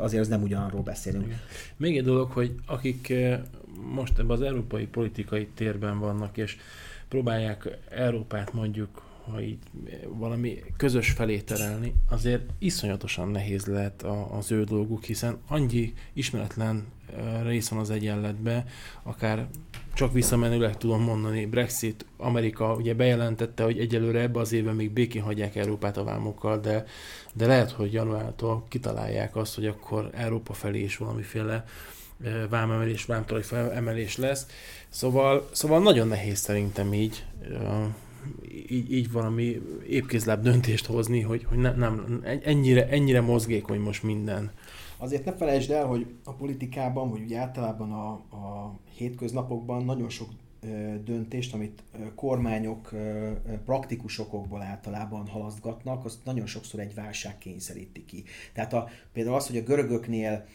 azért 0.00 0.22
az 0.22 0.28
nem 0.28 0.42
ugyanarról 0.42 0.82
beszélünk. 0.82 1.24
Igen. 1.24 1.38
Még 1.76 1.96
egy 1.96 2.04
dolog, 2.04 2.30
hogy 2.30 2.54
akik 2.66 3.12
most 3.94 4.18
ebben 4.18 4.36
az 4.36 4.42
európai 4.42 4.86
politikai 4.86 5.48
térben 5.54 5.98
vannak, 5.98 6.36
és 6.36 6.56
próbálják 7.08 7.78
Európát 7.90 8.52
mondjuk 8.52 9.05
ha 9.30 9.40
így 9.40 9.58
valami 10.08 10.62
közös 10.76 11.10
felé 11.10 11.40
terelni, 11.40 11.94
azért 12.08 12.42
iszonyatosan 12.58 13.28
nehéz 13.28 13.66
lehet 13.66 14.02
az 14.30 14.52
ő 14.52 14.64
dolguk, 14.64 15.04
hiszen 15.04 15.38
annyi 15.48 15.92
ismeretlen 16.12 16.86
rész 17.42 17.68
van 17.68 17.78
az 17.78 17.90
egyenletbe, 17.90 18.64
akár 19.02 19.46
csak 19.94 20.12
visszamenőleg 20.12 20.76
tudom 20.76 21.02
mondani, 21.02 21.46
Brexit, 21.46 22.04
Amerika 22.16 22.74
ugye 22.74 22.94
bejelentette, 22.94 23.62
hogy 23.64 23.78
egyelőre 23.78 24.20
ebbe 24.20 24.40
az 24.40 24.52
évben 24.52 24.74
még 24.74 24.90
békén 24.90 25.22
hagyják 25.22 25.56
Európát 25.56 25.96
a 25.96 26.04
vámokkal, 26.04 26.60
de, 26.60 26.84
de 27.32 27.46
lehet, 27.46 27.70
hogy 27.70 27.92
januártól 27.92 28.64
kitalálják 28.68 29.36
azt, 29.36 29.54
hogy 29.54 29.66
akkor 29.66 30.10
Európa 30.12 30.52
felé 30.52 30.82
is 30.82 30.96
valamiféle 30.96 31.64
vámemelés, 32.48 33.04
vámtolaj 33.04 33.44
emelés 33.74 34.16
lesz. 34.16 34.46
Szóval, 34.88 35.48
szóval 35.52 35.82
nagyon 35.82 36.08
nehéz 36.08 36.38
szerintem 36.38 36.94
így 36.94 37.24
így, 38.68 38.92
így 38.92 39.12
valami 39.12 39.62
épkézláb 39.88 40.42
döntést 40.42 40.86
hozni, 40.86 41.20
hogy, 41.20 41.44
hogy 41.44 41.58
ne, 41.58 41.72
nem, 41.72 42.22
ennyire, 42.44 42.88
ennyire 42.88 43.20
mozgékony 43.20 43.80
most 43.80 44.02
minden. 44.02 44.50
Azért 44.96 45.24
ne 45.24 45.32
felejtsd 45.32 45.70
el, 45.70 45.86
hogy 45.86 46.06
a 46.24 46.32
politikában, 46.32 47.10
vagy 47.10 47.20
úgy 47.20 47.34
általában 47.34 47.92
a, 47.92 48.08
a 48.12 48.74
hétköznapokban 48.96 49.84
nagyon 49.84 50.08
sok 50.08 50.28
döntést, 51.04 51.54
amit 51.54 51.82
kormányok 52.14 52.94
praktikus 53.64 54.18
okokból 54.18 54.62
általában 54.62 55.26
halasztgatnak, 55.26 56.04
azt 56.04 56.24
nagyon 56.24 56.46
sokszor 56.46 56.80
egy 56.80 56.94
válság 56.94 57.38
kényszeríti 57.38 58.04
ki. 58.04 58.24
Tehát 58.52 58.72
a, 58.72 58.88
például 59.12 59.36
az, 59.36 59.46
hogy 59.46 59.56
a 59.56 59.62
görögöknél 59.62 60.46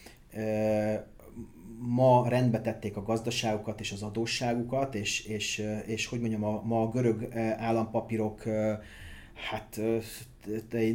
ma 1.84 2.30
rendbe 2.30 2.62
tették 2.62 2.98
a 2.98 3.04
gazdaságukat 3.04 3.80
és 3.80 3.92
az 3.92 4.02
adósságukat, 4.02 4.96
és, 4.96 5.26
és, 5.26 5.68
és 5.86 6.06
hogy 6.06 6.20
mondjam, 6.20 6.44
a, 6.44 6.62
ma 6.66 6.82
a 6.82 6.90
görög 6.90 7.36
állampapírok 7.58 8.44
hát 9.34 9.80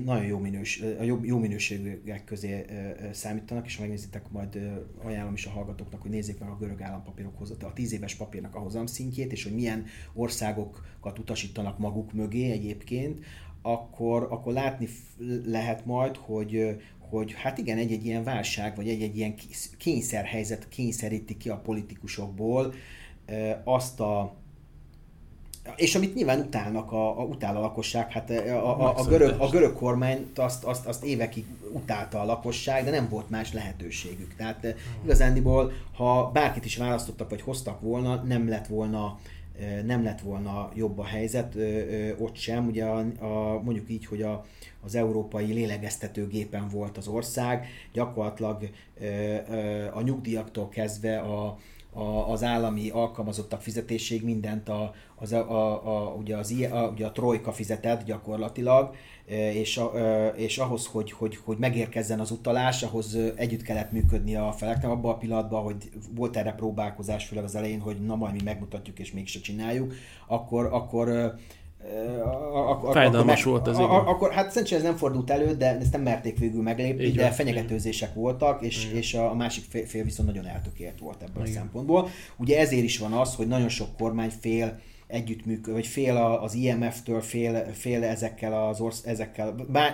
nagyon 0.05 0.24
jó, 0.24 0.39
minős, 0.39 0.82
jó, 1.03 1.18
jó 1.22 1.39
minőségűek 1.39 2.24
közé 2.24 2.64
számítanak, 3.12 3.66
és 3.66 3.76
ha 3.76 3.82
megnézitek, 3.82 4.30
majd 4.30 4.80
ajánlom 5.05 5.34
is 5.34 5.47
a 5.47 5.51
hallgatóknak, 5.51 6.03
hogy 6.03 6.11
nézzék 6.11 6.39
meg 6.39 6.49
a 6.49 6.57
görög 6.57 6.82
állampapírokhoz 6.82 7.51
a 7.51 7.72
10 7.72 7.93
éves 7.93 8.14
papírnak 8.14 8.55
a 8.55 8.59
hozamszintjét, 8.59 9.32
és 9.32 9.43
hogy 9.43 9.55
milyen 9.55 9.84
országokat 10.14 11.18
utasítanak 11.18 11.78
maguk 11.78 12.12
mögé 12.12 12.51
egyébként, 12.51 13.24
akkor, 13.62 14.26
akkor 14.30 14.53
látni 14.53 14.89
lehet 15.45 15.87
majd, 15.87 16.16
hogy, 16.16 16.76
hogy 17.11 17.34
hát 17.36 17.59
igen, 17.59 17.78
egy-egy 17.78 18.07
ilyen 18.07 18.24
válság, 18.24 18.76
vagy 18.76 18.88
egy-egy 18.88 19.16
ilyen 19.16 19.34
kényszerhelyzet 19.78 20.68
kényszeríti 20.68 21.36
ki 21.36 21.48
a 21.48 21.57
politikusokból 21.57 22.74
azt 23.64 24.00
a 24.00 24.34
és 25.76 25.94
amit 25.94 26.14
nyilván 26.14 26.40
utálnak 26.40 26.92
a, 26.92 27.20
a, 27.20 27.22
utál 27.22 27.57
a 27.57 27.61
lakosság, 27.61 28.12
hát 28.12 28.30
a, 28.30 28.80
a, 28.80 28.98
a, 28.98 29.04
görög, 29.04 29.40
a 29.40 29.48
görög 29.48 29.72
kormányt 29.72 30.38
azt, 30.38 30.64
azt, 30.64 30.86
azt 30.86 31.04
évekig 31.04 31.44
utálta 31.72 32.20
a 32.20 32.24
lakosság, 32.24 32.84
de 32.84 32.90
nem 32.90 33.09
volt 33.09 33.30
más 33.30 33.52
lehetőségük. 33.52 34.34
Tehát 34.36 34.74
igazándiból, 35.04 35.72
ha 35.96 36.30
bárkit 36.32 36.64
is 36.64 36.76
választottak, 36.76 37.30
vagy 37.30 37.40
hoztak 37.40 37.80
volna, 37.80 38.14
nem 38.14 38.48
lett 38.48 38.66
volna 38.66 39.18
nem 39.84 40.02
lett 40.02 40.20
volna 40.20 40.70
jobb 40.74 40.98
a 40.98 41.04
helyzet 41.04 41.57
ott 42.18 42.36
sem. 42.36 42.66
Ugye 42.66 42.84
a, 42.84 42.98
a, 43.18 43.61
mondjuk 43.62 43.90
így, 43.90 44.07
hogy 44.07 44.22
a, 44.22 44.44
az 44.84 44.94
európai 44.94 45.52
lélegeztetőgépen 45.52 46.68
volt 46.68 46.96
az 46.96 47.09
ország, 47.09 47.66
gyakorlatilag 47.92 48.70
a 49.92 50.00
nyugdíjaktól 50.00 50.68
kezdve 50.68 51.18
a, 51.18 51.59
a, 51.97 52.30
az 52.30 52.42
állami 52.42 52.88
alkalmazottak 52.88 53.61
fizetéség 53.61 54.24
mindent 54.24 54.68
a, 54.68 54.94
az, 55.16 55.32
a, 55.32 55.51
a, 55.51 55.97
a, 55.97 56.14
ugye, 56.14 56.36
az, 56.36 56.55
a, 56.70 56.78
ugye 56.78 57.07
a 57.07 57.12
trojka 57.12 57.53
fizetett 57.53 58.05
gyakorlatilag, 58.05 58.94
és, 59.53 59.76
a, 59.76 59.92
és 60.36 60.59
ahhoz, 60.59 60.86
hogy, 60.86 61.12
hogy, 61.12 61.38
hogy 61.44 61.59
megérkezzen 61.59 62.20
az 62.20 62.30
utalás, 62.30 62.82
ahhoz 62.82 63.18
együtt 63.36 63.62
kellett 63.62 63.92
működni 63.92 64.36
a 64.36 64.53
feleknek 64.53 64.90
abban 64.90 65.12
a 65.12 65.16
pillanatban, 65.16 65.62
hogy 65.62 65.90
volt 66.14 66.36
erre 66.36 66.53
próbálkozás, 66.53 67.26
főleg 67.26 67.44
az 67.44 67.55
elején, 67.55 67.80
hogy 67.80 68.01
na 68.01 68.16
majd 68.16 68.34
mi 68.34 68.40
megmutatjuk 68.44 68.99
és 68.99 69.12
mégse 69.12 69.40
csináljuk, 69.40 69.94
akkor, 70.26 70.68
akkor 70.72 71.34
akkor, 72.53 72.93
Fájdalmas 72.93 73.41
akkor, 73.41 73.53
volt 73.53 73.66
az 73.66 73.78
igen. 73.78 73.91
Akkor, 73.91 74.32
hát 74.32 74.51
szerintem 74.51 74.78
ez 74.78 74.84
nem 74.84 74.97
fordult 74.97 75.30
elő, 75.30 75.55
de 75.55 75.78
ezt 75.80 75.93
nem 75.93 76.03
merték 76.03 76.39
végül 76.39 76.62
meglépni, 76.62 77.05
Így 77.05 77.14
de 77.16 77.22
van. 77.22 77.32
fenyegetőzések 77.32 78.14
voltak, 78.14 78.62
és, 78.62 78.84
igen. 78.84 78.97
és 78.97 79.14
a, 79.14 79.34
másik 79.34 79.87
fél 79.87 80.05
viszont 80.05 80.28
nagyon 80.28 80.47
eltökélt 80.47 80.99
volt 81.01 81.22
ebből 81.22 81.45
igen. 81.45 81.57
a 81.57 81.61
szempontból. 81.61 82.09
Ugye 82.37 82.59
ezért 82.59 82.84
is 82.84 82.99
van 82.99 83.12
az, 83.12 83.34
hogy 83.34 83.47
nagyon 83.47 83.68
sok 83.68 83.89
kormány 83.99 84.32
fél 84.41 84.78
együttműköd, 85.07 85.74
vagy 85.74 85.86
fél 85.86 86.16
az 86.16 86.54
IMF-től, 86.54 87.20
fél, 87.20 87.72
fél 87.72 88.04
ezekkel, 88.04 88.66
az 88.66 88.80
orsz, 88.80 89.04
ezekkel 89.04 89.52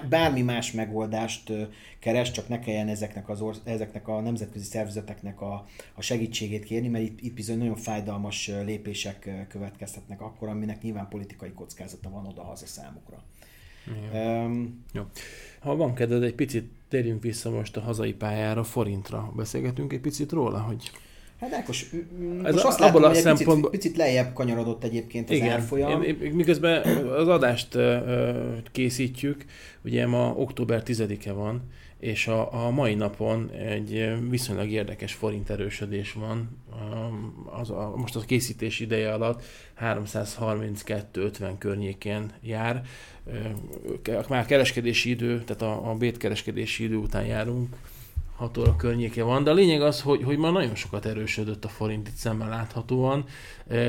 bármi 0.08 0.42
más 0.42 0.72
megoldást 0.72 1.52
keres, 1.98 2.30
csak 2.30 2.48
ne 2.48 2.58
kelljen 2.58 2.88
ezeknek, 2.88 3.28
az 3.28 3.40
orsz, 3.40 3.60
ezeknek 3.64 4.08
a 4.08 4.20
nemzetközi 4.20 4.64
szervezeteknek 4.64 5.40
a, 5.40 5.66
a 5.94 6.02
segítségét 6.02 6.64
kérni, 6.64 6.88
mert 6.88 7.04
itt, 7.04 7.20
itt 7.20 7.34
bizony 7.34 7.58
nagyon 7.58 7.76
fájdalmas 7.76 8.50
lépések 8.64 9.46
következhetnek 9.48 10.20
akkor, 10.20 10.48
aminek 10.48 10.82
nyilván 10.82 11.08
politikai 11.08 11.52
kockázata 11.52 12.10
van 12.10 12.26
oda-haza 12.26 12.66
számukra. 12.66 13.22
Um, 14.14 14.84
Jó. 14.92 15.02
Ha 15.60 15.76
van 15.76 15.94
kedved, 15.94 16.22
egy 16.22 16.34
picit 16.34 16.70
térjünk 16.88 17.22
vissza 17.22 17.50
most 17.50 17.76
a 17.76 17.80
hazai 17.80 18.12
pályára, 18.12 18.64
forintra. 18.64 19.32
Beszélgetünk 19.36 19.92
egy 19.92 20.00
picit 20.00 20.32
róla, 20.32 20.60
hogy 20.60 20.90
Hát 21.42 21.54
Ákos, 21.54 21.86
Ez 22.42 22.52
most 22.52 22.64
a, 22.64 22.68
azt 22.68 22.78
látom, 22.78 23.02
hogy 23.02 23.16
egy 23.16 23.22
picit, 23.22 23.68
picit 23.70 23.96
lejjebb 23.96 24.32
kanyarodott 24.32 24.84
egyébként 24.84 25.30
az 25.30 25.36
Igen. 25.36 25.50
árfolyam. 25.50 26.02
Én, 26.02 26.18
én, 26.22 26.32
miközben 26.32 26.82
az 27.06 27.28
adást 27.28 27.78
készítjük, 28.72 29.44
ugye 29.84 30.06
ma 30.06 30.34
október 30.36 30.82
10-e 30.86 31.32
van, 31.32 31.62
és 31.98 32.26
a, 32.26 32.66
a 32.66 32.70
mai 32.70 32.94
napon 32.94 33.50
egy 33.50 34.12
viszonylag 34.28 34.70
érdekes 34.70 35.12
forint 35.12 35.50
erősödés 35.50 36.12
van. 36.12 36.62
Az 37.60 37.70
a, 37.70 37.92
most 37.96 38.16
a 38.16 38.20
készítés 38.20 38.80
ideje 38.80 39.12
alatt 39.12 39.42
332-50 39.80 41.52
környékén 41.58 42.32
jár. 42.42 42.82
Már 44.28 44.46
kereskedési 44.46 45.10
idő, 45.10 45.42
tehát 45.44 45.62
a, 45.62 45.90
a 45.90 45.94
bétkereskedési 45.94 46.84
idő 46.84 46.96
után 46.96 47.24
járunk, 47.24 47.76
6 48.42 48.58
óra 48.58 48.76
környéke 48.76 49.22
van, 49.22 49.44
de 49.44 49.50
a 49.50 49.54
lényeg 49.54 49.82
az, 49.82 50.00
hogy, 50.00 50.22
hogy 50.22 50.38
már 50.38 50.52
nagyon 50.52 50.74
sokat 50.74 51.06
erősödött 51.06 51.64
a 51.64 51.68
forint 51.68 52.08
itt 52.08 52.14
szemmel 52.14 52.48
láthatóan. 52.48 53.24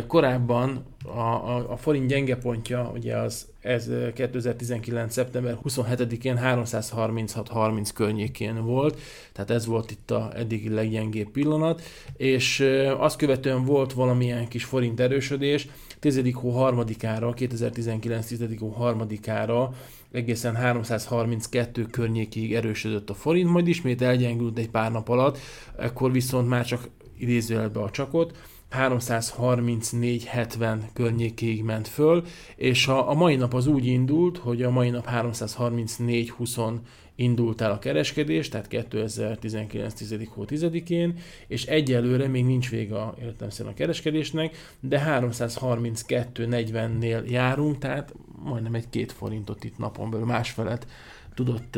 Korábban 0.08 0.86
a, 1.06 1.20
a, 1.20 1.72
a 1.72 1.78
forint 1.78 2.08
gyenge 2.08 2.36
pontja, 2.36 2.92
ugye 2.94 3.18
az 3.18 3.48
ez 3.62 3.90
2019. 4.14 5.14
szeptember 5.14 5.58
27-én 5.64 6.40
336-30 6.44 7.90
környékén 7.94 8.66
volt, 8.66 9.00
tehát 9.32 9.50
ez 9.50 9.66
volt 9.66 9.92
itt 9.92 10.12
a 10.12 10.32
eddigi 10.36 10.70
leggyengébb 10.70 11.30
pillanat, 11.30 11.82
és 12.18 12.68
azt 12.98 13.18
követően 13.18 13.66
volt 13.66 13.94
valamilyen 13.94 14.48
kis 14.48 14.64
forint 14.64 15.00
erősödés, 15.00 15.68
10. 16.00 16.22
hó 16.34 16.50
harmadikára, 16.50 17.34
2019. 17.34 18.28
10. 18.28 18.42
hó 18.60 18.68
harmadikára 18.68 19.74
egészen 20.14 20.56
332 20.56 21.86
környékig 21.86 22.54
erősödött 22.54 23.10
a 23.10 23.14
forint, 23.14 23.50
majd 23.50 23.68
ismét 23.68 24.02
elgyengült 24.02 24.58
egy 24.58 24.70
pár 24.70 24.92
nap 24.92 25.10
alatt, 25.10 25.38
ekkor 25.78 26.12
viszont 26.12 26.48
már 26.48 26.66
csak 26.66 26.90
idézőjelbe 27.18 27.80
a 27.80 27.90
csakot, 27.90 28.38
334-70 28.72 30.78
környékéig 30.94 31.64
ment 31.64 31.88
föl, 31.88 32.24
és 32.56 32.88
a, 32.88 33.10
a 33.10 33.14
mai 33.14 33.36
nap 33.36 33.54
az 33.54 33.68
úgy 33.68 33.86
indult, 33.86 34.38
hogy 34.38 34.62
a 34.62 34.72
mai 34.72 34.90
nap 34.90 35.08
334-20 35.12 36.80
indult 37.16 37.62
el 37.62 37.72
a 37.72 37.80
kereskedés, 37.80 38.50
tehát 38.50 38.68
2019. 38.68 39.94
10. 39.94 40.16
hó 40.30 40.46
10-én, 40.48 41.18
és 41.48 41.66
egyelőre 41.66 42.28
még 42.28 42.46
nincs 42.46 42.70
vége 42.70 42.96
a, 42.96 43.16
a 43.40 43.74
kereskedésnek, 43.74 44.56
de 44.80 45.04
332-40-nél 45.08 47.30
járunk, 47.30 47.78
tehát 47.78 48.14
majdnem 48.44 48.74
egy 48.74 48.90
két 48.90 49.12
forintot 49.12 49.64
itt 49.64 49.78
napon 49.78 50.10
belül 50.10 50.26
másfelet 50.26 50.88
tudott 51.34 51.78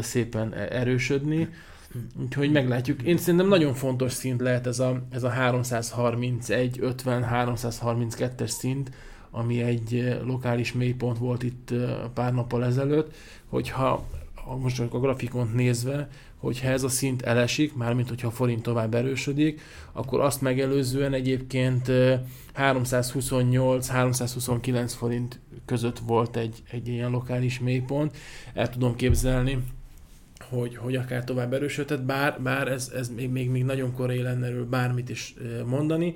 szépen 0.00 0.54
erősödni. 0.54 1.48
Úgyhogy 2.20 2.52
meglátjuk. 2.52 3.02
Én 3.02 3.16
szerintem 3.16 3.48
nagyon 3.48 3.74
fontos 3.74 4.12
szint 4.12 4.40
lehet 4.40 4.66
ez 4.66 4.78
a, 4.78 5.02
ez 5.10 5.22
a 5.22 5.28
331, 5.28 6.78
50, 6.80 7.28
332-es 7.32 8.48
szint, 8.48 8.90
ami 9.30 9.62
egy 9.62 10.18
lokális 10.24 10.72
mélypont 10.72 11.18
volt 11.18 11.42
itt 11.42 11.74
pár 12.14 12.34
nappal 12.34 12.64
ezelőtt, 12.64 13.14
hogyha 13.46 14.06
most 14.54 14.80
a 14.80 14.98
grafikont 14.98 15.54
nézve, 15.54 16.08
hogyha 16.36 16.68
ez 16.68 16.82
a 16.82 16.88
szint 16.88 17.22
elesik, 17.22 17.74
mármint 17.74 18.08
hogyha 18.08 18.28
a 18.28 18.30
forint 18.30 18.62
tovább 18.62 18.94
erősödik, 18.94 19.60
akkor 19.92 20.20
azt 20.20 20.40
megelőzően 20.40 21.12
egyébként 21.12 21.90
328-329 22.56 24.92
forint 24.96 25.40
között 25.64 25.98
volt 25.98 26.36
egy, 26.36 26.62
egy 26.70 26.88
ilyen 26.88 27.10
lokális 27.10 27.58
mélypont. 27.58 28.16
El 28.54 28.68
tudom 28.68 28.96
képzelni, 28.96 29.58
hogy, 30.48 30.76
hogy 30.76 30.96
akár 30.96 31.24
tovább 31.24 31.52
erősödhet, 31.52 32.04
bár, 32.04 32.42
bár 32.42 32.68
ez, 32.68 32.92
ez 32.94 33.08
még, 33.08 33.30
még, 33.30 33.50
még 33.50 33.64
nagyon 33.64 33.92
korai 33.92 34.22
lenne 34.22 34.46
erről 34.46 34.66
bármit 34.66 35.08
is 35.08 35.34
mondani. 35.64 36.14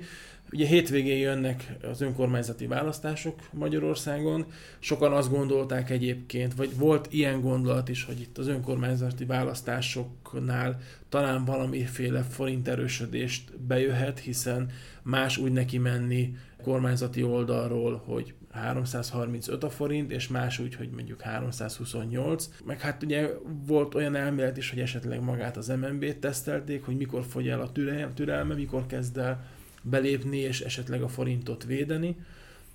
Ugye 0.53 0.65
hétvégén 0.65 1.17
jönnek 1.17 1.77
az 1.91 2.01
önkormányzati 2.01 2.67
választások 2.67 3.39
Magyarországon. 3.51 4.45
Sokan 4.79 5.11
azt 5.11 5.29
gondolták 5.29 5.89
egyébként, 5.89 6.55
vagy 6.55 6.77
volt 6.77 7.07
ilyen 7.09 7.41
gondolat 7.41 7.89
is, 7.89 8.03
hogy 8.03 8.19
itt 8.19 8.37
az 8.37 8.47
önkormányzati 8.47 9.25
választásoknál 9.25 10.79
talán 11.09 11.45
valamiféle 11.45 12.21
forint 12.21 12.67
erősödést 12.67 13.59
bejöhet, 13.59 14.19
hiszen 14.19 14.69
más 15.03 15.37
úgy 15.37 15.51
neki 15.51 15.77
menni 15.77 16.35
kormányzati 16.63 17.23
oldalról, 17.23 18.03
hogy 18.05 18.33
335 18.51 19.63
a 19.63 19.69
forint, 19.69 20.11
és 20.11 20.27
más 20.27 20.59
úgy, 20.59 20.75
hogy 20.75 20.89
mondjuk 20.89 21.21
328. 21.21 22.49
Meg 22.65 22.79
hát 22.79 23.03
ugye 23.03 23.29
volt 23.65 23.95
olyan 23.95 24.15
elmélet 24.15 24.57
is, 24.57 24.69
hogy 24.69 24.79
esetleg 24.79 25.21
magát 25.21 25.57
az 25.57 25.67
MNB-t 25.67 26.17
tesztelték, 26.17 26.85
hogy 26.85 26.97
mikor 26.97 27.23
fogy 27.25 27.47
el 27.47 27.61
a 27.61 27.71
türelme, 28.13 28.53
mikor 28.53 28.85
kezd 28.85 29.17
el 29.17 29.45
belépni 29.81 30.37
és 30.37 30.61
esetleg 30.61 31.01
a 31.01 31.07
forintot 31.07 31.63
védeni. 31.63 32.15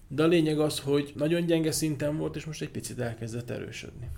De 0.09 0.23
a 0.23 0.27
lényeg 0.27 0.59
az, 0.59 0.79
hogy 0.79 1.13
nagyon 1.17 1.47
gyenge 1.47 1.73
szinten 1.73 2.17
volt, 2.17 2.37
és 2.37 2.45
most 2.45 2.63
egy 2.63 2.71
picit 2.71 3.01
elkezdett 3.01 3.51
erősödni. 3.51 4.09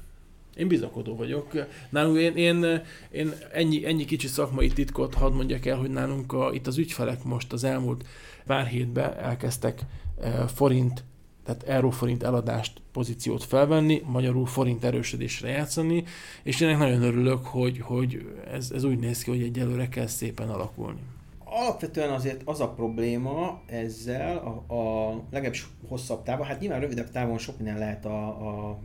Én 0.57 0.69
bizakodó 0.69 1.17
vagyok. 1.17 1.53
Nálunk 1.91 2.19
én, 2.19 2.37
én, 2.37 2.83
én 3.11 3.33
ennyi, 3.53 3.87
ennyi 3.87 4.05
kicsi 4.05 4.27
szakmai 4.27 4.69
titkot 4.69 5.15
hadd 5.15 5.33
mondjak 5.33 5.67
el, 5.67 5.77
hogy 5.77 5.91
nálunk 5.91 6.33
a, 6.33 6.51
itt 6.53 6.67
az 6.67 6.79
ügyfelek 6.79 7.25
most 7.25 7.53
az 7.53 7.65
elmúlt 7.65 8.05
pár 8.47 8.67
hétben 8.67 9.17
elkezdtek 9.17 9.81
e, 10.21 10.47
forint, 10.47 11.05
tehát 11.49 11.69
euróforint 11.69 12.23
eladást, 12.23 12.81
pozíciót 12.93 13.45
felvenni, 13.45 14.03
magyarul 14.07 14.47
forint 14.47 14.85
erősödésre 14.85 15.49
játszani, 15.49 16.05
és 16.43 16.61
ennek 16.61 16.79
nagyon 16.79 17.03
örülök, 17.03 17.47
hogy, 17.47 17.79
hogy 17.79 18.35
ez, 18.53 18.71
ez 18.71 18.85
úgy 18.85 18.99
néz 18.99 19.23
ki, 19.23 19.31
hogy 19.31 19.43
egyelőre 19.43 19.89
kezd 19.89 20.17
szépen 20.17 20.49
alakulni. 20.49 21.01
Alapvetően 21.45 22.11
azért 22.11 22.43
az 22.45 22.61
a 22.61 22.69
probléma 22.69 23.61
ezzel, 23.67 24.37
a, 24.37 24.75
a 24.75 25.13
legalábbis 25.31 25.67
hosszabb 25.89 26.23
távon, 26.23 26.47
hát 26.47 26.61
nyilván 26.61 26.81
rövidebb 26.81 27.11
távon 27.11 27.39
sok 27.39 27.57
minden 27.57 27.79
lehet 27.79 28.05
a, 28.05 28.27
a 28.27 28.79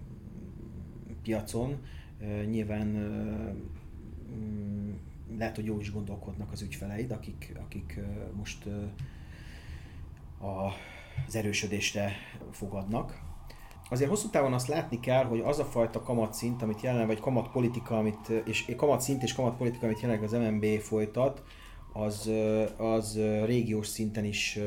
piacon, 1.24 1.78
nyilván 2.50 2.88
mm, 4.36 4.92
lehet, 5.38 5.56
hogy 5.56 5.66
jó 5.66 5.80
is 5.80 5.92
gondolkodnak 5.92 6.52
az 6.52 6.62
ügyfeleid, 6.62 7.12
akik, 7.12 7.54
akik 7.66 8.00
most 8.36 8.66
a, 10.40 10.74
az 11.28 11.36
erősödésre 11.36 12.12
fogadnak. 12.52 13.22
Azért 13.90 14.10
hosszú 14.10 14.30
távon 14.30 14.54
azt 14.54 14.68
látni 14.68 15.00
kell, 15.00 15.24
hogy 15.24 15.40
az 15.40 15.60
a 15.60 15.66
fajta 15.66 16.02
kamatszint, 16.02 16.62
amit 16.62 16.82
jelenleg, 16.82 17.08
vagy 17.08 17.20
kamatpolitika, 17.20 17.98
amit, 17.98 18.30
és 18.46 18.74
kamatszint 18.78 19.24
és 19.24 19.34
kamatpolitika, 19.34 19.86
amit 19.86 20.02
jelenleg 20.02 20.24
az 20.24 20.32
MNB 20.32 20.66
folytat, 20.80 21.44
az, 21.94 22.32
az 22.78 23.20
régiós 23.46 23.88
szinten 23.88 24.26
is, 24.26 24.60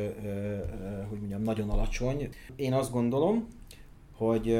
hogy 1.08 1.18
mondjam, 1.18 1.42
nagyon 1.42 1.70
alacsony. 1.70 2.28
Én 2.56 2.72
azt 2.72 2.92
gondolom, 2.92 3.46
hogy 4.12 4.52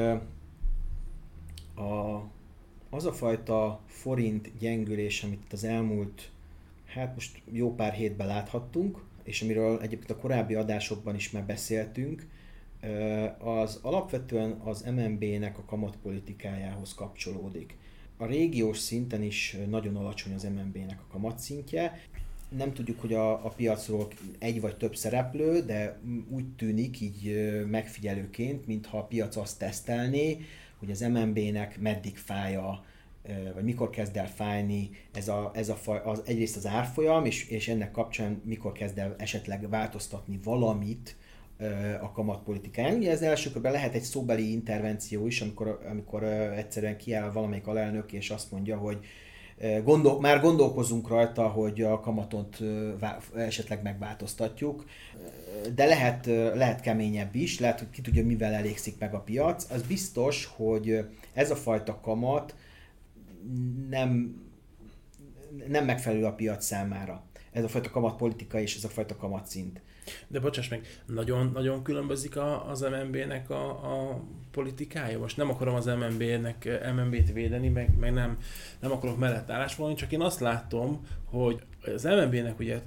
a, 1.75 2.23
az 2.89 3.05
a 3.05 3.13
fajta 3.13 3.79
forint 3.85 4.57
gyengülés, 4.57 5.23
amit 5.23 5.53
az 5.53 5.63
elmúlt, 5.63 6.31
hát 6.85 7.13
most 7.13 7.41
jó 7.51 7.75
pár 7.75 7.93
hétben 7.93 8.27
láthattunk, 8.27 9.03
és 9.27 9.41
amiről 9.41 9.81
egyébként 9.81 10.11
a 10.11 10.17
korábbi 10.17 10.55
adásokban 10.55 11.15
is 11.15 11.31
már 11.31 11.43
beszéltünk, 11.43 12.27
az 13.39 13.79
alapvetően 13.81 14.51
az 14.51 14.81
MNB-nek 14.95 15.57
a 15.57 15.65
kamatpolitikájához 15.65 16.93
kapcsolódik. 16.93 17.77
A 18.17 18.25
régiós 18.25 18.77
szinten 18.77 19.23
is 19.23 19.57
nagyon 19.69 19.95
alacsony 19.95 20.33
az 20.33 20.43
MNB-nek 20.43 20.99
a 20.99 21.11
kamatszintje. 21.11 21.99
Nem 22.49 22.73
tudjuk, 22.73 23.01
hogy 23.01 23.13
a, 23.13 23.45
a 23.45 23.49
piacról 23.49 24.07
egy 24.39 24.61
vagy 24.61 24.77
több 24.77 24.95
szereplő, 24.95 25.61
de 25.61 25.99
úgy 26.29 26.45
tűnik 26.55 27.01
így 27.01 27.55
megfigyelőként, 27.69 28.67
mintha 28.67 28.97
a 28.97 29.03
piac 29.03 29.35
azt 29.35 29.59
tesztelné, 29.59 30.37
hogy 30.77 30.91
az 30.91 30.99
MNB-nek 30.99 31.79
meddig 31.79 32.17
fáj 32.17 32.55
a, 32.55 32.85
vagy 33.53 33.63
mikor 33.63 33.89
kezd 33.89 34.17
el 34.17 34.27
fájni 34.27 34.89
ez 35.13 35.27
a, 35.27 35.51
ez 35.53 35.69
a 35.69 35.75
faj, 35.75 36.01
az, 36.03 36.21
egyrészt 36.25 36.55
az 36.55 36.65
árfolyam, 36.65 37.25
és, 37.25 37.49
és 37.49 37.67
ennek 37.67 37.91
kapcsán 37.91 38.41
mikor 38.45 38.71
kezd 38.71 38.97
el 38.97 39.15
esetleg 39.17 39.69
változtatni 39.69 40.39
valamit 40.43 41.15
a 42.01 42.11
kamatpolitikáján. 42.11 42.95
Ugye 42.95 43.11
ez 43.11 43.21
első 43.21 43.51
körben 43.51 43.71
lehet 43.71 43.93
egy 43.93 44.01
szóbeli 44.01 44.51
intervenció 44.51 45.27
is, 45.27 45.41
amikor, 45.41 45.79
amikor 45.89 46.23
egyszerűen 46.23 46.97
kiáll 46.97 47.31
valamelyik 47.31 47.67
alelnök, 47.67 48.11
és 48.11 48.29
azt 48.29 48.51
mondja, 48.51 48.77
hogy 48.77 48.99
gondol, 49.83 50.19
már 50.19 50.41
gondolkozunk 50.41 51.07
rajta, 51.07 51.47
hogy 51.47 51.81
a 51.81 51.99
kamatot 51.99 52.59
esetleg 53.35 53.81
megváltoztatjuk, 53.83 54.85
de 55.75 55.85
lehet, 55.85 56.25
lehet 56.55 56.81
keményebb 56.81 57.35
is, 57.35 57.59
lehet, 57.59 57.79
hogy 57.79 57.89
ki 57.89 58.01
tudja, 58.01 58.25
mivel 58.25 58.53
elégszik 58.53 58.99
meg 58.99 59.13
a 59.13 59.19
piac. 59.19 59.71
Az 59.71 59.81
biztos, 59.81 60.45
hogy 60.55 61.05
ez 61.33 61.51
a 61.51 61.55
fajta 61.55 61.99
kamat 62.01 62.55
nem, 63.89 64.41
nem 65.67 65.85
megfelelő 65.85 66.25
a 66.25 66.33
piac 66.33 66.65
számára. 66.65 67.23
Ez 67.51 67.63
a 67.63 67.67
fajta 67.67 67.89
kamatpolitika 67.89 68.59
és 68.59 68.75
ez 68.75 68.83
a 68.83 68.89
fajta 68.89 69.15
kamatszint. 69.15 69.81
De 70.27 70.39
bocsáss 70.39 70.67
meg, 70.67 71.01
nagyon, 71.05 71.51
nagyon 71.53 71.83
különbözik 71.83 72.37
a, 72.37 72.69
az 72.69 72.81
MNB-nek 72.81 73.49
a, 73.49 73.69
a 73.69 74.21
politikája. 74.51 75.19
Most 75.19 75.37
nem 75.37 75.49
akarom 75.49 75.75
az 75.75 75.85
MNB-nek, 75.85 76.81
MNB-t 76.95 77.33
védeni, 77.33 77.69
meg, 77.69 77.97
meg 77.99 78.13
nem, 78.13 78.37
nem 78.79 78.91
akarok 78.91 79.17
mellett 79.17 79.49
állásfoglalni, 79.49 79.99
csak 79.99 80.11
én 80.11 80.21
azt 80.21 80.39
látom, 80.39 81.07
hogy 81.25 81.61
az 81.95 82.03
MNB-nek 82.03 82.59
ugye 82.59 82.81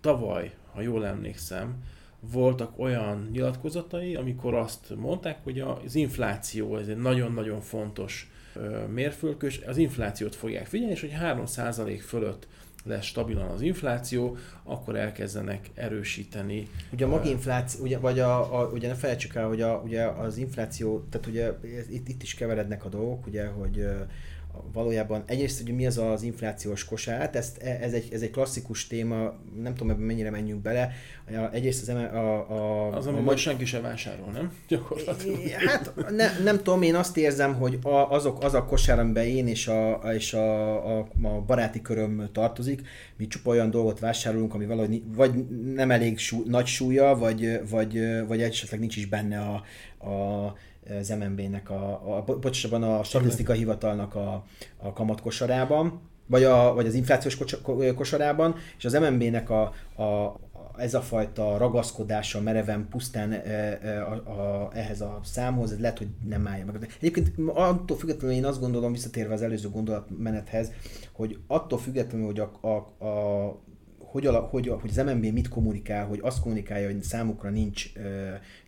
tavaly, 0.00 0.54
ha 0.72 0.80
jól 0.80 1.06
emlékszem, 1.06 1.82
voltak 2.20 2.78
olyan 2.78 3.28
nyilatkozatai, 3.32 4.14
amikor 4.14 4.54
azt 4.54 4.94
mondták, 4.96 5.44
hogy 5.44 5.60
az 5.60 5.94
infláció 5.94 6.76
ez 6.76 6.88
egy 6.88 6.96
nagyon-nagyon 6.96 7.60
fontos 7.60 8.30
mérföldkő, 8.88 9.50
az 9.66 9.76
inflációt 9.76 10.34
fogják 10.34 10.66
figyelni, 10.66 10.92
és 10.92 11.00
hogy 11.00 11.14
3% 11.22 12.00
fölött 12.06 12.46
lesz 12.84 13.04
stabilan 13.04 13.48
az 13.48 13.60
infláció, 13.60 14.36
akkor 14.64 14.96
elkezdenek 14.96 15.70
erősíteni. 15.74 16.68
Ugye 16.92 17.04
a 17.04 17.08
maginfláció, 17.08 17.84
ugye, 17.84 17.98
vagy 17.98 18.18
a, 18.18 18.60
a, 18.60 18.68
ugye 18.68 18.88
ne 18.88 18.94
felejtsük 18.94 19.34
el, 19.34 19.46
hogy 19.46 19.60
a, 19.60 19.82
ugye 19.84 20.04
az 20.04 20.36
infláció, 20.36 21.06
tehát 21.10 21.26
ugye 21.26 21.52
itt, 21.90 22.08
itt 22.08 22.22
is 22.22 22.34
keverednek 22.34 22.84
a 22.84 22.88
dolgok, 22.88 23.26
ugye, 23.26 23.46
hogy 23.46 23.88
valójában 24.72 25.22
egyrészt 25.26 25.62
hogy 25.62 25.74
mi 25.74 25.86
az 25.86 25.98
az 25.98 26.22
inflációs 26.22 26.84
kosár, 26.84 27.30
ezt, 27.32 27.62
e, 27.62 27.78
ez, 27.80 27.92
egy, 27.92 28.08
ez 28.12 28.22
egy 28.22 28.30
klasszikus 28.30 28.86
téma, 28.86 29.34
nem 29.62 29.74
tudom 29.74 29.90
ebben 29.90 30.02
mennyire 30.02 30.30
menjünk 30.30 30.62
bele. 30.62 30.92
Egyrészt 31.52 31.88
az, 31.88 31.94
a, 31.94 32.50
a, 32.50 32.96
az, 32.96 33.06
ami 33.06 33.20
most 33.20 33.38
senki 33.38 33.64
sem 33.64 33.82
vásárol, 33.82 34.30
nem? 34.32 34.52
Gyakorlatilag. 34.68 35.50
Hát 35.66 35.94
ne, 36.10 36.38
nem 36.38 36.56
tudom, 36.56 36.82
én 36.82 36.94
azt 36.94 37.16
érzem, 37.16 37.54
hogy 37.54 37.78
a, 37.82 37.88
azok, 37.88 38.44
az 38.44 38.54
a 38.54 38.64
kosár, 38.64 38.98
amiben 38.98 39.24
én 39.24 39.48
és, 39.48 39.68
a, 39.68 40.00
és 40.14 40.34
a, 40.34 40.98
a, 40.98 41.08
a 41.22 41.40
baráti 41.46 41.82
köröm 41.82 42.28
tartozik, 42.32 42.80
mi 43.16 43.26
csupa 43.26 43.50
olyan 43.50 43.70
dolgot 43.70 43.98
vásárolunk, 43.98 44.54
ami 44.54 44.66
valahogy 44.66 45.02
vagy 45.14 45.48
nem 45.74 45.90
elég 45.90 46.18
sú, 46.18 46.42
nagy 46.46 46.66
súlya, 46.66 47.16
vagy, 47.16 47.68
vagy, 47.70 48.00
vagy 48.26 48.42
esetleg 48.42 48.80
nincs 48.80 48.96
is 48.96 49.06
benne 49.06 49.38
a, 49.38 49.64
a 50.08 50.54
az 51.00 51.08
MNB-nek, 51.08 51.70
a, 51.70 52.16
a, 52.16 52.22
pontosabban 52.22 52.82
a 52.82 53.02
statisztika 53.02 53.52
hivatalnak 53.52 54.14
a, 54.14 54.44
a 54.76 54.92
kamatkosarában, 54.92 56.00
vagy, 56.26 56.44
a, 56.44 56.74
vagy 56.74 56.86
az 56.86 56.94
inflációs 56.94 57.38
kosarában, 57.94 58.54
és 58.78 58.84
az 58.84 58.92
MNB-nek 58.92 59.50
a, 59.50 59.62
a, 60.02 60.38
ez 60.76 60.94
a 60.94 61.00
fajta 61.00 61.56
ragaszkodása 61.56 62.40
mereven 62.40 62.88
pusztán 62.90 63.32
e, 63.32 63.38
e, 63.82 64.06
a, 64.06 64.12
a, 64.12 64.70
ehhez 64.72 65.00
a 65.00 65.20
számhoz, 65.24 65.72
ez 65.72 65.80
lehet, 65.80 65.98
hogy 65.98 66.08
nem 66.28 66.46
állja 66.46 66.64
meg. 66.64 66.78
De 66.78 66.86
egyébként 66.96 67.32
attól 67.54 67.96
függetlenül 67.96 68.36
én 68.36 68.44
azt 68.44 68.60
gondolom, 68.60 68.92
visszatérve 68.92 69.34
az 69.34 69.42
előző 69.42 69.68
gondolatmenethez, 69.68 70.72
hogy 71.12 71.38
attól 71.46 71.78
függetlenül, 71.78 72.26
hogy 72.26 72.40
a, 72.40 72.66
a, 72.68 73.04
a 73.06 73.60
hogy, 74.10 74.26
a, 74.26 74.32
hogy, 74.32 74.68
hogy 74.80 74.90
az 74.90 74.96
MNB 74.96 75.24
mit 75.24 75.48
kommunikál, 75.48 76.06
hogy 76.06 76.18
azt 76.22 76.40
kommunikálja, 76.40 76.86
hogy 76.86 77.02
számukra 77.02 77.50
nincs, 77.50 77.92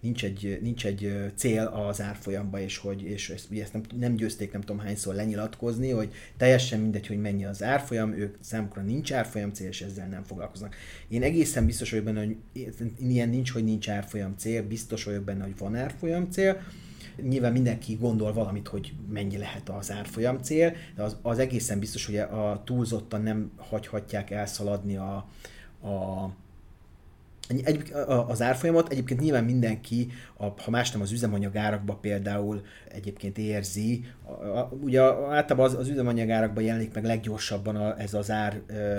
nincs, 0.01 0.25
egy, 0.25 0.59
nincs 0.63 0.87
egy 0.87 1.31
cél 1.35 1.63
az 1.63 2.01
árfolyamba, 2.01 2.61
és 2.61 2.79
hogy 2.79 3.03
és 3.03 3.31
ezt, 3.31 3.51
ugye 3.51 3.63
ezt 3.63 3.73
nem, 3.73 3.83
nem 3.99 4.15
győzték 4.15 4.53
nem 4.53 4.61
tudom 4.61 4.79
hányszor 4.79 5.15
lenyilatkozni, 5.15 5.91
hogy 5.91 6.13
teljesen 6.37 6.81
mindegy, 6.81 7.07
hogy 7.07 7.21
mennyi 7.21 7.45
az 7.45 7.63
árfolyam, 7.63 8.13
ők 8.13 8.37
számukra 8.41 8.83
nincs 8.83 9.13
árfolyam 9.13 9.53
cél, 9.53 9.69
és 9.69 9.83
ezzel 9.83 10.09
nem 10.09 10.23
foglalkoznak. 10.23 10.77
Én 11.09 11.23
egészen 11.23 11.67
biztos 11.67 11.91
vagyok 11.91 12.05
benne, 12.05 12.25
hogy 12.25 12.37
ilyen 12.99 13.29
nincs, 13.29 13.51
hogy 13.51 13.65
nincs 13.65 13.89
árfolyam 13.89 14.35
cél, 14.37 14.67
biztos 14.67 15.05
vagyok 15.05 15.25
benne, 15.25 15.43
hogy 15.43 15.59
van 15.59 15.77
árfolyam 15.77 16.31
cél, 16.31 16.61
Nyilván 17.29 17.53
mindenki 17.53 17.95
gondol 17.95 18.33
valamit, 18.33 18.69
hogy 18.69 18.93
mennyi 19.09 19.39
lehet 19.39 19.69
az 19.69 19.91
árfolyam 19.91 20.39
cél, 20.39 20.73
de 20.97 21.03
az, 21.03 21.17
az 21.23 21.39
egészen 21.39 21.79
biztos, 21.79 22.07
hogy 22.07 22.17
a 22.17 22.63
túlzottan 22.65 23.23
nem 23.23 23.51
hagyhatják 23.57 24.31
elszaladni 24.31 24.97
a, 24.97 25.15
a 25.89 26.29
egy, 27.65 27.93
az 28.29 28.43
árfolyamot 28.43 28.93
egyébként 28.93 29.21
nyilván 29.21 29.45
mindenki, 29.45 30.09
a, 30.37 30.45
ha 30.45 30.71
más 30.71 30.91
nem 30.91 31.01
az 31.01 31.13
üzemanyagárakba 31.13 31.95
például 31.95 32.63
egyébként 32.89 33.39
érzi, 33.39 34.05
a, 34.25 34.59
a, 34.59 34.71
ugye 34.83 35.01
általában 35.03 35.67
az, 35.67 35.75
az 35.75 35.89
üzemanyagárakban 35.89 36.65
jelenik 36.65 36.95
meg 36.95 37.05
leggyorsabban 37.05 37.77
a, 37.77 38.01
ez 38.01 38.15
az 38.15 38.31
ár 38.31 38.61
ö, 38.67 38.99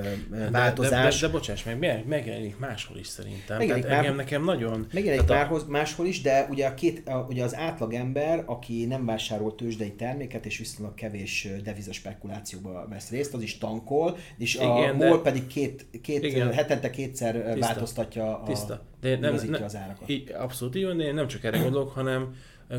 változás. 0.51 0.89
De, 0.91 0.97
de, 0.97 1.09
de, 1.09 1.27
de 1.27 1.31
bocsáss 1.31 1.63
meg, 1.63 1.79
meg, 1.79 2.07
megjelenik 2.07 2.59
máshol 2.59 2.97
is 2.97 3.07
szerintem. 3.07 3.57
Megjelenik 3.57 3.85
Tehát 3.85 3.99
engem, 3.99 4.15
nekem 4.15 4.43
nagyon... 4.43 4.87
Megjelenik 4.93 5.27
márhoz, 5.27 5.63
a... 5.67 5.71
máshol 5.71 6.05
is, 6.05 6.21
de 6.21 6.47
ugye, 6.49 6.67
a 6.67 6.73
két, 6.73 7.07
a, 7.07 7.25
ugye 7.29 7.43
az 7.43 7.55
átlagember, 7.55 8.43
aki 8.45 8.85
nem 8.85 9.05
vásárol 9.05 9.55
tőzsdei 9.55 9.93
terméket, 9.93 10.45
és 10.45 10.57
viszonylag 10.57 10.93
kevés 10.93 11.47
deviza 11.63 11.93
spekulációba 11.93 12.85
vesz 12.89 13.09
részt, 13.09 13.33
az 13.33 13.41
is 13.41 13.57
tankol, 13.57 14.17
és 14.37 14.55
igen, 14.55 14.67
a 14.67 14.93
MOL 14.93 15.17
de... 15.17 15.21
pedig 15.21 15.47
két, 15.47 15.85
két 16.01 16.23
igen. 16.23 16.53
hetente 16.53 16.89
kétszer 16.89 17.33
Tiszta. 17.33 17.59
változtatja 17.59 18.40
a, 18.41 18.45
Tiszta. 18.45 18.81
De 19.01 19.17
nem, 19.17 19.35
nem, 19.49 19.63
az 19.63 19.75
árakat. 19.75 20.09
Így, 20.09 20.31
abszolút 20.31 20.75
így 20.75 20.85
van, 20.85 20.99
én 20.99 21.13
nem 21.13 21.27
csak 21.27 21.43
erre 21.43 21.59
gondolok, 21.59 21.91
hanem 21.91 22.35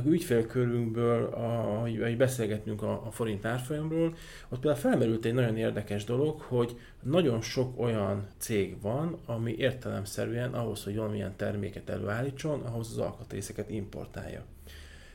ügyfélkörünkből, 0.06 1.24
ahogy 1.24 2.16
beszélgetünk 2.16 2.82
a, 2.82 3.06
a 3.06 3.10
forint 3.10 3.44
árfolyamról, 3.44 4.14
ott 4.48 4.60
például 4.60 4.80
felmerült 4.80 5.24
egy 5.24 5.34
nagyon 5.34 5.56
érdekes 5.56 6.04
dolog, 6.04 6.40
hogy 6.40 6.78
nagyon 7.02 7.40
sok 7.40 7.80
olyan 7.80 8.26
cég 8.38 8.80
van, 8.80 9.18
ami 9.26 9.54
értelemszerűen 9.58 10.54
ahhoz, 10.54 10.84
hogy 10.84 10.96
valamilyen 10.96 11.36
terméket 11.36 11.88
előállítson, 11.90 12.60
ahhoz 12.60 12.90
az 12.90 12.98
alkatrészeket 12.98 13.70
importálja. 13.70 14.44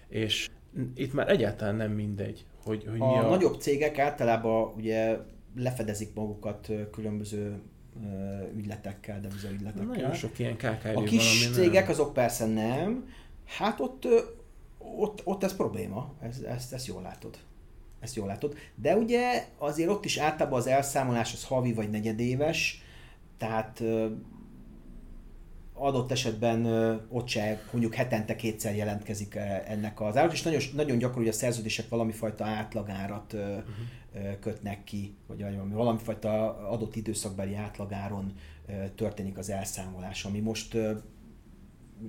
És 0.07 0.49
itt 0.95 1.13
már 1.13 1.29
egyáltalán 1.29 1.75
nem 1.75 1.91
mindegy, 1.91 2.45
hogy, 2.63 2.85
hogy 2.89 2.99
a 2.99 3.05
mi 3.05 3.17
a... 3.17 3.29
nagyobb 3.29 3.59
cégek 3.59 3.99
általában 3.99 4.73
ugye 4.75 5.17
lefedezik 5.55 6.13
magukat 6.13 6.71
különböző 6.91 7.59
ügyletekkel, 8.55 9.19
devizaügyletekkel. 9.19 9.85
Nagyon 9.85 10.13
sok 10.13 10.39
ilyen 10.39 10.57
KKV 10.57 10.97
A 10.97 11.03
kis 11.03 11.45
van, 11.45 11.53
cégek 11.53 11.83
nem. 11.83 11.91
azok 11.91 12.13
persze 12.13 12.45
nem. 12.45 13.09
Hát 13.45 13.79
ott, 13.79 14.07
ott, 14.77 15.21
ott 15.23 15.43
ez 15.43 15.55
probléma, 15.55 16.13
ez, 16.21 16.39
ezt, 16.39 16.73
ezt 16.73 16.87
jól 16.87 17.01
látod. 17.01 17.37
Ezt 17.99 18.15
jól 18.15 18.27
látod. 18.27 18.57
De 18.75 18.95
ugye 18.95 19.45
azért 19.57 19.89
ott 19.89 20.05
is 20.05 20.17
általában 20.17 20.59
az 20.59 20.67
elszámolás 20.67 21.33
az 21.33 21.43
havi 21.43 21.73
vagy 21.73 21.89
negyedéves, 21.89 22.81
tehát 23.37 23.83
adott 25.77 26.11
esetben 26.11 26.65
ott 27.09 27.27
se 27.27 27.61
mondjuk 27.71 27.93
hetente 27.93 28.35
kétszer 28.35 28.75
jelentkezik 28.75 29.35
ennek 29.67 30.01
az 30.01 30.17
árat, 30.17 30.33
és 30.33 30.41
nagyon, 30.41 30.61
nagyon 30.73 30.97
gyakori, 30.97 31.19
hogy 31.19 31.33
a 31.33 31.37
szerződések 31.37 31.89
valami 31.89 32.11
fajta 32.11 32.45
átlagárat 32.45 33.33
uh-huh 33.33 33.63
kötnek 34.39 34.83
ki, 34.83 35.15
vagy 35.27 35.45
valami 35.71 35.99
fajta 35.99 36.57
adott 36.69 36.95
időszakbeli 36.95 37.55
átlagáron 37.55 38.33
történik 38.95 39.37
az 39.37 39.49
elszámolás, 39.49 40.25
ami 40.25 40.39
most 40.39 40.77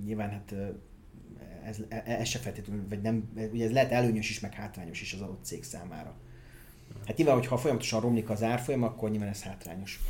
nyilván 0.04 0.30
hát 0.30 0.54
ez, 1.64 1.78
e, 1.88 2.02
ez 2.06 2.28
se 2.28 2.38
feltétlenül, 2.38 2.88
vagy 2.88 3.00
nem, 3.00 3.32
ugye 3.52 3.64
ez 3.64 3.72
lehet 3.72 3.92
előnyös 3.92 4.30
is, 4.30 4.40
meg 4.40 4.54
hátrányos 4.54 5.00
is 5.00 5.12
az 5.12 5.20
adott 5.20 5.44
cég 5.44 5.64
számára. 5.64 6.14
Hát 7.06 7.16
nyilván, 7.16 7.34
hogyha 7.34 7.56
folyamatosan 7.56 8.00
romlik 8.00 8.30
az 8.30 8.42
árfolyam, 8.42 8.82
akkor 8.82 9.10
nyilván 9.10 9.28
ez 9.28 9.42
hátrányos. 9.42 10.00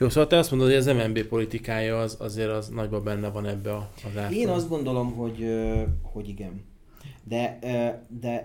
Jó, 0.00 0.08
szóval 0.08 0.26
te 0.26 0.36
azt 0.36 0.50
mondod, 0.50 0.68
hogy 0.68 0.76
az 0.76 0.86
MNB 0.86 1.22
politikája 1.22 1.98
az, 1.98 2.16
azért 2.18 2.48
az 2.48 2.68
nagyban 2.68 3.04
benne 3.04 3.28
van 3.28 3.46
ebbe 3.46 3.74
az 3.74 4.16
árfolyam. 4.16 4.32
Én 4.32 4.48
azt 4.48 4.68
gondolom, 4.68 5.12
hogy, 5.12 5.46
hogy 6.02 6.28
igen. 6.28 6.64
De, 7.24 7.58
de, 7.60 8.02
de 8.20 8.44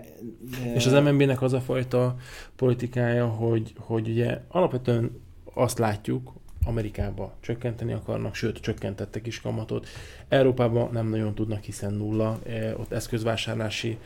És 0.74 0.86
az 0.86 0.92
MNB-nek 0.92 1.42
az 1.42 1.52
a 1.52 1.60
fajta 1.60 2.16
politikája, 2.56 3.26
hogy, 3.26 3.72
hogy 3.78 4.08
ugye 4.08 4.40
alapvetően 4.48 5.20
azt 5.54 5.78
látjuk 5.78 6.32
Amerikába 6.64 7.32
csökkenteni 7.40 7.92
akarnak, 7.92 8.34
sőt, 8.34 8.58
csökkentettek 8.58 9.26
is 9.26 9.40
kamatot. 9.40 9.86
Európában 10.28 10.92
nem 10.92 11.08
nagyon 11.08 11.34
tudnak, 11.34 11.62
hiszen 11.62 11.92
nulla, 11.92 12.38
ott 12.76 12.92
eszközvásárlási 12.92 13.98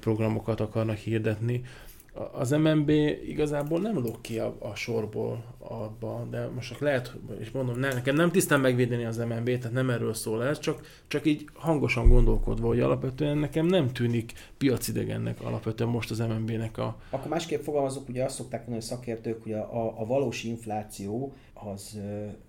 programokat 0.00 0.60
akarnak 0.60 0.96
hirdetni 0.96 1.62
az 2.32 2.50
MNB 2.50 2.88
igazából 3.28 3.80
nem 3.80 3.98
lóg 3.98 4.20
ki 4.20 4.38
a, 4.38 4.56
a 4.58 4.74
sorból 4.74 5.44
abba, 5.58 6.26
de 6.30 6.48
most 6.48 6.68
csak 6.68 6.80
lehet, 6.80 7.16
és 7.40 7.50
mondom, 7.50 7.78
ne, 7.78 7.92
nekem 7.92 8.14
nem 8.14 8.30
tisztán 8.30 8.60
megvédeni 8.60 9.04
az 9.04 9.16
MNB, 9.16 9.44
tehát 9.44 9.72
nem 9.72 9.90
erről 9.90 10.14
szól 10.14 10.44
ez, 10.44 10.58
csak, 10.58 10.86
csak 11.06 11.26
így 11.26 11.44
hangosan 11.54 12.08
gondolkodva, 12.08 12.66
hogy 12.66 12.80
alapvetően 12.80 13.38
nekem 13.38 13.66
nem 13.66 13.92
tűnik 13.92 14.32
piacidegennek 14.58 15.40
alapvetően 15.40 15.90
most 15.90 16.10
az 16.10 16.18
MNB-nek 16.18 16.78
a... 16.78 16.96
Akkor 17.10 17.28
másképp 17.28 17.62
fogalmazok, 17.62 18.08
ugye 18.08 18.24
azt 18.24 18.34
szokták 18.34 18.60
mondani 18.60 18.84
a 18.84 18.88
szakértők, 18.88 19.42
hogy 19.42 19.52
a, 19.52 19.86
a, 19.86 20.00
a 20.00 20.06
valós 20.06 20.44
infláció 20.44 21.34
az 21.54 21.98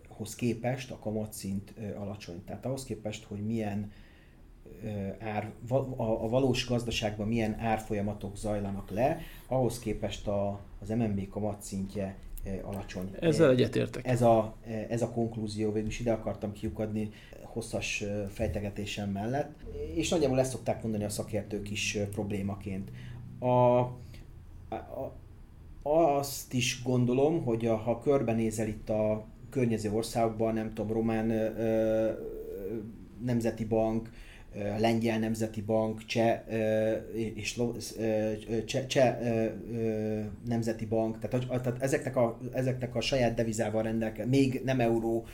hoz 0.07 0.35
képest 0.35 0.91
a 0.91 0.99
kamatszint 0.99 1.73
alacsony. 1.97 2.43
Tehát 2.45 2.65
ahhoz 2.65 2.83
képest, 2.83 3.23
hogy 3.23 3.45
milyen 3.45 3.91
ár, 5.19 5.51
a, 5.69 5.75
a 6.23 6.29
valós 6.29 6.67
gazdaságban 6.67 7.27
milyen 7.27 7.59
árfolyamatok 7.59 8.37
zajlanak 8.37 8.89
le, 8.89 9.19
ahhoz 9.47 9.79
képest 9.79 10.27
a, 10.27 10.59
az 10.81 10.89
MNB 10.89 11.29
kamatszintje 11.29 12.15
alacsony. 12.63 13.15
Ezzel 13.19 13.49
egyetértek. 13.49 14.07
Ez 14.07 14.21
a, 14.21 14.55
ez 14.89 15.01
a 15.01 15.09
konklúzió, 15.09 15.71
végül 15.71 15.89
is 15.89 15.99
ide 15.99 16.11
akartam 16.11 16.51
kiukadni 16.51 17.09
hosszas 17.41 18.03
fejtegetésem 18.29 19.09
mellett, 19.09 19.51
és 19.95 20.09
nagyjából 20.09 20.39
ezt 20.39 20.51
szokták 20.51 20.81
mondani 20.83 21.03
a 21.03 21.09
szakértők 21.09 21.71
is 21.71 21.97
problémaként. 22.11 22.91
A, 23.39 23.79
a, 23.79 25.13
azt 25.83 26.53
is 26.53 26.83
gondolom, 26.83 27.43
hogy 27.43 27.65
a, 27.65 27.75
ha 27.75 27.99
körbenézel 27.99 28.67
itt 28.67 28.89
a 28.89 29.25
környező 29.49 29.91
országokban, 29.91 30.53
nem 30.53 30.73
tudom, 30.73 30.91
Román 30.91 31.29
ö, 31.29 32.11
Nemzeti 33.25 33.65
Bank, 33.65 34.09
Lengyel 34.77 35.19
Nemzeti 35.19 35.61
Bank, 35.61 36.05
Cseh, 36.05 36.41
és 37.33 37.61
Cseh, 38.65 38.85
Cseh 38.85 39.17
Nemzeti 40.45 40.85
Bank, 40.85 41.19
tehát, 41.19 41.47
tehát 41.47 41.81
ezeknek, 41.81 42.15
a, 42.15 42.37
ezeknek 42.53 42.95
a 42.95 43.01
saját 43.01 43.33
devizával 43.33 43.83
rendelkező, 43.83 44.29
még 44.29 44.61
nem 44.65 44.79
euró 44.79 45.25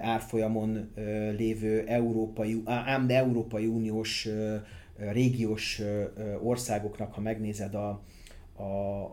árfolyamon 0.00 0.90
lévő 1.36 1.84
európai, 1.86 2.62
ám 2.64 3.06
de 3.06 3.16
Európai 3.16 3.66
Uniós 3.66 4.28
régiós 4.96 5.82
országoknak, 6.42 7.14
ha 7.14 7.20
megnézed 7.20 7.74
a, 7.74 8.02
a, 8.56 8.62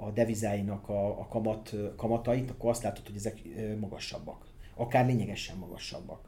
a 0.05 0.11
devizáinak 0.13 0.89
a, 0.89 1.19
a 1.19 1.27
kamat, 1.27 1.75
kamatait, 1.95 2.49
akkor 2.49 2.69
azt 2.69 2.83
látod, 2.83 3.07
hogy 3.07 3.15
ezek 3.15 3.41
magasabbak. 3.79 4.45
Akár 4.75 5.05
lényegesen 5.05 5.57
magasabbak. 5.57 6.27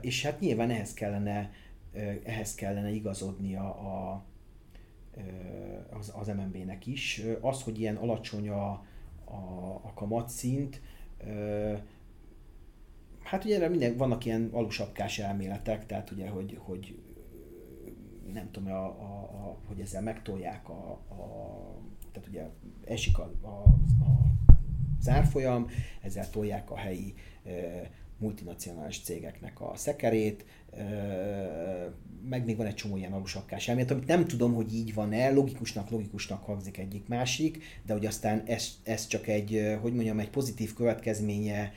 És 0.00 0.22
hát 0.22 0.40
nyilván 0.40 0.70
ehhez 0.70 0.94
kellene 0.94 1.50
ehhez 2.24 2.54
kellene 2.54 2.90
igazodnia 2.90 3.74
a, 3.74 4.24
az, 5.90 6.12
az 6.16 6.26
MNB-nek 6.26 6.86
is. 6.86 7.22
Az, 7.40 7.62
hogy 7.62 7.80
ilyen 7.80 7.96
alacsony 7.96 8.48
a, 8.48 8.70
a, 9.24 9.80
a 9.82 9.92
kamatszint, 9.94 10.80
hát 13.22 13.44
ugye 13.44 13.56
erre 13.56 13.68
minden, 13.68 13.96
vannak 13.96 14.24
ilyen 14.24 14.48
alusapkás 14.52 15.18
elméletek, 15.18 15.86
tehát 15.86 16.10
ugye, 16.10 16.28
hogy, 16.28 16.58
hogy 16.62 16.98
nem 18.32 18.50
tudom, 18.50 18.72
a, 18.72 18.84
a, 18.84 19.22
a, 19.22 19.58
hogy 19.66 19.80
ezzel 19.80 20.02
megtolják 20.02 20.68
a, 20.68 20.90
a 20.90 21.24
tehát 22.12 22.28
ugye 22.28 22.48
esik 22.84 23.18
a, 23.18 23.32
a, 23.42 23.48
a 24.04 24.32
az 24.98 25.10
árfolyam, 25.10 25.66
ezzel 26.02 26.30
tolják 26.30 26.70
a 26.70 26.76
helyi 26.76 27.14
multinacionális 28.18 29.00
cégeknek 29.00 29.60
a 29.60 29.72
szekerét, 29.76 30.44
meg 32.28 32.44
még 32.44 32.56
van 32.56 32.66
egy 32.66 32.74
csomó 32.74 32.96
ilyen 32.96 33.12
alusakkás 33.12 33.68
elmélet, 33.68 33.90
amit 33.90 34.06
nem 34.06 34.26
tudom, 34.26 34.54
hogy 34.54 34.74
így 34.74 34.94
van-e, 34.94 35.30
logikusnak, 35.30 35.90
logikusnak 35.90 36.44
hangzik 36.44 36.78
egyik 36.78 37.08
másik, 37.08 37.62
de 37.86 37.92
hogy 37.92 38.06
aztán 38.06 38.42
ez, 38.46 38.68
ez 38.82 39.06
csak 39.06 39.26
egy, 39.26 39.76
hogy 39.80 39.94
mondjam, 39.94 40.18
egy 40.18 40.30
pozitív 40.30 40.74
következménye 40.74 41.72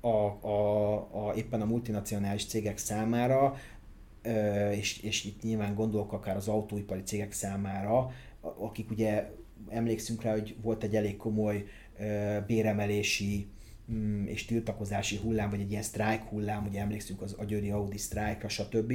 a, 0.00 0.46
a, 0.48 1.28
a, 1.28 1.34
éppen 1.36 1.60
a 1.60 1.64
multinacionális 1.64 2.46
cégek 2.46 2.78
számára, 2.78 3.56
és, 4.70 4.98
és 5.02 5.24
itt 5.24 5.42
nyilván 5.42 5.74
gondolok 5.74 6.12
akár 6.12 6.36
az 6.36 6.48
autóipari 6.48 7.02
cégek 7.02 7.32
számára, 7.32 8.10
akik 8.40 8.90
ugye 8.90 9.30
emlékszünk 9.68 10.22
rá, 10.22 10.32
hogy 10.32 10.56
volt 10.62 10.82
egy 10.82 10.96
elég 10.96 11.16
komoly 11.16 11.64
béremelési 12.46 13.46
Mm, 13.94 14.26
és 14.26 14.44
tiltakozási 14.44 15.16
hullám, 15.16 15.50
vagy 15.50 15.60
egy 15.60 15.70
ilyen 15.70 15.82
sztrájk 15.82 16.22
hullám, 16.22 16.66
ugye 16.66 16.80
emlékszünk 16.80 17.22
az 17.22 17.32
agyőri 17.32 17.70
Audi 17.70 17.98
sztrájkra, 17.98 18.48
stb. 18.48 18.92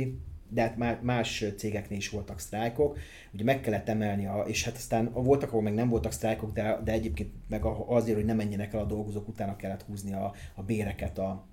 De 0.50 0.62
hát 0.62 1.02
más 1.02 1.45
cégeknél 1.58 1.98
is 1.98 2.10
voltak 2.10 2.39
sztrájkok, 2.39 2.98
ugye 3.34 3.43
meg 3.43 3.62
kellett 3.62 3.89
emelni, 3.89 4.26
a, 4.26 4.43
és 4.48 4.64
hát 4.64 4.76
aztán 4.76 5.12
voltak, 5.14 5.50
ahol 5.50 5.62
meg 5.62 5.74
nem 5.74 5.89
voltak 5.89 6.12
sztrájkok, 6.12 6.54
de, 6.54 6.80
de 6.84 6.91
egyébként 6.91 7.34
meg 7.48 7.66
azért, 7.66 8.16
hogy 8.16 8.26
ne 8.26 8.34
menjenek 8.34 8.74
el 8.74 8.80
a 8.80 8.86
dolgozók, 8.86 9.28
utána 9.28 9.56
kellett 9.56 9.82
húzni 9.82 10.14
a, 10.14 10.34
a 10.56 10.64
béreket 10.64 11.18
a, 11.18 11.45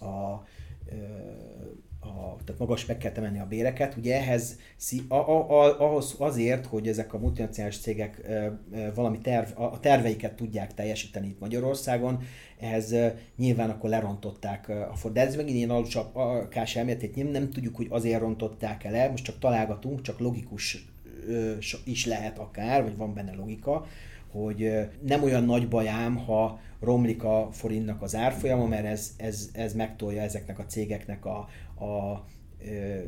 a, 0.00 0.06
a 0.06 0.44
a, 2.04 2.36
tehát 2.44 2.60
magas 2.60 2.86
meg 2.86 2.98
kell 2.98 3.12
temenni 3.12 3.38
a 3.38 3.46
béreket. 3.46 3.96
Ugye 3.96 4.16
ehhez, 4.16 4.58
a, 5.08 5.14
a, 5.14 5.50
a, 5.50 5.80
ahhoz 5.80 6.14
azért, 6.18 6.66
hogy 6.66 6.88
ezek 6.88 7.14
a 7.14 7.18
multinacionális 7.18 7.78
cégek 7.78 8.20
e, 8.26 8.32
e, 8.32 8.92
valami 8.94 9.18
terv, 9.18 9.58
a, 9.58 9.62
a 9.62 9.80
terveiket 9.80 10.34
tudják 10.34 10.74
teljesíteni 10.74 11.26
itt 11.26 11.40
Magyarországon, 11.40 12.22
ehhez 12.60 12.92
e, 12.92 13.18
nyilván 13.36 13.70
akkor 13.70 13.90
lerontották 13.90 14.68
a 14.68 14.94
Ford. 14.94 15.14
De 15.14 15.20
ez 15.20 15.36
megint 15.36 15.56
ilyen 15.56 15.70
alapkás 15.70 16.76
elméletét 16.76 17.16
nem, 17.16 17.26
nem 17.26 17.50
tudjuk, 17.50 17.76
hogy 17.76 17.86
azért 17.90 18.20
rontották 18.20 18.84
el, 18.84 19.10
most 19.10 19.24
csak 19.24 19.38
találgatunk, 19.38 20.02
csak 20.02 20.18
logikus 20.18 20.92
is 21.84 22.06
lehet 22.06 22.38
akár, 22.38 22.82
vagy 22.82 22.96
van 22.96 23.14
benne 23.14 23.34
logika, 23.34 23.86
hogy 24.32 24.72
nem 25.00 25.22
olyan 25.22 25.44
nagy 25.44 25.68
bajám, 25.68 26.16
ha 26.16 26.60
romlik 26.80 27.24
a 27.24 27.48
forintnak 27.52 28.02
az 28.02 28.14
árfolyama, 28.14 28.66
mert 28.66 28.84
ez, 28.84 29.14
ez, 29.16 29.50
ez 29.52 29.74
megtolja 29.74 30.22
ezeknek 30.22 30.58
a 30.58 30.66
cégeknek 30.66 31.24
a, 31.24 31.48
a 31.78 32.24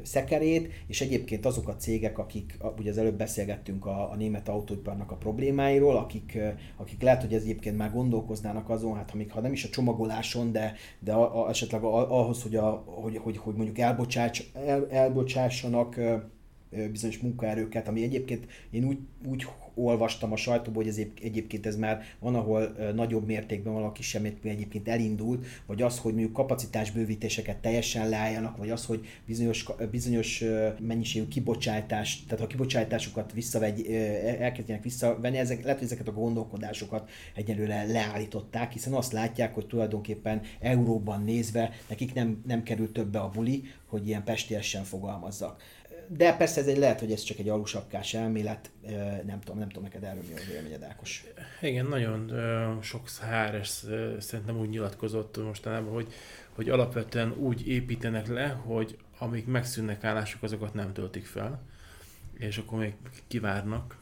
szekerét, 0.02 0.72
és 0.86 1.00
egyébként 1.00 1.46
azok 1.46 1.68
a 1.68 1.76
cégek, 1.76 2.18
akik, 2.18 2.56
ugye 2.78 2.90
az 2.90 2.98
előbb 2.98 3.16
beszélgettünk 3.16 3.86
a, 3.86 4.10
a 4.10 4.16
német 4.16 4.48
autóiparnak 4.48 5.10
a 5.10 5.16
problémáiról, 5.16 5.96
akik, 5.96 6.38
akik 6.76 7.02
lehet, 7.02 7.22
hogy 7.22 7.34
ez 7.34 7.42
egyébként 7.42 7.76
már 7.76 7.92
gondolkoznának 7.92 8.70
azon, 8.70 8.96
hát 8.96 9.10
ha 9.10 9.16
még 9.16 9.30
ha 9.32 9.40
nem 9.40 9.52
is 9.52 9.64
a 9.64 9.68
csomagoláson, 9.68 10.52
de, 10.52 10.74
de 10.98 11.12
a, 11.12 11.44
a, 11.44 11.48
esetleg 11.48 11.82
ahhoz, 11.82 12.42
hogy, 12.42 12.56
a, 12.56 12.70
hogy, 12.86 13.16
hogy, 13.16 13.36
hogy 13.36 13.54
mondjuk 13.54 13.78
elbocsáts, 13.78 14.50
el, 14.66 14.90
elbocsássanak 14.90 16.00
bizonyos 16.90 17.18
munkaerőket, 17.18 17.88
ami 17.88 18.02
egyébként 18.02 18.46
én 18.70 18.84
úgy, 18.84 18.98
úgy 19.28 19.46
olvastam 19.76 20.32
a 20.32 20.36
sajtóból, 20.36 20.82
hogy 20.82 20.92
ez 20.92 21.06
egyébként 21.22 21.66
ez 21.66 21.76
már 21.76 22.02
van, 22.18 22.34
ahol 22.34 22.76
nagyobb 22.94 23.26
mértékben, 23.26 23.92
kisebb 23.92 24.22
mértékben 24.22 24.52
egyébként 24.52 24.88
elindult, 24.88 25.46
vagy 25.66 25.82
az, 25.82 25.98
hogy 25.98 26.12
mondjuk 26.12 26.32
kapacitásbővítéseket 26.32 27.56
teljesen 27.56 28.08
leálljanak, 28.08 28.56
vagy 28.56 28.70
az, 28.70 28.84
hogy 28.84 29.06
bizonyos, 29.26 29.66
bizonyos 29.90 30.44
mennyiségű 30.80 31.28
kibocsátás, 31.28 32.24
tehát 32.28 32.44
a 32.44 32.46
kibocsátásukat 32.46 33.32
visszavegy, 33.32 33.86
elkezdjenek 34.40 34.82
visszavenni, 34.82 35.38
ezek, 35.38 35.62
lehet, 35.62 35.78
hogy 35.78 35.86
ezeket 35.86 36.08
a 36.08 36.12
gondolkodásokat 36.12 37.10
egyelőre 37.34 37.84
leállították, 37.84 38.72
hiszen 38.72 38.92
azt 38.92 39.12
látják, 39.12 39.54
hogy 39.54 39.66
tulajdonképpen 39.66 40.40
euróban 40.60 41.22
nézve 41.22 41.70
nekik 41.88 42.14
nem, 42.14 42.42
nem 42.46 42.62
kerül 42.62 42.92
többe 42.92 43.18
a 43.18 43.28
buli, 43.28 43.62
hogy 43.86 44.06
ilyen 44.06 44.24
pestiesen 44.24 44.84
fogalmazzak 44.84 45.62
de 46.09 46.32
persze 46.36 46.61
ez 46.61 46.66
egy 46.66 46.78
lehet, 46.78 47.00
hogy 47.00 47.12
ez 47.12 47.22
csak 47.22 47.38
egy 47.38 47.48
alusapkás 47.48 48.14
elmélet, 48.14 48.70
nem 49.26 49.40
tudom, 49.40 49.59
nem 49.59 49.68
tudom 49.68 49.82
neked 49.82 50.02
erről 50.02 50.22
mi 50.28 50.34
a 50.34 50.46
véleményed, 50.48 50.82
Ákos. 50.82 51.24
Igen, 51.61 51.86
nagyon 51.86 52.32
sok 52.82 53.09
HRS 53.09 53.84
szerintem 54.18 54.59
úgy 54.59 54.68
nyilatkozott 54.68 55.44
mostanában, 55.44 55.92
hogy, 55.92 56.12
hogy 56.50 56.68
alapvetően 56.68 57.32
úgy 57.32 57.68
építenek 57.68 58.26
le, 58.26 58.48
hogy 58.48 58.98
amik 59.18 59.46
megszűnnek 59.46 60.04
állások, 60.04 60.42
azokat 60.42 60.74
nem 60.74 60.92
töltik 60.92 61.26
fel, 61.26 61.62
és 62.38 62.59
akkor 62.59 62.78
még 62.78 62.94
kivárnak. 63.26 63.96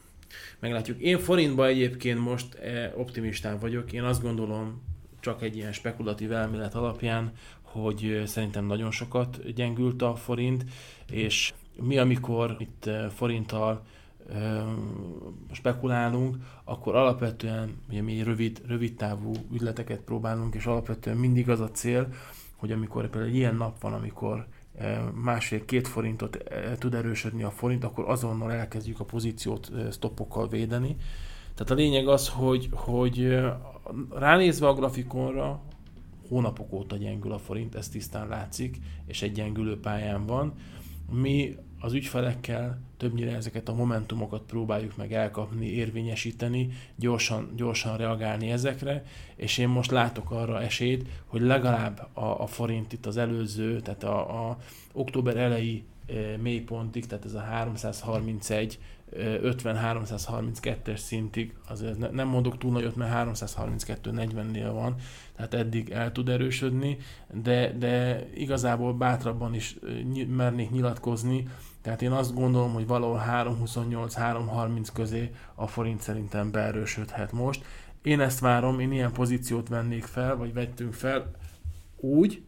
Meglátjuk. 0.59 1.01
Én 1.01 1.19
forintban 1.19 1.67
egyébként 1.67 2.19
most 2.19 2.57
optimistán 2.95 3.59
vagyok. 3.59 3.91
Én 3.91 4.03
azt 4.03 4.21
gondolom, 4.21 4.83
csak 5.19 5.41
egy 5.41 5.55
ilyen 5.55 5.73
spekulatív 5.73 6.31
elmélet 6.31 6.75
alapján, 6.75 7.31
hogy 7.61 8.21
szerintem 8.25 8.65
nagyon 8.65 8.91
sokat 8.91 9.53
gyengült 9.53 10.01
a 10.01 10.15
forint, 10.15 10.63
és 11.11 11.53
mi, 11.81 11.97
amikor 11.97 12.55
itt 12.59 12.85
eh, 12.85 13.09
forinttal 13.09 13.83
eh, 14.29 14.63
spekulálunk, 15.51 16.37
akkor 16.63 16.95
alapvetően 16.95 17.81
ugye 17.89 18.01
mi 18.01 18.23
rövid, 18.23 18.61
rövid 18.67 18.95
távú 18.95 19.31
ügyleteket 19.53 19.99
próbálunk, 19.99 20.55
és 20.55 20.65
alapvetően 20.65 21.17
mindig 21.17 21.49
az 21.49 21.59
a 21.59 21.71
cél, 21.71 22.13
hogy 22.55 22.71
amikor 22.71 23.09
például 23.09 23.33
ilyen 23.33 23.55
nap 23.55 23.81
van, 23.81 23.93
amikor 23.93 24.47
eh, 24.77 24.99
másfél-két 25.23 25.87
forintot 25.87 26.37
tud 26.77 26.93
erősödni 26.93 27.43
a 27.43 27.51
forint, 27.51 27.83
akkor 27.83 28.09
azonnal 28.09 28.51
elkezdjük 28.51 28.99
a 28.99 29.05
pozíciót 29.05 29.71
stoppokkal 29.91 30.47
védeni. 30.47 30.95
Tehát 31.55 31.71
a 31.71 31.75
lényeg 31.75 32.07
az, 32.07 32.29
hogy, 32.29 32.69
hogy 32.71 33.39
ránézve 34.11 34.67
a 34.67 34.73
grafikonra, 34.73 35.61
hónapok 36.29 36.73
óta 36.73 36.97
gyengül 36.97 37.31
a 37.31 37.37
forint, 37.37 37.75
ez 37.75 37.89
tisztán 37.89 38.27
látszik, 38.27 38.77
és 39.05 39.21
egy 39.21 39.31
gyengülő 39.31 39.79
pályán 39.79 40.25
van. 40.25 40.53
Mi 41.11 41.55
az 41.79 41.93
ügyfelekkel 41.93 42.79
többnyire 42.97 43.35
ezeket 43.35 43.69
a 43.69 43.73
momentumokat 43.73 44.41
próbáljuk 44.41 44.97
meg 44.97 45.13
elkapni, 45.13 45.65
érvényesíteni, 45.65 46.69
gyorsan, 46.95 47.51
gyorsan 47.55 47.97
reagálni 47.97 48.51
ezekre, 48.51 49.03
és 49.35 49.57
én 49.57 49.67
most 49.67 49.91
látok 49.91 50.31
arra 50.31 50.61
esélyt, 50.61 51.07
hogy 51.25 51.41
legalább 51.41 52.07
a, 52.13 52.41
a 52.41 52.47
forint 52.47 52.93
itt 52.93 53.05
az 53.05 53.17
előző, 53.17 53.79
tehát 53.81 54.03
a, 54.03 54.49
a 54.49 54.57
október 54.93 55.37
elejé 55.37 55.83
e, 56.07 56.13
mélypontig, 56.37 57.05
tehát 57.05 57.25
ez 57.25 57.33
a 57.33 57.39
331 57.39 58.79
50-332-es 59.17 60.97
szintig, 60.97 61.53
azért 61.67 62.11
nem 62.11 62.27
mondok 62.27 62.57
túl 62.57 62.71
nagyot, 62.71 62.95
mert 62.95 63.29
332-40-nél 63.29 64.69
van, 64.73 64.95
tehát 65.35 65.53
eddig 65.53 65.89
el 65.89 66.11
tud 66.11 66.29
erősödni, 66.29 66.97
de, 67.33 67.73
de 67.77 68.25
igazából 68.33 68.93
bátrabban 68.93 69.53
is 69.53 69.75
mernék 70.27 70.71
nyilatkozni, 70.71 71.47
tehát 71.81 72.01
én 72.01 72.11
azt 72.11 72.33
gondolom, 72.33 72.73
hogy 72.73 72.87
valahol 72.87 73.23
328-330 73.27 74.87
közé 74.93 75.31
a 75.55 75.67
forint 75.67 76.01
szerintem 76.01 76.51
beerősödhet 76.51 77.31
most. 77.31 77.65
Én 78.01 78.19
ezt 78.19 78.39
várom, 78.39 78.79
én 78.79 78.91
ilyen 78.91 79.11
pozíciót 79.11 79.67
vennék 79.67 80.03
fel, 80.03 80.35
vagy 80.35 80.53
vettünk 80.53 80.93
fel 80.93 81.31
úgy, 81.97 82.43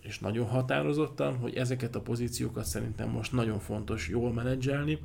és 0.00 0.18
nagyon 0.18 0.46
határozottan, 0.46 1.36
hogy 1.36 1.56
ezeket 1.56 1.94
a 1.96 2.00
pozíciókat 2.00 2.64
szerintem 2.64 3.08
most 3.08 3.32
nagyon 3.32 3.58
fontos 3.58 4.08
jól 4.08 4.32
menedzselni, 4.32 4.98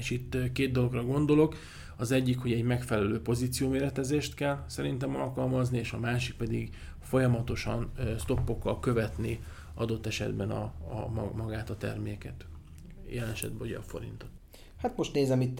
és 0.00 0.10
itt 0.10 0.52
két 0.52 0.72
dologra 0.72 1.04
gondolok. 1.04 1.56
Az 1.96 2.10
egyik, 2.10 2.38
hogy 2.38 2.52
egy 2.52 2.62
megfelelő 2.62 3.22
pozícióméretezést 3.22 4.34
kell 4.34 4.64
szerintem 4.66 5.16
alkalmazni, 5.16 5.78
és 5.78 5.92
a 5.92 5.98
másik 5.98 6.36
pedig 6.36 6.70
folyamatosan 7.00 7.92
stoppokkal 8.18 8.80
követni 8.80 9.40
adott 9.74 10.06
esetben 10.06 10.50
a, 10.50 10.62
a 10.88 11.08
magát 11.36 11.70
a 11.70 11.76
terméket. 11.76 12.46
Jelen 13.08 13.30
esetben 13.30 13.66
ugye 13.66 13.78
a 13.78 13.82
forintot. 13.82 14.28
Hát 14.76 14.96
most 14.96 15.14
nézem 15.14 15.40
itt 15.40 15.56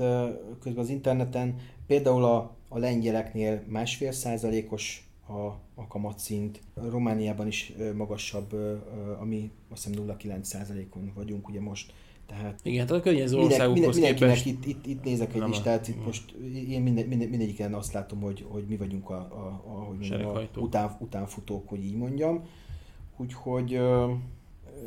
közben 0.61 0.83
az 0.83 0.89
interneten, 0.89 1.57
például 1.87 2.25
a, 2.25 2.57
a 2.69 2.79
lengyeleknél 2.79 3.63
másfél 3.67 4.13
százalékos 4.13 5.11
a, 5.27 5.47
a 5.75 5.87
kamatszint, 5.89 6.61
Romániában 6.75 7.47
is 7.47 7.73
magasabb, 7.95 8.53
ami 9.21 9.51
azt 9.71 9.85
hiszem 9.85 10.07
0,9 10.07 10.43
százalékon 10.43 11.13
vagyunk 11.15 11.49
ugye 11.49 11.61
most. 11.61 11.93
Tehát 12.31 12.61
Igen, 12.63 12.87
tehát 12.87 13.03
a 13.03 13.05
környező 13.05 13.37
országokhoz 13.37 13.95
minden, 13.95 14.15
képest... 14.15 14.47
Itt, 14.47 14.67
itt, 14.67 14.87
itt 14.87 15.05
nézek 15.05 15.35
egy 15.35 15.43
listát, 15.43 15.89
itt 15.89 16.05
most 16.05 16.33
én 16.69 16.83
minden, 16.83 17.07
minden, 17.07 17.29
mindegyiken 17.29 17.75
azt 17.75 17.93
látom, 17.93 18.21
hogy, 18.21 18.47
hogy 18.49 18.65
mi 18.69 18.77
vagyunk 18.77 19.11
a, 19.11 19.15
a, 19.15 19.63
a, 19.67 19.71
hogy 19.71 19.99
mondjam, 19.99 20.37
a 20.37 20.59
után, 20.59 20.97
utánfutók, 20.99 21.69
hogy 21.69 21.85
így 21.85 21.97
mondjam. 21.97 22.43
Úgyhogy 23.17 23.81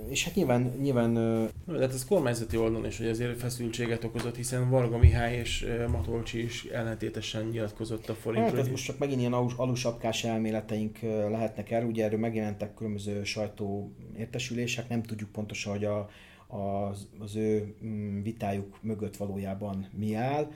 és 0.09 0.23
hát 0.23 0.35
nyilván... 0.35 0.73
nyilván 0.81 1.09
no, 1.09 1.73
de 1.73 1.79
hát 1.79 1.93
ez 1.93 2.05
kormányzati 2.05 2.57
oldalon 2.57 2.85
is, 2.85 2.97
hogy 2.97 3.07
azért 3.07 3.39
feszültséget 3.39 4.03
okozott, 4.03 4.35
hiszen 4.35 4.69
Varga 4.69 4.97
Mihály 4.97 5.35
és 5.35 5.67
Matolcsi 5.91 6.43
is 6.43 6.63
ellentétesen 6.63 7.45
nyilatkozott 7.45 8.09
a 8.09 8.13
forintról. 8.13 8.55
Hát 8.55 8.65
ez 8.65 8.71
most 8.71 8.85
csak 8.85 8.97
megint 8.97 9.19
ilyen 9.19 9.33
alusapkás 9.33 10.23
elméleteink 10.23 10.99
lehetnek 11.29 11.71
el, 11.71 11.85
ugye 11.85 12.03
erről 12.03 12.19
megjelentek 12.19 12.73
különböző 12.73 13.23
sajtó 13.23 13.91
értesülések, 14.17 14.89
nem 14.89 15.03
tudjuk 15.03 15.29
pontosan, 15.29 15.71
hogy 15.71 15.85
a, 15.85 16.09
az, 16.53 17.07
az 17.19 17.35
ő 17.35 17.73
mm, 17.85 18.21
vitájuk 18.21 18.77
mögött 18.81 19.17
valójában 19.17 19.87
mi 19.97 20.15
áll. 20.15 20.51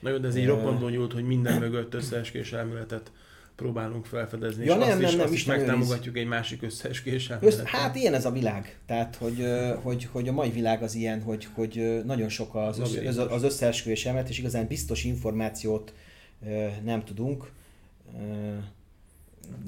Na 0.00 0.10
jó, 0.10 0.16
de 0.16 0.28
ez 0.28 0.36
így 0.36 0.46
roppantó 0.46 0.88
nyúlt, 0.88 1.12
hogy 1.12 1.24
minden 1.24 1.58
mögött 1.58 1.94
összeeskés 1.94 2.52
elméletet 2.52 3.12
próbálunk 3.56 4.06
felfedezni, 4.06 4.64
ja, 4.64 4.74
és 4.74 4.78
nem, 4.78 4.88
azt 4.88 4.98
nem, 4.98 5.08
is, 5.08 5.14
nem, 5.14 5.24
azt 5.24 5.32
is 5.32 5.44
megtámogatjuk 5.44 6.16
egy 6.16 6.26
másik 6.26 6.62
összeeskés 6.62 7.30
elméletet. 7.30 7.66
Hát 7.66 7.96
ilyen 7.96 8.14
ez 8.14 8.24
a 8.24 8.30
világ. 8.30 8.78
Tehát, 8.86 9.16
hogy, 9.16 9.46
hogy, 9.82 10.08
hogy 10.12 10.28
a 10.28 10.32
mai 10.32 10.50
világ 10.50 10.82
az 10.82 10.94
ilyen, 10.94 11.22
hogy, 11.22 11.48
hogy 11.54 12.02
nagyon 12.04 12.28
sok 12.28 12.54
az, 12.54 12.78
össze, 12.78 13.22
az 13.22 13.42
összeesküvés 13.42 14.06
elmélet, 14.06 14.28
és 14.28 14.38
igazán 14.38 14.66
biztos 14.66 15.04
információt 15.04 15.92
nem 16.84 17.04
tudunk 17.04 17.50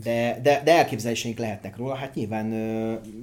de, 0.02 0.40
de, 0.42 0.62
de 0.64 0.76
elképzeléseink 0.76 1.38
lehetnek 1.38 1.76
róla. 1.76 1.94
Hát 1.94 2.14
nyilván, 2.14 2.46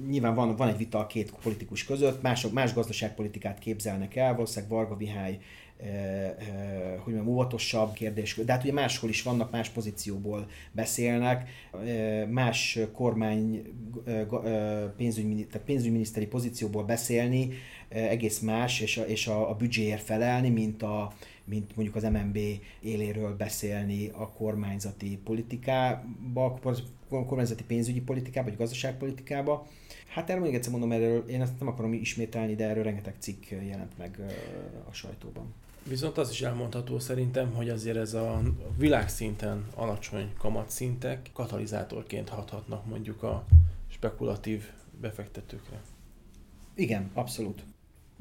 nyilván 0.08 0.34
van, 0.34 0.56
van 0.56 0.68
egy 0.68 0.76
vita 0.76 0.98
a 0.98 1.06
két 1.06 1.32
politikus 1.42 1.84
között, 1.84 2.22
mások, 2.22 2.52
más 2.52 2.74
gazdaságpolitikát 2.74 3.58
képzelnek 3.58 4.16
el, 4.16 4.34
valószínűleg 4.34 4.70
Varga 4.70 4.96
Vihály 4.96 5.38
hogy 7.04 7.12
mondjam, 7.12 7.34
óvatosabb 7.34 7.92
kérdés, 7.92 8.34
de 8.34 8.52
hát 8.52 8.62
ugye 8.62 8.72
máshol 8.72 9.10
is 9.10 9.22
vannak, 9.22 9.50
más 9.50 9.68
pozícióból 9.68 10.46
beszélnek, 10.72 11.48
más 12.28 12.78
kormány 12.92 13.62
pénzügyminiszteri, 14.96 15.50
tehát 15.50 15.66
pénzügyminiszteri 15.66 16.26
pozícióból 16.26 16.84
beszélni 16.84 17.50
egész 17.88 18.38
más, 18.38 18.80
és 18.80 18.96
a, 18.96 19.02
és 19.02 19.26
a, 19.26 19.50
a 19.50 19.54
büdzséért 19.54 20.02
felelni, 20.02 20.48
mint 20.48 20.82
a, 20.82 21.12
mint 21.50 21.76
mondjuk 21.76 21.96
az 21.96 22.02
MNB 22.02 22.38
éléről 22.80 23.36
beszélni 23.36 24.08
a 24.08 24.32
kormányzati 24.32 25.18
politikába, 25.24 26.58
a 27.08 27.24
kormányzati 27.24 27.64
pénzügyi 27.64 28.00
politikába, 28.00 28.48
vagy 28.48 28.58
gazdaságpolitikába. 28.58 29.66
Hát 30.06 30.30
erről 30.30 30.42
még 30.42 30.54
egyszer 30.54 30.70
mondom, 30.70 30.92
erről 30.92 31.28
én 31.28 31.40
ezt 31.40 31.58
nem 31.58 31.68
akarom 31.68 31.92
ismételni, 31.92 32.54
de 32.54 32.68
erről 32.68 32.82
rengeteg 32.82 33.14
cikk 33.18 33.44
jelent 33.50 33.98
meg 33.98 34.20
a 34.88 34.92
sajtóban. 34.92 35.54
Viszont 35.88 36.18
az 36.18 36.30
is 36.30 36.42
elmondható 36.42 36.98
szerintem, 36.98 37.52
hogy 37.54 37.68
azért 37.68 37.96
ez 37.96 38.14
a 38.14 38.42
világszinten 38.78 39.66
alacsony 39.74 40.32
kamatszintek 40.38 41.30
katalizátorként 41.32 42.28
hathatnak 42.28 42.86
mondjuk 42.86 43.22
a 43.22 43.46
spekulatív 43.88 44.64
befektetőkre. 45.00 45.80
Igen, 46.74 47.10
abszolút. 47.14 47.64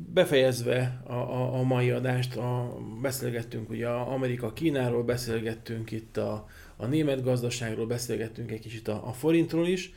Befejezve 0.07 1.01
a, 1.03 1.13
a, 1.13 1.53
a 1.53 1.63
mai 1.63 1.89
adást, 1.91 2.35
a, 2.35 2.77
beszélgettünk 3.01 3.69
ugye 3.69 3.87
a 3.87 4.11
Amerika 4.11 4.53
Kínáról, 4.53 5.03
beszélgettünk 5.03 5.91
itt 5.91 6.17
a, 6.17 6.47
a 6.75 6.85
német 6.85 7.23
gazdaságról, 7.23 7.85
beszélgettünk 7.85 8.51
egy 8.51 8.59
kicsit 8.59 8.87
a, 8.87 9.07
a 9.07 9.13
forintról 9.13 9.67
is, 9.67 9.93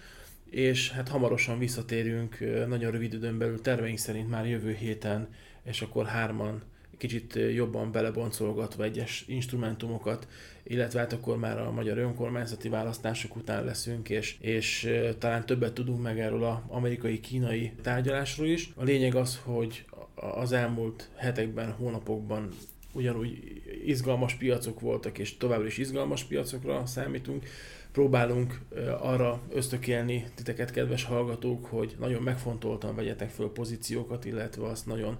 és 0.50 0.90
hát 0.90 1.08
hamarosan 1.08 1.58
visszatérünk 1.58 2.38
nagyon 2.68 2.90
rövid 2.90 3.12
időn 3.12 3.38
belül, 3.38 3.60
terveink 3.60 3.98
szerint 3.98 4.28
már 4.30 4.46
jövő 4.46 4.72
héten, 4.72 5.28
és 5.64 5.82
akkor 5.82 6.06
hárman 6.06 6.62
kicsit 7.02 7.38
jobban 7.54 7.92
beleboncolgatva 7.92 8.84
egyes 8.84 9.24
instrumentumokat, 9.26 10.28
illetve 10.62 10.98
hát 10.98 11.12
akkor 11.12 11.38
már 11.38 11.58
a 11.58 11.70
magyar 11.70 11.98
önkormányzati 11.98 12.68
választások 12.68 13.36
után 13.36 13.64
leszünk, 13.64 14.08
és, 14.08 14.36
és 14.40 14.92
talán 15.18 15.46
többet 15.46 15.72
tudunk 15.72 16.02
meg 16.02 16.20
erről 16.20 16.44
az 16.44 16.58
amerikai-kínai 16.68 17.72
tárgyalásról 17.82 18.46
is. 18.46 18.72
A 18.74 18.84
lényeg 18.84 19.14
az, 19.14 19.40
hogy 19.44 19.84
az 20.14 20.52
elmúlt 20.52 21.08
hetekben, 21.16 21.72
hónapokban 21.72 22.48
ugyanúgy 22.92 23.62
izgalmas 23.84 24.34
piacok 24.34 24.80
voltak, 24.80 25.18
és 25.18 25.36
továbbra 25.36 25.66
is 25.66 25.78
izgalmas 25.78 26.24
piacokra 26.24 26.86
számítunk. 26.86 27.44
Próbálunk 27.92 28.60
arra 29.00 29.40
ösztökélni 29.50 30.24
titeket, 30.34 30.70
kedves 30.70 31.04
hallgatók, 31.04 31.66
hogy 31.66 31.96
nagyon 31.98 32.22
megfontoltan 32.22 32.94
vegyetek 32.94 33.30
föl 33.30 33.52
pozíciókat, 33.52 34.24
illetve 34.24 34.66
azt 34.66 34.86
nagyon 34.86 35.18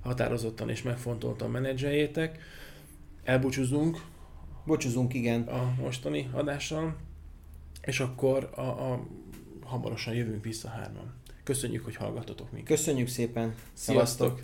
határozottan 0.00 0.70
és 0.70 0.82
megfontoltan 0.82 1.50
menedzseljétek. 1.50 2.38
Elbúcsúzunk. 3.24 4.00
Búcsúzunk, 4.64 5.14
igen. 5.14 5.42
A 5.42 5.74
mostani 5.80 6.28
adással, 6.32 6.96
és 7.82 8.00
akkor 8.00 8.50
a, 8.54 8.60
a, 8.60 9.06
hamarosan 9.64 10.14
jövünk 10.14 10.44
vissza 10.44 10.68
hárman. 10.68 11.14
Köszönjük, 11.44 11.84
hogy 11.84 11.96
hallgatotok 11.96 12.52
minket. 12.52 12.76
Köszönjük 12.76 13.08
szépen. 13.08 13.54
Sziasztok! 13.72 14.28
Sziasztok. 14.28 14.40